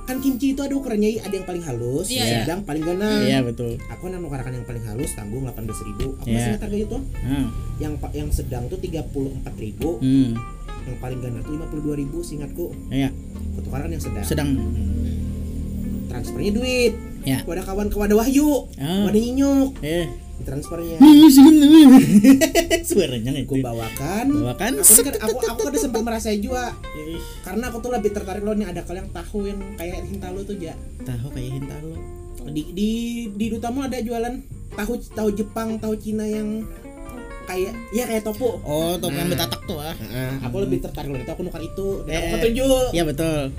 Kan 0.04 0.20
kimchi 0.20 0.52
itu 0.52 0.60
ada 0.60 0.76
ukurannya 0.76 1.16
ada 1.16 1.32
yang 1.32 1.48
paling 1.48 1.64
halus, 1.64 2.12
Iya. 2.12 2.44
sedang 2.44 2.60
paling 2.60 2.84
ganas. 2.84 3.24
iya 3.24 3.40
betul 3.40 3.80
Aku 3.88 4.12
nang 4.12 4.20
nukarakan 4.20 4.52
yang 4.52 4.66
paling 4.68 4.84
halus 4.84 5.16
tanggung 5.16 5.48
18.000 5.48 5.64
ribu. 5.86 6.12
Aku 6.14 6.28
Iya. 6.28 6.34
masih 6.34 6.48
ingat 6.52 6.62
harga 6.62 6.78
itu. 6.78 6.98
hmm. 7.00 7.46
Yang 7.78 7.92
yang 8.12 8.28
sedang 8.28 8.62
tuh 8.68 8.76
34.000 8.76 9.56
ribu. 9.56 9.96
Hmm. 9.98 10.36
yang 10.84 11.00
paling 11.00 11.16
gana 11.16 11.40
tuh 11.40 11.56
52 11.56 11.96
ribu 11.96 12.20
seingatku 12.20 12.68
ya 12.92 13.08
ketukaran 13.56 13.88
yang 13.88 14.04
sedang 14.04 14.20
sedang 14.20 14.48
transfernya 16.06 16.52
duit 16.52 16.92
ya. 17.24 17.38
Wadah 17.42 17.64
kawan 17.64 17.88
ke 17.88 17.96
wadah 17.96 18.16
wahyu. 18.16 18.68
Ah. 18.76 19.04
wadah 19.04 19.18
nyinyuk 19.18 19.80
eh. 19.80 20.06
Transfernya. 20.34 20.98
Suaranya 22.84 23.30
nih 23.30 23.46
aku 23.46 23.54
bawakan. 23.60 24.26
Bawakan. 24.34 24.72
aku 24.76 25.00
kan 25.00 25.14
aku 25.22 25.36
aku 25.46 25.60
ada 25.64 25.78
sempat 25.78 26.02
merasa 26.02 26.34
juga. 26.34 26.74
Karena 27.40 27.70
aku 27.70 27.78
tuh 27.78 27.90
lebih 27.90 28.10
tertarik 28.10 28.42
loh 28.42 28.52
nih 28.52 28.66
ada 28.66 28.82
kalian 28.82 29.08
tahu 29.10 29.46
yang 29.46 29.62
kayak 29.74 30.02
hintalo 30.04 30.42
tuh 30.42 30.56
ya 30.56 30.74
tahu 31.00 31.30
kayak 31.30 31.50
hintalo 31.54 31.94
di 32.44 32.62
di 32.70 32.90
di 33.30 33.46
Dutamo 33.48 33.80
ada 33.80 33.96
jualan 33.96 34.34
tahu 34.74 34.92
tahu 35.08 35.28
Jepang 35.32 35.78
tahu 35.78 35.96
Cina 35.96 36.22
yang 36.22 36.66
kayak 37.44 37.72
ya 37.90 38.04
kayak 38.04 38.20
topo 38.22 38.58
oh 38.60 38.96
topan 38.96 39.24
Nah. 39.24 39.32
betatak 39.32 39.60
tuh 39.64 39.78
ah. 39.78 39.94
Aku 40.42 40.56
lebih 40.58 40.82
tertarik 40.82 41.08
loh 41.08 41.20
itu 41.20 41.30
aku 41.30 41.42
nukar 41.42 41.62
itu. 41.62 42.02
Dan 42.04 42.12
aku 42.12 42.26
Eh. 42.26 42.32
ketujuh 42.36 42.68
ya 42.90 43.02
betul 43.02 43.54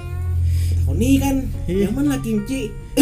oh 0.86 0.94
nih 0.94 1.18
kan 1.18 1.36
Iya. 1.66 1.90
yang 1.90 1.94
mana 1.98 2.22
kimchi 2.22 2.70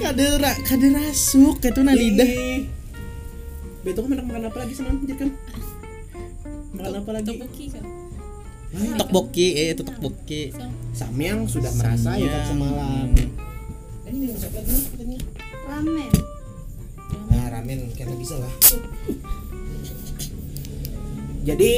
kade 0.00 0.24
ra 0.38 0.52
kade 0.62 0.88
rasuk 0.92 1.64
itu 1.64 1.80
na 1.80 1.96
lidah. 1.96 2.28
Beto 3.84 4.04
kan 4.04 4.16
makan 4.16 4.24
makan 4.28 4.42
apa 4.52 4.58
lagi 4.64 4.72
sama 4.76 4.92
anjir 4.92 5.16
kan? 5.16 5.30
Makan 6.76 6.92
apa 7.00 7.10
lagi? 7.12 7.28
Topoki 7.36 7.64
kan? 7.72 7.84
Tokboki 8.74 9.46
eh 9.54 9.70
itu 9.70 9.82
tokboki 9.86 10.50
so, 10.50 10.66
Samyang 10.92 11.46
sudah 11.46 11.70
merasa 11.78 12.18
ya 12.18 12.26
kan 12.26 12.42
semalam. 12.52 13.06
Ini 14.08 14.16
nih 14.18 14.28
masak 14.34 14.50
lagi 14.56 15.18
ramen. 15.64 16.12
Nah, 17.30 17.46
ramen 17.50 17.78
kita 17.94 18.14
bisa 18.18 18.34
lah. 18.40 18.50
Jadi 21.44 21.70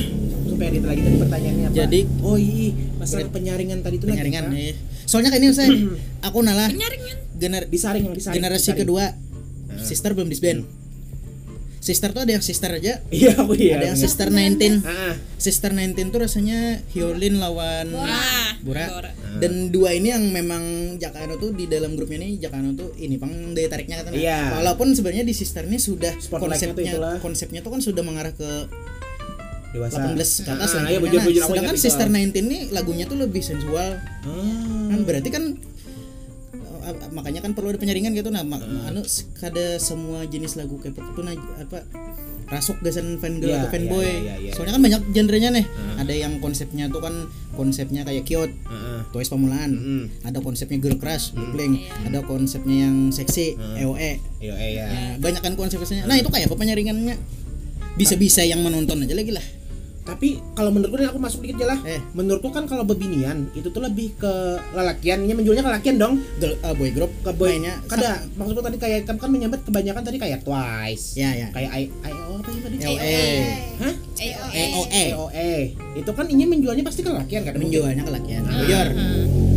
supaya 0.48 0.68
edit 0.68 0.82
lagi 0.82 1.00
tadi 1.00 1.16
pertanyaannya 1.16 1.64
apa? 1.64 1.74
Jadi- 1.76 2.06
oh 2.20 2.36
iya 2.36 2.68
masalah 2.96 3.30
penyaringan 3.30 3.78
tadi 3.80 3.96
itu 3.96 4.04
penyaringan 4.04 4.44
lagi, 4.46 4.62
eh. 4.64 4.74
soalnya 5.04 5.30
kayak 5.30 5.42
ini 5.42 5.50
saya 5.50 5.70
aku 6.26 6.38
nalah 6.40 6.68
penyaringan 6.68 7.16
gener 7.34 7.62
disaring 7.66 8.02
yang 8.04 8.14
disaring. 8.14 8.36
generasi 8.36 8.62
disaring. 8.68 8.80
kedua 8.80 9.04
sister 9.80 10.10
belum 10.12 10.28
disband 10.28 10.62
sister 11.78 12.10
tuh 12.10 12.22
ada 12.22 12.30
yang 12.30 12.44
sister 12.44 12.70
aja 12.70 13.02
Iya, 13.10 13.34
aku 13.36 13.58
iya. 13.58 13.74
ada 13.74 13.86
yang 13.88 13.98
bener. 13.98 14.06
sister 14.06 14.28
19 14.30 14.86
Ah, 14.86 14.90
ah. 15.10 15.14
sister 15.34 15.70
19 15.72 15.98
tuh 16.08 16.20
rasanya 16.20 16.58
Hyolin 16.88 17.34
lawan 17.36 17.90
Bora. 18.62 18.86
Bora. 18.88 19.10
dan 19.34 19.52
dua 19.68 19.90
ini 19.90 20.08
yang 20.08 20.22
memang 20.24 20.62
Jakano 20.96 21.34
tuh 21.36 21.50
di 21.50 21.66
dalam 21.66 21.98
grupnya 21.98 22.22
nih 22.22 22.38
Jakano 22.38 22.70
tuh 22.72 22.94
ini 22.96 23.18
pang 23.18 23.30
daya 23.50 23.66
tariknya 23.66 23.98
katanya 23.98 24.14
Iya. 24.16 24.38
walaupun 24.54 24.94
sebenarnya 24.94 25.24
di 25.24 25.34
sister 25.34 25.64
ini 25.64 25.74
sudah 25.76 26.14
tuh 26.14 26.38
konsepnya 26.38 26.92
itulah. 26.92 27.16
konsepnya 27.18 27.58
tuh 27.58 27.70
kan 27.70 27.80
sudah 27.80 28.02
mengarah 28.02 28.30
ke 28.30 28.50
dewasa. 29.72 29.98
18 29.98 30.14
ke 30.38 30.50
atas 30.50 30.70
Ah, 30.70 30.76
lah 30.78 30.82
iya, 30.86 30.98
pokoknya. 30.98 31.00
bujur, 31.00 31.18
Nah, 31.18 31.26
bujur, 31.26 31.42
sedangkan 31.48 31.76
sister 31.76 32.06
itu. 32.06 32.14
19 32.14 32.44
nih 32.44 32.60
lagunya 32.70 33.04
tuh 33.04 33.16
lebih 33.16 33.40
sensual 33.40 33.88
Ah. 34.22 34.86
kan 34.88 35.00
berarti 35.02 35.28
kan 35.28 35.44
uh, 36.82 36.94
makanya 37.10 37.40
kan 37.40 37.52
perlu 37.52 37.70
ada 37.70 37.78
penyaringan 37.78 38.12
gitu 38.12 38.28
nah 38.28 38.42
Hmm. 38.42 38.84
anu 38.86 39.00
kada 39.34 39.78
semua 39.78 40.24
jenis 40.24 40.54
lagu 40.54 40.76
K-pop 40.76 41.02
itu 41.06 41.20
nah, 41.20 41.32
apa 41.34 41.86
rasuk 42.48 42.76
gasan 42.80 43.16
fangirl 43.16 43.48
Iya, 43.48 43.64
atau 43.64 43.70
fanboy 43.70 44.04
iya, 44.04 44.12
iya, 44.12 44.34
iya, 44.38 44.52
soalnya 44.52 44.76
kan 44.76 44.82
banyak 44.82 45.02
genrenya 45.10 45.50
nih 45.52 45.64
Hmm. 45.64 45.96
ada 45.96 46.12
yang 46.12 46.36
konsepnya 46.36 46.84
tuh 46.86 47.00
kan 47.00 47.14
konsepnya 47.50 48.02
kayak 48.02 48.24
cute 48.24 48.52
Ah, 48.66 48.74
ah. 48.74 49.00
Twice 49.08 49.30
Pamulaan 49.30 49.72
Mm-mm. 49.72 50.02
ada 50.20 50.38
konsepnya 50.38 50.76
girl 50.78 50.98
crush 50.98 51.32
Hmm. 51.32 51.48
Blink 51.50 51.80
ada 52.02 52.20
konsepnya 52.20 52.76
yang 52.84 53.08
seksi 53.08 53.56
EOE 53.56 54.12
Iya, 54.38 54.54
iya. 54.58 54.84
ya, 54.84 55.02
banyak 55.16 55.40
kan 55.40 55.54
konsep-konsepnya 55.54 56.04
nah 56.04 56.14
itu 56.14 56.28
kayak 56.28 56.46
apa 56.46 56.56
penyaringannya 56.56 57.16
bisa-bisa 57.94 58.40
yang 58.42 58.60
menonton 58.60 59.00
aja 59.00 59.12
lagi 59.12 59.30
lah 59.30 59.44
Tapi 60.02 60.42
kalau 60.52 60.68
menurutku 60.68 60.98
aku 60.98 61.16
masuk 61.16 61.40
dikit 61.40 61.62
aja 61.62 61.66
lah. 61.72 61.78
Eh. 61.84 62.02
Menurutku 62.12 62.50
kan 62.50 62.66
kalau 62.66 62.82
bebinian 62.82 63.46
itu 63.52 63.70
tuh 63.70 63.78
lebih 63.78 64.10
ke 64.16 64.34
lelakian, 64.72 65.22
ini 65.22 65.30
menjualnya 65.32 65.62
ke 65.62 65.70
lelakian 65.70 65.96
dong. 65.96 66.18
girl, 66.36 66.58
uh, 66.60 66.74
boy 66.74 66.90
group 66.90 67.12
Ke 67.22 67.30
boy. 67.30 67.54
mainnya 67.54 67.78
Kada, 67.86 68.26
maksudku 68.34 68.58
tadi 68.60 68.76
kayak 68.76 69.00
kan, 69.04 69.14
kan 69.14 69.30
menyambat 69.30 69.62
kebanyakan 69.62 70.02
tadi 70.02 70.18
kayak 70.18 70.42
Twice. 70.42 71.14
ya 71.14 71.30
ya 71.32 71.46
Kayak 71.50 71.70
I, 71.70 71.82
I, 72.02 72.12
oh, 72.26 72.34
apa 72.36 72.48
yang 72.48 72.60
tadi? 72.60 72.76
EOE 72.82 73.18
Hah? 73.78 73.94
EOE 74.18 74.58
EOE 74.58 75.04
EOE. 75.08 75.52
Itu 75.94 76.10
kan 76.10 76.26
ini 76.26 76.44
menjualnya 76.44 76.82
pasti 76.82 77.00
ke 77.00 77.10
lelakian 77.10 77.42
kan? 77.42 77.54
menjualnya 77.54 78.02
ke 78.02 78.12
lakian 78.12 78.42
Ah. 78.42 78.58
boyor 78.58 78.88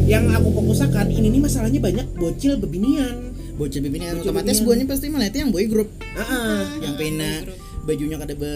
Yang 0.06 0.26
aku 0.32 0.48
fokusakan 0.54 1.10
ini 1.10 1.28
nih 1.28 1.42
masalahnya 1.42 1.82
banyak 1.82 2.06
bocil 2.14 2.54
bebinian. 2.56 3.34
bocil 3.56 3.80
bibini 3.82 4.04
Bocil 4.06 4.20
otomatis 4.22 4.60
buahnya 4.60 4.86
pasti 4.86 5.08
malah 5.08 5.26
itu 5.26 5.40
yang 5.40 5.50
boy 5.50 5.64
group 5.66 5.88
Ah, 6.14 6.22
ah. 6.22 6.60
yang 6.78 6.94
pena 6.94 7.40
bajunya 7.82 8.20
kada 8.20 8.36
be 8.36 8.52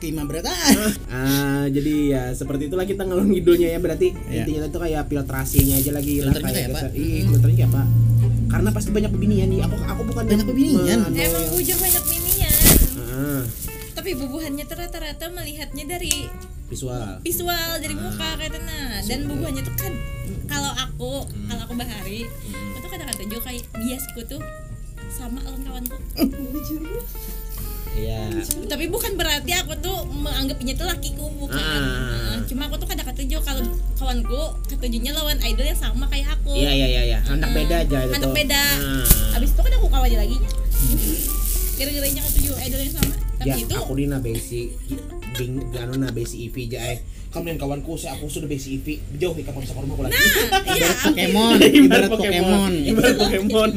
kima 0.00 0.24
berat 0.24 0.48
ah. 0.48 0.56
Ah, 1.12 1.64
jadi 1.68 1.94
ya 2.08 2.22
seperti 2.32 2.66
itulah 2.66 2.82
kita 2.82 3.04
ngalung 3.04 3.28
ngidulnya 3.28 3.68
ya 3.68 3.78
berarti 3.78 4.16
Iya. 4.26 4.42
intinya 4.42 4.66
itu 4.66 4.78
kayak 4.80 5.02
filtrasinya 5.06 5.74
aja 5.76 5.90
lagi 5.92 6.14
lah 6.18 6.32
kayak 6.32 6.68
apa? 6.68 6.80
Ih, 6.90 7.22
filternya 7.24 7.56
kayak 7.58 7.70
apa? 7.70 7.82
Karena 8.48 8.68
pasti 8.72 8.90
banyak 8.90 9.10
pebinian 9.10 9.46
nih. 9.46 9.60
Aku 9.62 9.76
aku 9.76 10.02
bukan 10.08 10.24
Banyak 10.26 10.42
anu 10.42 10.52
emang 11.14 11.14
yang- 11.14 11.52
bujur 11.52 11.76
banyak 11.76 12.04
minian 12.08 12.54
Ah, 12.98 13.42
tapi 13.92 14.10
bubuhannya 14.16 14.64
tuh 14.64 14.76
rata-rata 14.76 15.24
melihatnya 15.28 15.84
dari 15.86 16.26
visual. 16.66 17.20
visual 17.20 17.70
dari 17.76 17.92
muka 17.92 18.28
kayak 18.34 18.56
nah 18.60 19.02
dan 19.02 19.26
bubuhannya 19.26 19.60
tuh 19.60 19.74
kan 19.76 19.92
kalau 20.46 20.72
aku 20.72 21.12
kalau 21.44 21.62
aku 21.62 21.74
bahari 21.74 22.24
itu 22.50 22.86
kata-kata 22.86 23.22
juga 23.22 23.40
kayak 23.44 23.66
biasku 23.76 24.20
tuh 24.24 24.40
sama 25.10 25.42
lawan 25.42 25.60
kawanku 25.60 25.98
Iya. 27.90 28.22
tapi 28.64 28.86
bukan 28.86 29.12
berarti 29.14 29.50
aku 29.52 29.74
tuh 29.76 30.06
menganggapnya 30.06 30.72
tuh 30.72 30.86
lakiku 30.86 31.26
bukan 31.36 31.58
Ah. 31.58 32.32
Nah, 32.32 32.46
cuma 32.46 32.66
aku 32.66 32.76
tuh 32.76 32.86
kadang 32.86 33.02
ketujuh 33.04 33.40
kalau 33.40 33.66
kawanku 33.94 34.40
ketujuhnya 34.66 35.10
lawan 35.10 35.36
idol 35.40 35.62
yang 35.62 35.74
sama 35.74 36.06
kayak 36.06 36.32
aku 36.32 36.54
Iya 36.54 36.70
iya 36.70 36.86
iya 36.88 37.02
iya. 37.04 37.18
Anak 37.26 37.50
beda 37.50 37.76
aja 37.82 37.98
itu. 38.00 38.14
anak 38.14 38.30
beda 38.32 38.62
Ah. 38.78 39.36
abis 39.36 39.50
itu 39.50 39.60
kan 39.60 39.72
aku 39.74 39.86
kawan 39.86 40.10
lagi 40.12 40.36
gara-garanya 41.74 42.22
ketujuh 42.22 42.54
idol 42.60 42.80
yang 42.80 42.94
sama 42.94 43.14
tapi 43.36 43.48
Ya, 43.48 43.54
itu 43.56 43.72
aku 43.72 43.92
di 43.96 44.04
na 44.04 44.18
besi 44.20 44.68
bing 45.32 45.72
anu 45.72 45.96
na 45.96 46.12
besi 46.12 46.44
aja 46.46 46.80
eh. 46.92 46.98
Kamu 47.30 47.46
dan 47.46 47.58
kawanku 47.58 47.94
saya 47.94 48.18
aku 48.18 48.26
sudah 48.26 48.44
besi 48.44 48.74
EV 48.74 48.86
jauh 49.14 49.30
di 49.30 49.46
kapan 49.46 49.62
sekolah 49.62 49.86
rumahku 49.86 50.02
lagi. 50.02 50.18
iya 50.74 50.90
Pokemon 51.00 51.54
ibarat 51.62 52.10
Pokemon 52.10 52.72
Ibarat 52.90 53.14
Pokemon. 53.16 53.70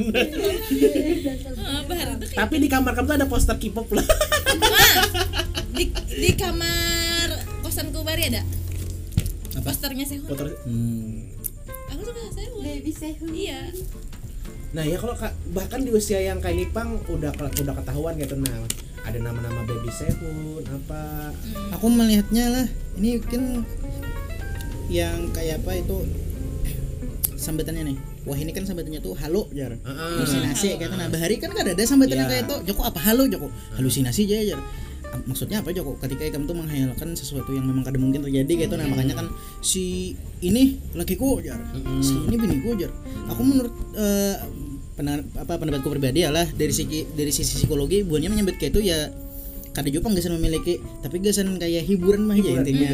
ah, 1.55 1.81
bahar 1.85 2.07
itu 2.11 2.25
kayak 2.25 2.37
Tapi 2.39 2.55
di 2.57 2.67
kamar 2.67 2.91
kamu 2.91 3.05
tuh 3.05 3.15
ada 3.15 3.27
poster 3.27 3.55
K-pop 3.55 3.87
lah. 3.93 4.01
Ah, 4.01 4.97
di 5.69 5.85
di 5.93 6.31
kamar 6.33 7.27
kosanku 7.61 8.01
bari 8.01 8.25
ada 8.27 8.41
Apa? 9.53 9.61
posternya 9.63 10.01
Sehun 10.03 10.25
Poster. 10.25 10.49
Hmm. 10.65 11.29
aku 11.87 12.01
suka 12.03 12.21
Sehun 12.33 12.57
baby 12.59 12.89
sehun 12.89 13.31
iya 13.31 13.69
Nah 14.73 14.81
ya 14.81 14.97
kalau 14.97 15.13
ka- 15.13 15.37
bahkan 15.53 15.85
di 15.85 15.93
usia 15.93 16.17
yang 16.17 16.41
kayak 16.41 16.57
Nipang 16.59 16.97
udah 17.05 17.29
udah 17.29 17.73
ketahuan 17.75 18.17
gitu 18.17 18.33
nah 18.35 18.65
ada 19.03 19.17
nama-nama 19.19 19.61
baby 19.63 19.91
Sehun 19.91 20.63
apa? 20.63 21.31
Aku 21.75 21.87
melihatnya 21.87 22.45
lah 22.49 22.65
ini 22.95 23.19
mungkin 23.19 23.67
yang 24.87 25.27
kayak 25.31 25.59
apa 25.59 25.71
itu 25.77 25.97
sambatannya 27.35 27.83
nih. 27.93 27.97
Wah 28.23 28.39
ini 28.39 28.55
kan 28.55 28.63
sambatannya 28.63 29.03
tuh 29.03 29.15
halo. 29.19 29.51
Jar. 29.51 29.75
Heeh. 29.75 30.11
halusinasi 30.15 30.79
kayak 30.79 30.95
nah 30.95 31.11
bahari 31.11 31.35
kan 31.35 31.51
kan 31.51 31.67
ada 31.67 31.83
sambatannya 31.83 32.23
Iya. 32.23 32.31
kayak 32.31 32.43
itu 32.47 32.55
Joko 32.71 32.81
apa? 32.87 32.99
Halo 33.03 33.27
Joko. 33.27 33.51
Halusinasi 33.75 34.23
aja 34.25 34.55
jar. 34.55 34.61
Ah, 35.03 35.19
maksudnya 35.27 35.59
apa 35.59 35.75
Joko? 35.75 35.99
Ketika 35.99 36.23
kamu 36.31 36.47
tuh 36.47 36.55
menghayalkan 36.55 37.11
sesuatu 37.13 37.51
yang 37.51 37.67
memang 37.67 37.83
kada 37.83 37.99
mungkin 37.99 38.23
terjadi 38.23 38.65
gitu. 38.65 38.73
Nah 38.79 38.87
makanya 38.87 39.19
kan 39.19 39.27
si 39.59 40.15
ini 40.39 40.79
lakiku 40.95 41.43
jar. 41.43 41.59
Si 41.99 42.15
ini 42.15 42.35
biniku 42.39 42.79
jar. 42.79 42.89
Aku 43.27 43.43
menurut 43.43 43.75
eh, 43.99 44.39
pena- 44.93 45.25
apa 45.35 45.53
pendapatku 45.55 45.89
pribadi 45.89 46.21
adalah 46.21 46.45
dari 46.47 46.69
sisi 46.69 47.05
dari 47.09 47.29
sisi 47.29 47.57
psikologi 47.57 48.01
buahnya 48.01 48.29
menyebut 48.29 48.55
kayak 48.55 48.73
itu 48.73 48.81
ya 48.85 49.09
kada 49.73 49.89
juga 49.89 50.05
gasan 50.07 50.37
memiliki 50.37 50.77
tapi 51.01 51.17
gasan 51.17 51.57
kayak 51.57 51.81
hiburan 51.83 52.23
mah 52.23 52.37
aja 52.37 52.61
intinya. 52.61 52.89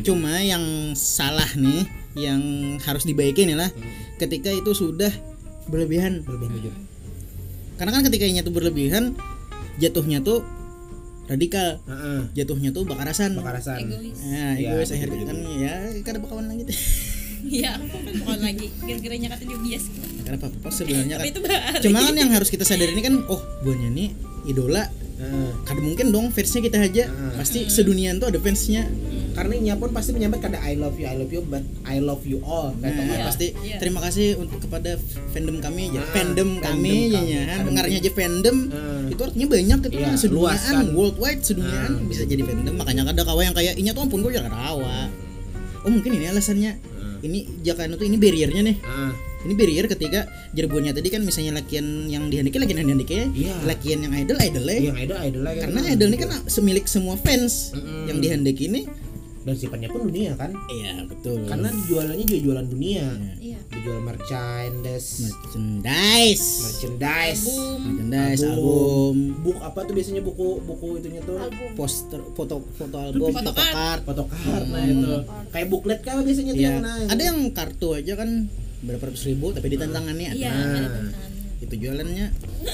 Cuma 0.00 0.40
yang 0.40 0.64
salah 0.92 1.48
nih 1.52 1.84
yang 2.14 2.40
harus 2.80 3.04
dibaikin 3.04 3.52
lah 3.52 3.68
ketika 4.16 4.48
itu 4.48 4.72
sudah 4.72 5.12
berlebihan. 5.66 6.24
Berlebihan 6.24 6.52
jujur 6.56 6.74
karena 7.76 7.90
kan 7.90 8.02
ketika 8.04 8.24
ini 8.24 8.40
tuh 8.40 8.52
berlebihan 8.52 9.12
jatuhnya 9.76 10.20
tuh 10.20 10.40
radikal. 11.24 11.80
Heeh. 11.82 12.20
jatuhnya 12.34 12.70
tuh 12.70 12.84
bakarasan 12.84 13.34
Bakarasan. 13.34 13.78
egois. 13.82 14.18
Nah, 14.20 14.54
Ya, 14.54 14.72
egois 14.72 14.88
akhirnya 14.88 15.24
kan 15.24 15.36
ya 15.58 15.72
kada 16.00 16.18
bakalan 16.18 16.46
lagi 16.48 16.62
deh. 16.64 16.78
iya 17.42 17.74
aku 17.74 17.86
kan 17.90 18.12
bukan 18.14 18.40
lagi. 18.40 18.66
Gara-garanya 18.78 19.28
kata 19.32 19.42
dia 19.44 19.58
bias 19.58 19.84
Karena 20.22 20.38
apa 20.40 20.68
sebenarnya 20.68 21.16
kan. 21.16 21.26
itu 21.26 21.38
Cuma 21.82 21.98
kan 22.00 22.14
yang 22.14 22.30
harus 22.30 22.48
kita 22.48 22.62
sadari 22.62 22.90
ini 22.90 23.02
kan 23.02 23.14
oh 23.26 23.40
buahnya 23.60 23.88
nih 23.88 24.08
idola 24.44 24.86
Heeh. 25.14 25.50
kada 25.62 25.78
mungkin 25.78 26.10
dong 26.10 26.26
fansnya 26.28 26.60
kita 26.60 26.78
aja 26.80 27.04
Hmm. 27.06 27.36
pasti 27.36 27.66
sedunian 27.66 28.18
tuh 28.18 28.26
ada 28.26 28.38
fansnya 28.38 28.86
Karena 29.32 29.54
inya 29.54 29.74
pun 29.74 29.88
pasti 29.90 30.10
menyambat 30.10 30.42
kada 30.42 30.58
I 30.58 30.74
love 30.74 30.92
you 30.94 31.06
I 31.06 31.14
love 31.14 31.30
you 31.30 31.40
but 31.42 31.62
I 31.84 31.96
love 31.98 32.20
you 32.22 32.42
all 32.42 32.74
nah, 32.74 32.84
Kayak 32.84 33.06
kan. 33.08 33.24
pasti 33.24 33.46
Iya. 33.56 33.78
terima 33.78 34.00
kasih 34.00 34.36
untuk 34.36 34.60
kepada 34.60 34.98
fandom 35.30 35.56
kami 35.58 35.88
aja 35.88 35.98
Ah, 35.98 36.10
fandom 36.10 36.48
fandom 36.52 36.60
kami 36.60 36.96
kami. 37.08 37.30
ya 37.30 37.42
Fandom 37.48 37.66
dengarnya 37.70 37.98
aja 37.98 38.10
fandom 38.12 38.56
Hmm. 38.68 39.06
itu 39.08 39.20
artinya 39.22 39.46
banyak 39.48 39.78
gitu 39.80 39.94
Iya, 39.94 40.02
kan 40.02 40.14
seduniaan 40.14 40.36
luas 40.50 40.62
kan. 40.66 40.84
worldwide 40.92 41.40
seduniaan 41.40 41.92
Hmm. 41.94 42.08
bisa 42.08 42.22
jadi 42.24 42.42
fandom 42.42 42.74
makanya 42.74 43.02
ada 43.06 43.22
kawa 43.22 43.40
yang 43.42 43.54
kayak 43.54 43.74
inya 43.74 43.92
tuh 43.92 44.02
ampun 44.02 44.20
gue 44.20 44.32
jangan 44.32 44.52
kawa 44.52 44.96
oh 45.80 45.90
mungkin 45.90 46.10
ini 46.12 46.26
alasannya 46.26 46.72
Hmm. 46.92 47.18
ini 47.22 47.38
Jakano 47.62 47.94
tuh 47.94 48.04
ini 48.04 48.16
barriernya 48.16 48.60
nih 48.60 48.76
Ah, 48.82 49.14
ini 49.42 49.52
barrier 49.52 49.86
ketika 49.86 50.24
jerbuannya 50.52 50.92
tadi 50.92 51.08
kan 51.08 51.20
misalnya 51.20 51.56
lakian 51.56 52.06
yang 52.06 52.26
dihandiki 52.26 52.56
lakian 52.56 52.78
yang 52.78 52.88
dihandiki 52.88 53.14
Iya. 53.32 53.54
lakian 53.64 53.98
yang 54.00 54.12
idol 54.14 54.38
idol 54.38 54.64
yang 54.66 54.96
idol 54.96 55.18
idol 55.18 55.40
lah 55.42 55.52
kan. 55.52 55.66
karena 55.68 55.80
idol 55.90 56.08
ini 56.08 56.18
kan 56.18 56.30
semilik 56.46 56.84
semua 56.86 57.14
fans 57.16 57.74
yang 58.06 58.18
dihandiki 58.18 58.66
ini. 58.66 58.82
Dan 59.42 59.58
sifatnya 59.58 59.90
pun 59.90 60.06
dunia 60.06 60.38
kan? 60.38 60.54
Iya 60.70 61.02
betul. 61.02 61.42
Karena 61.44 61.66
jualannya 61.90 62.22
juga 62.22 62.40
jualan 62.40 62.62
dunia. 62.64 63.10
Iya. 63.36 63.58
dijual 63.72 63.98
merchandise. 63.98 65.08
Merchandise. 65.24 66.46
Merchandise. 66.62 67.42
Album. 67.42 67.78
merchandise 67.82 68.40
Album. 68.40 68.54
album. 68.54 69.14
Buku 69.42 69.58
apa 69.58 69.78
tuh 69.82 69.92
biasanya 69.92 70.22
buku 70.22 70.46
buku 70.62 70.86
itunya 70.96 71.20
tuh? 71.20 71.36
Album. 71.36 71.68
Poster 71.74 72.20
foto 72.32 72.62
foto 72.70 72.96
album 72.96 73.28
Foto 73.28 73.38
foto 73.42 73.50
card. 73.52 73.74
card. 73.74 74.00
Photocard 74.06 74.66
nah 74.68 74.84
itu. 74.84 75.10
Kayak 75.50 75.66
buklet 75.68 76.00
kan 76.00 76.22
biasanya 76.22 76.52
tuh 76.52 76.62
Iya. 76.62 76.68
yang 76.68 76.78
nah, 76.80 76.96
ada 77.10 77.22
yang 77.24 77.38
kartu 77.50 77.88
aja 77.92 78.12
kan 78.14 78.30
berapa 78.82 79.02
ratus 79.04 79.24
ribu 79.26 79.50
tapi 79.50 79.66
di 79.68 79.76
tantangannya 79.76 80.30
Iya, 80.32 80.50
ada 80.50 80.62
tantangannya. 80.82 81.18
itu 81.60 81.74
jualannya 81.78 82.26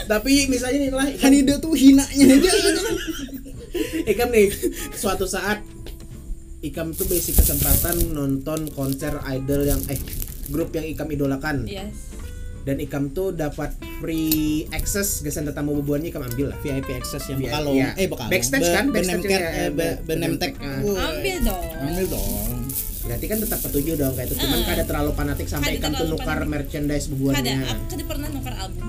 tapi 0.06 0.32
misalnya 0.46 0.78
nih 0.80 0.90
lah 0.90 1.06
ikan, 1.11 1.22
Hanida 1.22 1.54
tuh 1.59 1.72
hinanya 1.72 2.24
aja 2.34 2.50
ikan 4.06 4.28
nih 4.28 4.48
suatu 4.92 5.24
saat 5.24 5.61
Ikam 6.59 6.90
tuh 6.90 7.06
basic 7.06 7.38
kesempatan 7.38 8.11
nonton 8.11 8.66
konser 8.74 9.14
idol 9.30 9.62
yang 9.62 9.78
eh 9.86 10.00
grup 10.48 10.74
yang 10.74 10.82
Ikam 10.84 11.06
idolakan 11.06 11.62
Yes. 11.64 12.11
dan 12.64 12.82
Ikam 12.82 13.14
tuh 13.14 13.30
dapat 13.30 13.70
free 13.98 14.66
access 14.68 15.22
gesan 15.22 15.46
tamu 15.48 15.78
bubuannya 15.78 16.11
Ikam 16.11 16.26
ambil 16.26 16.50
lah 16.50 16.59
VIP 16.59 16.90
access 16.90 17.30
yang 17.30 17.38
Iya, 17.38 17.46
bekalong 17.46 17.76
iya. 17.76 17.88
eh 17.94 18.06
bekalong 18.06 18.32
Backstage 18.32 18.66
kan? 18.66 18.84
Backstage 18.90 19.22
ya, 19.24 19.38
eh, 19.38 19.70
be- 19.70 19.70
be- 19.70 19.96
benemtek 20.04 20.52
benemtek, 20.52 20.52
ah. 20.59 20.82
Wuh. 20.82 20.98
Ambil 20.98 21.36
dong. 21.40 21.62
ambil 21.80 22.06
dong 22.11 22.57
berarti 23.09 23.26
kan 23.26 23.38
tetap 23.40 23.59
ketujuh 23.61 23.94
dong 23.94 24.12
kayak 24.12 24.28
itu 24.28 24.36
cuman 24.38 24.59
Ah. 24.59 24.66
kada 24.66 24.84
terlalu 24.84 25.11
fanatik 25.12 25.46
sampai 25.46 25.66
Kada 25.70 25.78
Ikam 25.80 25.92
tuh 25.94 26.06
nukar 26.11 26.26
fanatik. 26.36 26.48
merchandise 26.50 27.04
Kada, 27.04 27.12
bubuannya 27.14 27.54
aku 27.64 27.82
kada 27.88 28.04
pernah 28.06 28.28
nukar 28.30 28.54
album. 28.59 28.86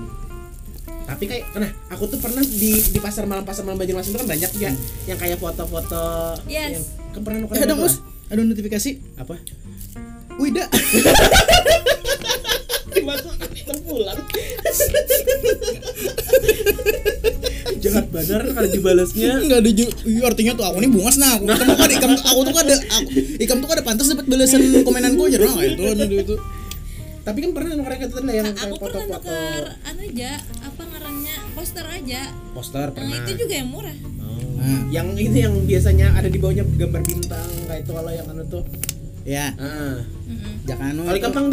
tapi 1.02 1.24
kayak 1.26 1.44
nah 1.52 1.70
aku 1.88 2.04
tuh 2.06 2.18
pernah 2.18 2.38
di 2.38 2.70
di 2.76 2.98
pasar 2.98 3.24
malam 3.24 3.42
pasar 3.42 3.64
malam 3.64 3.76
Banjarmasin 3.76 4.10
itu 4.10 4.18
kan 4.18 4.28
banyak 4.28 4.50
ya 4.54 4.70
yang 5.06 5.18
kayak 5.18 5.36
foto-foto 5.36 6.36
Yes. 6.46 6.70
yang 6.70 6.84
kan 7.10 7.20
pernah 7.22 7.38
nukar 7.40 7.54
eh 7.54 7.62
ada 7.62 7.74
mus 7.74 7.98
ada 8.26 8.40
notifikasi 8.40 8.90
apa 9.16 9.34
Wida 10.36 10.64
dimasukin 13.00 13.64
terpulang 13.64 14.18
jahat 17.80 18.06
benar 18.12 18.40
kalau 18.46 18.68
dibalasnya 18.68 19.28
Enggak 19.40 19.58
ada 19.64 19.70
ju- 19.72 19.94
artinya 20.22 20.52
tuh 20.52 20.64
aku 20.68 20.76
nih 20.84 20.90
bungas 20.90 21.16
nah 21.16 21.34
aku 21.34 21.44
ketemu 21.48 21.74
kan 21.74 21.90
ikam 21.90 22.12
aku 22.14 22.40
tuh 22.44 22.54
ada 22.60 22.76
aku 22.76 23.08
ikam 23.40 23.56
tuh 23.58 23.68
ada 23.72 23.82
pantas 23.82 24.06
dapat 24.08 24.26
balasan 24.28 24.60
komenan 24.84 25.16
gue 25.16 25.26
aja 25.26 25.38
nah 25.40 25.54
itu 25.58 25.82
itu 25.82 26.16
itu 26.20 26.34
tapi 27.20 27.44
kan 27.44 27.50
pernah 27.52 27.76
nukar 27.76 27.92
kayak 27.96 28.16
lah 28.16 28.34
yang 28.34 28.48
aku 28.48 28.74
pernah 28.80 29.04
foto-foto 29.04 29.28
nukar 29.28 29.64
anu 29.84 30.02
aja, 30.08 30.30
apa 30.64 30.82
ngarannya 30.82 31.34
poster 31.52 31.84
aja. 31.84 32.22
poster 32.56 32.86
Nah, 32.88 32.94
pernah 32.96 33.16
itu 33.20 33.32
juga 33.36 33.54
yang 33.54 33.68
murah. 33.68 33.96
Oh. 34.18 34.56
Nah. 34.56 34.82
yang 34.88 35.08
itu 35.14 35.36
yang 35.36 35.54
biasanya 35.62 36.16
ada 36.16 36.32
di 36.32 36.40
bawahnya 36.40 36.64
gambar 36.64 37.02
bintang 37.04 37.48
kayak 37.68 37.84
itu 37.84 37.92
kalau 37.92 38.08
yang 38.08 38.24
anu 38.24 38.42
tuh 38.48 38.64
ya 39.24 39.52
ah 39.56 40.00
Mm-mm. 40.00 40.52
Jakano 40.64 41.00
kalau 41.04 41.16
itu 41.16 41.24
gampang 41.28 41.46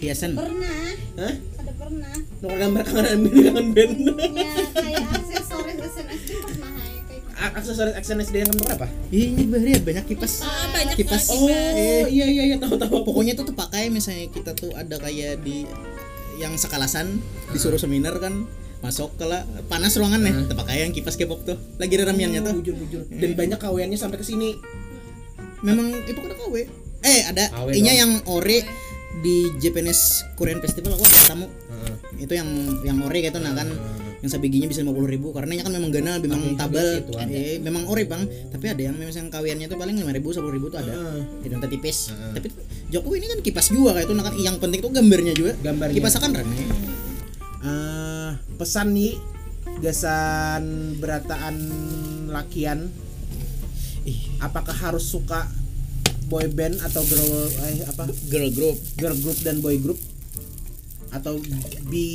enggak 0.00 0.46
pernah. 0.46 0.78
Hiasan 0.78 1.18
Hah? 1.18 1.34
ada 1.58 1.72
pernah. 1.74 2.14
Nukar 2.38 2.56
gambar 2.56 2.84
kangen 2.84 3.20
kangen 3.26 3.66
band 3.72 3.92
ya 4.32 4.52
kayak 4.72 5.04
aksesoris 5.12 5.76
SNS 5.80 6.22
itu 6.24 6.36
pernah 6.40 6.70
ya 6.76 7.00
kayak 7.04 7.20
gitu. 7.20 7.34
A- 7.34 7.54
aksesoris 7.54 7.94
SNSD 7.98 8.34
yang 8.36 8.48
kamu 8.48 8.64
apa? 8.72 8.86
Ini 9.08 9.42
bahaya 9.46 9.78
banyak 9.80 10.04
kipas. 10.06 10.32
Ah, 10.40 10.66
banyak 10.70 10.94
Kipas. 10.94 11.24
oh 11.30 11.48
iya 12.06 12.26
iya 12.26 12.42
iya 12.46 12.56
tahu 12.56 12.74
tahu 12.76 13.02
pokoknya 13.04 13.32
itu 13.32 13.42
tuh 13.42 13.54
pakai 13.54 13.88
misalnya 13.88 14.26
kita 14.28 14.52
tuh 14.52 14.70
ada 14.72 14.96
kayak 14.96 15.40
di 15.40 15.66
yang 16.36 16.54
sekalasan 16.54 17.18
disuruh 17.48 17.76
seminar 17.76 18.14
kan 18.16 18.46
masuk 18.78 19.10
ke 19.14 19.26
lah 19.26 19.42
panas 19.66 19.98
ruangan 19.98 20.22
nih 20.22 20.30
Hmm. 20.32 20.46
terpakai 20.46 20.76
yang 20.80 20.92
kipas 20.92 21.14
K-pop 21.14 21.42
tuh. 21.42 21.58
Lagi 21.76 21.98
ramiannya 21.98 22.40
tuh. 22.40 22.54
Bujur 22.56 22.74
bujur 22.76 23.02
dan 23.08 23.30
banyak 23.34 23.58
kawiannya 23.58 23.98
sampai 23.98 24.14
ke 24.14 24.24
sini. 24.24 24.54
Memang 25.58 25.90
itu 26.06 26.14
kan 26.14 26.30
KW 26.32 26.54
eh 26.98 27.22
ada 27.24 27.44
inya 27.72 27.90
yang 27.92 28.10
ore 28.24 28.62
di 29.18 29.50
Japanese 29.58 30.22
Korean 30.36 30.60
Festival 30.60 30.94
aku 30.94 31.04
ada 31.04 31.26
tamu. 31.26 31.46
Itu 32.18 32.34
yang 32.34 32.48
yang 32.82 32.98
ore 33.02 33.22
gitu 33.22 33.38
nah 33.38 33.54
kan. 33.54 33.68
Yang 34.18 34.34
sabiginya 34.34 34.66
bisa 34.66 34.82
50 34.82 35.06
ribu 35.06 35.30
karena 35.30 35.62
kan 35.62 35.70
memang 35.70 35.94
ganal 35.94 36.18
memang 36.18 36.42
Habis- 36.42 36.58
tabel. 36.58 36.88
itu, 37.06 37.12
eh, 37.22 37.56
memang 37.62 37.86
ore 37.86 38.02
bang. 38.02 38.26
Tapi 38.26 38.66
ada 38.66 38.82
yang 38.82 38.98
memang 38.98 39.14
yang 39.14 39.30
kawiannya 39.30 39.66
tuh 39.70 39.78
paling 39.78 39.94
5 39.94 40.10
ribu 40.10 40.34
10 40.34 40.50
ribu 40.50 40.66
tuh 40.68 40.82
ada. 40.82 40.90
Heeh. 40.90 41.46
itu 41.46 41.54
tipis. 41.70 42.10
Heeh. 42.10 42.32
tapi 42.34 42.48
Jokowi 42.88 43.20
ini 43.20 43.28
kan 43.30 43.38
kipas 43.44 43.68
juga 43.70 43.94
kayak 43.94 44.10
itu 44.10 44.14
nah 44.18 44.24
kan. 44.26 44.34
Yang 44.34 44.56
penting 44.58 44.80
tuh 44.82 44.90
gambarnya 44.90 45.32
juga. 45.38 45.52
Gambarnya. 45.62 45.94
kipas 45.98 46.14
akan 46.18 46.30
rame. 46.34 46.56
Eh, 47.58 48.30
pesan 48.58 48.94
nih 48.94 49.14
gasan 49.78 50.62
berataan 50.98 51.54
lakian. 52.26 52.90
Ih. 54.02 54.18
Apakah 54.40 54.74
harus 54.74 55.04
suka 55.04 55.46
boy 56.28 56.46
band 56.48 56.76
atau 56.78 57.00
girl 57.02 57.26
eh, 57.64 57.84
apa? 57.84 58.04
Girl 58.28 58.48
group. 58.52 58.76
Girl 58.94 59.16
group 59.16 59.38
dan 59.40 59.58
boy 59.58 59.80
group? 59.80 59.98
Atau 61.08 61.40
be 61.88 62.06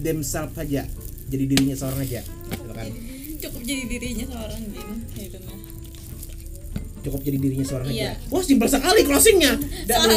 themselves 0.00 0.56
aja 0.56 0.88
jadi 1.28 1.44
dirinya 1.44 1.76
seorang 1.76 2.00
aja 2.00 2.20
gitu 2.24 2.72
kan? 2.72 2.88
Cukup 3.38 3.60
jadi 3.62 3.84
dirinya 3.86 4.24
seorang. 4.26 4.60
Gitu 5.12 5.38
nah. 5.44 5.56
cukup 6.98 7.20
jadi 7.22 7.38
dirinya 7.38 7.64
seorang 7.64 7.86
Iya. 7.88 8.18
aja. 8.18 8.26
Wah 8.28 8.42
simpel 8.42 8.68
sekali 8.68 9.00
closingnya. 9.06 9.52
Dan- 9.88 10.08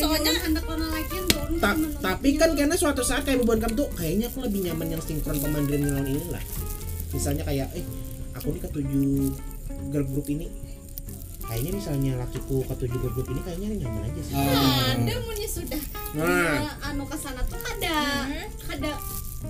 soalnya 0.00 0.32
orang 0.32 0.40
kan 0.40 0.52
Soalnya- 0.60 1.58
Ta- 1.60 1.76
tapi 2.00 2.40
kan 2.40 2.56
karena 2.56 2.72
suatu 2.72 3.04
saat 3.04 3.26
kayak 3.28 3.44
beban 3.44 3.60
kamu 3.60 3.84
tuh 3.84 3.88
kayaknya 3.92 4.32
aku 4.32 4.40
lebih 4.40 4.64
nyaman 4.64 4.96
yang 4.96 5.02
sinkron 5.04 5.36
pemandiran 5.36 5.92
yang 5.92 6.08
ini 6.08 6.24
lah 6.32 6.40
misalnya 7.10 7.42
kayak 7.42 7.68
eh 7.74 7.84
aku 8.32 8.50
nih 8.50 8.62
ketujuh 8.62 9.34
girl 9.90 10.06
group 10.06 10.26
ini 10.28 10.46
kayaknya 11.42 11.72
misalnya 11.74 12.12
lakiku 12.16 12.62
ketujuh 12.64 12.98
girl 12.98 13.12
group 13.12 13.28
ini 13.28 13.40
kayaknya 13.42 13.68
nyaman 13.80 14.02
aja 14.06 14.20
sih 14.22 14.34
ada 14.34 15.14
punya 15.20 15.48
sudah 15.48 15.82
Nah. 16.10 16.74
Anu 16.82 17.06
ke 17.06 17.14
sana 17.14 17.38
tuh 17.46 17.54
ada 17.62 18.26
ada 18.66 18.90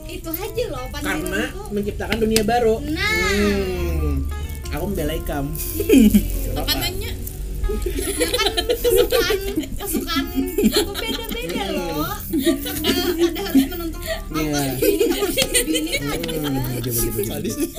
itu 0.04 0.28
aja 0.28 0.64
loh 0.68 0.86
karena 0.92 1.48
tuh 1.48 1.66
menciptakan 1.70 2.16
dunia 2.18 2.42
baru 2.42 2.84
Nah. 2.84 3.32
Hmm. 3.32 4.16
aku 4.70 4.84
membela 4.86 5.14
ikam 5.14 5.48
Apa 6.52 6.72
nanya? 6.76 7.10
kesukaan 8.82 9.38
kesukaan 9.78 10.24
sadis 17.30 17.54
nih 17.56 17.70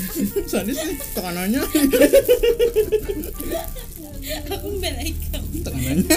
sadis 0.52 0.78
nih 0.80 0.96
tekanannya 1.12 1.60
Aku 4.24 4.72
membela 4.72 5.04
kamu. 5.04 5.60
tekanannya 5.60 6.08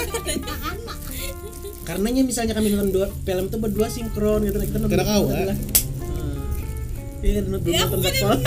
karenanya 1.88 2.22
misalnya 2.24 2.54
kami 2.56 2.70
nonton 2.72 2.92
dua 2.92 3.06
film 3.24 3.48
tuh 3.48 3.58
berdua 3.60 3.88
sinkron 3.88 4.44
gitu 4.44 4.60
kita 4.60 4.78
nonton 4.80 4.96
Kira 4.96 5.04
kau, 5.08 5.24
lah. 5.28 5.56
Hmm. 6.04 7.24
Iya, 7.24 7.40
nonton 7.48 7.72
Ya, 7.72 7.80
aku 7.84 7.96
nonton 7.96 8.12
kan 8.12 8.38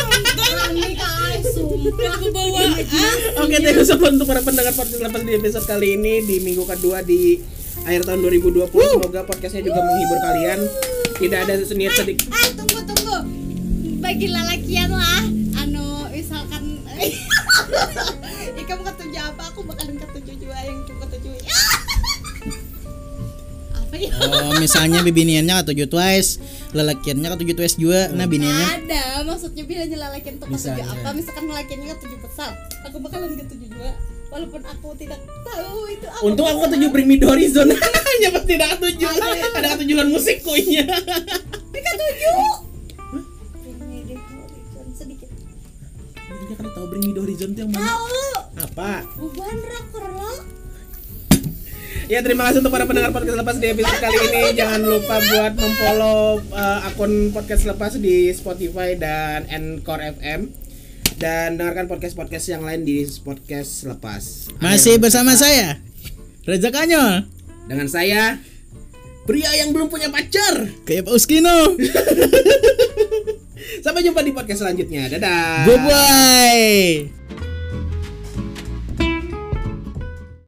bawa 2.29 2.61
ah. 2.61 2.77
Oke, 3.41 3.57
thank 3.59 3.77
you 3.77 3.85
so 3.85 3.97
much 3.97 4.13
untuk 4.13 4.27
para 4.29 4.41
pendengar 4.45 4.73
podcast 4.77 5.01
lepas 5.01 5.21
di 5.25 5.33
episode 5.37 5.65
kali 5.65 5.97
ini 5.97 6.21
di 6.21 6.39
minggu 6.45 6.63
kedua 6.69 7.01
di 7.01 7.41
akhir 7.81 8.05
tahun 8.05 8.21
2020. 8.29 8.69
Semoga 8.69 9.25
podcastnya 9.25 9.65
juga 9.65 9.81
menghibur 9.81 10.19
kalian. 10.21 10.59
Tidak 11.17 11.37
ada 11.37 11.53
niat 11.57 11.93
sedikit. 11.97 12.50
Ah 14.22 14.30
tunggu 14.30 14.30
tunggu 14.30 14.30
bagi 14.30 14.30
lalakian 14.30 14.91
lah. 14.93 15.24
Anu 15.65 15.86
misalkan 16.13 16.63
Ika 18.61 18.74
mau 18.78 18.86
ketujuh 18.93 19.22
apa? 19.34 19.41
Aku 19.49 19.65
bakalan 19.65 19.97
ketujuh 19.97 20.36
juga 20.38 20.57
yang 20.61 20.78
aku 20.86 20.93
ketujuh. 21.09 21.34
Apa 23.82 23.95
ya? 23.97 24.13
Oh 24.22 24.53
misalnya 24.61 25.01
bibiniannya 25.01 25.65
ketujuh 25.65 25.89
twice 25.89 26.38
lelakiannya 26.78 27.34
ketujuh 27.34 27.55
twice 27.57 27.76
juga. 27.82 28.13
Nah 28.13 28.30
biniannya? 28.30 28.67
ada 28.86 29.26
maksudnya 29.26 29.65
bilangnya 29.65 29.97
lalakian 29.97 30.38
tuh 30.38 30.47
Misalnya. 30.47 30.86
apa 30.86 31.11
misalkan 31.17 31.43
lalakiannya 31.49 31.91
ketujuh 31.97 32.19
besar 32.22 32.53
aku 32.86 33.01
bakalan 33.01 33.34
ketujuh 33.41 33.67
juga. 33.74 33.91
Walaupun 34.32 34.61
aku 34.63 34.88
tidak 35.01 35.19
tahu 35.43 35.91
itu 35.91 36.05
apa. 36.07 36.24
Untung 36.24 36.45
aku 36.47 36.59
ketujuh 36.69 36.89
Bring 36.93 37.09
Me 37.09 37.17
Horizon. 37.19 37.74
Hanya 38.07 38.30
tidak 38.45 38.67
ketujuh. 38.78 39.09
Ada. 39.11 39.82
Ketujuhan 39.82 40.07
musik 40.13 40.45
kuenya. 40.45 40.86
ketujuh 41.74 42.70
kan 46.62 46.70
tahu 46.72 46.86
Bring 46.88 47.03
Me 47.03 47.12
The 47.12 47.22
Horizon 47.22 47.49
yang 47.53 47.70
mana? 47.70 47.82
tahu 47.84 48.22
Apa? 48.62 48.91
buban 49.18 49.57
rocker 49.59 50.05
lo 50.07 50.32
Ya 52.05 52.20
terima 52.20 52.43
kasih 52.45 52.59
untuk 52.59 52.72
para 52.72 52.84
pendengar 52.84 53.09
podcast 53.09 53.36
lepas 53.36 53.55
di 53.55 53.68
episode 53.68 53.95
kali 53.97 54.20
ini. 54.22 54.43
Jangan 54.51 54.84
lupa 54.84 55.16
buat 55.18 55.53
memfollow 55.55 56.22
uh, 56.51 56.80
akun 56.86 57.32
podcast 57.32 57.64
lepas 57.64 57.95
di 57.95 58.28
Spotify 58.30 58.93
dan 58.93 59.47
Anchor 59.47 59.95
FM 60.20 60.51
dan 61.16 61.55
dengarkan 61.55 61.88
podcast-podcast 61.88 62.45
yang 62.49 62.62
lain 62.62 62.84
di 62.84 63.07
podcast 63.18 63.88
lepas. 63.88 64.51
Masih 64.59 64.99
bersama 64.99 65.36
saya 65.36 65.80
Reza 66.43 66.68
Kanyol 66.68 67.24
Dengan 67.64 67.88
saya 67.88 68.43
pria 69.24 69.47
yang 69.55 69.72
belum 69.72 69.88
punya 69.88 70.12
pacar. 70.12 70.68
kayak 70.84 71.07
Pak 71.07 71.16
Uskino. 71.16 71.80
Sampai 73.84 74.01
jumpa 74.05 74.22
di 74.26 74.32
podcast 74.34 74.66
selanjutnya. 74.66 75.07
Dadah. 75.12 75.66
Bye 75.66 75.80
bye. 75.86 77.20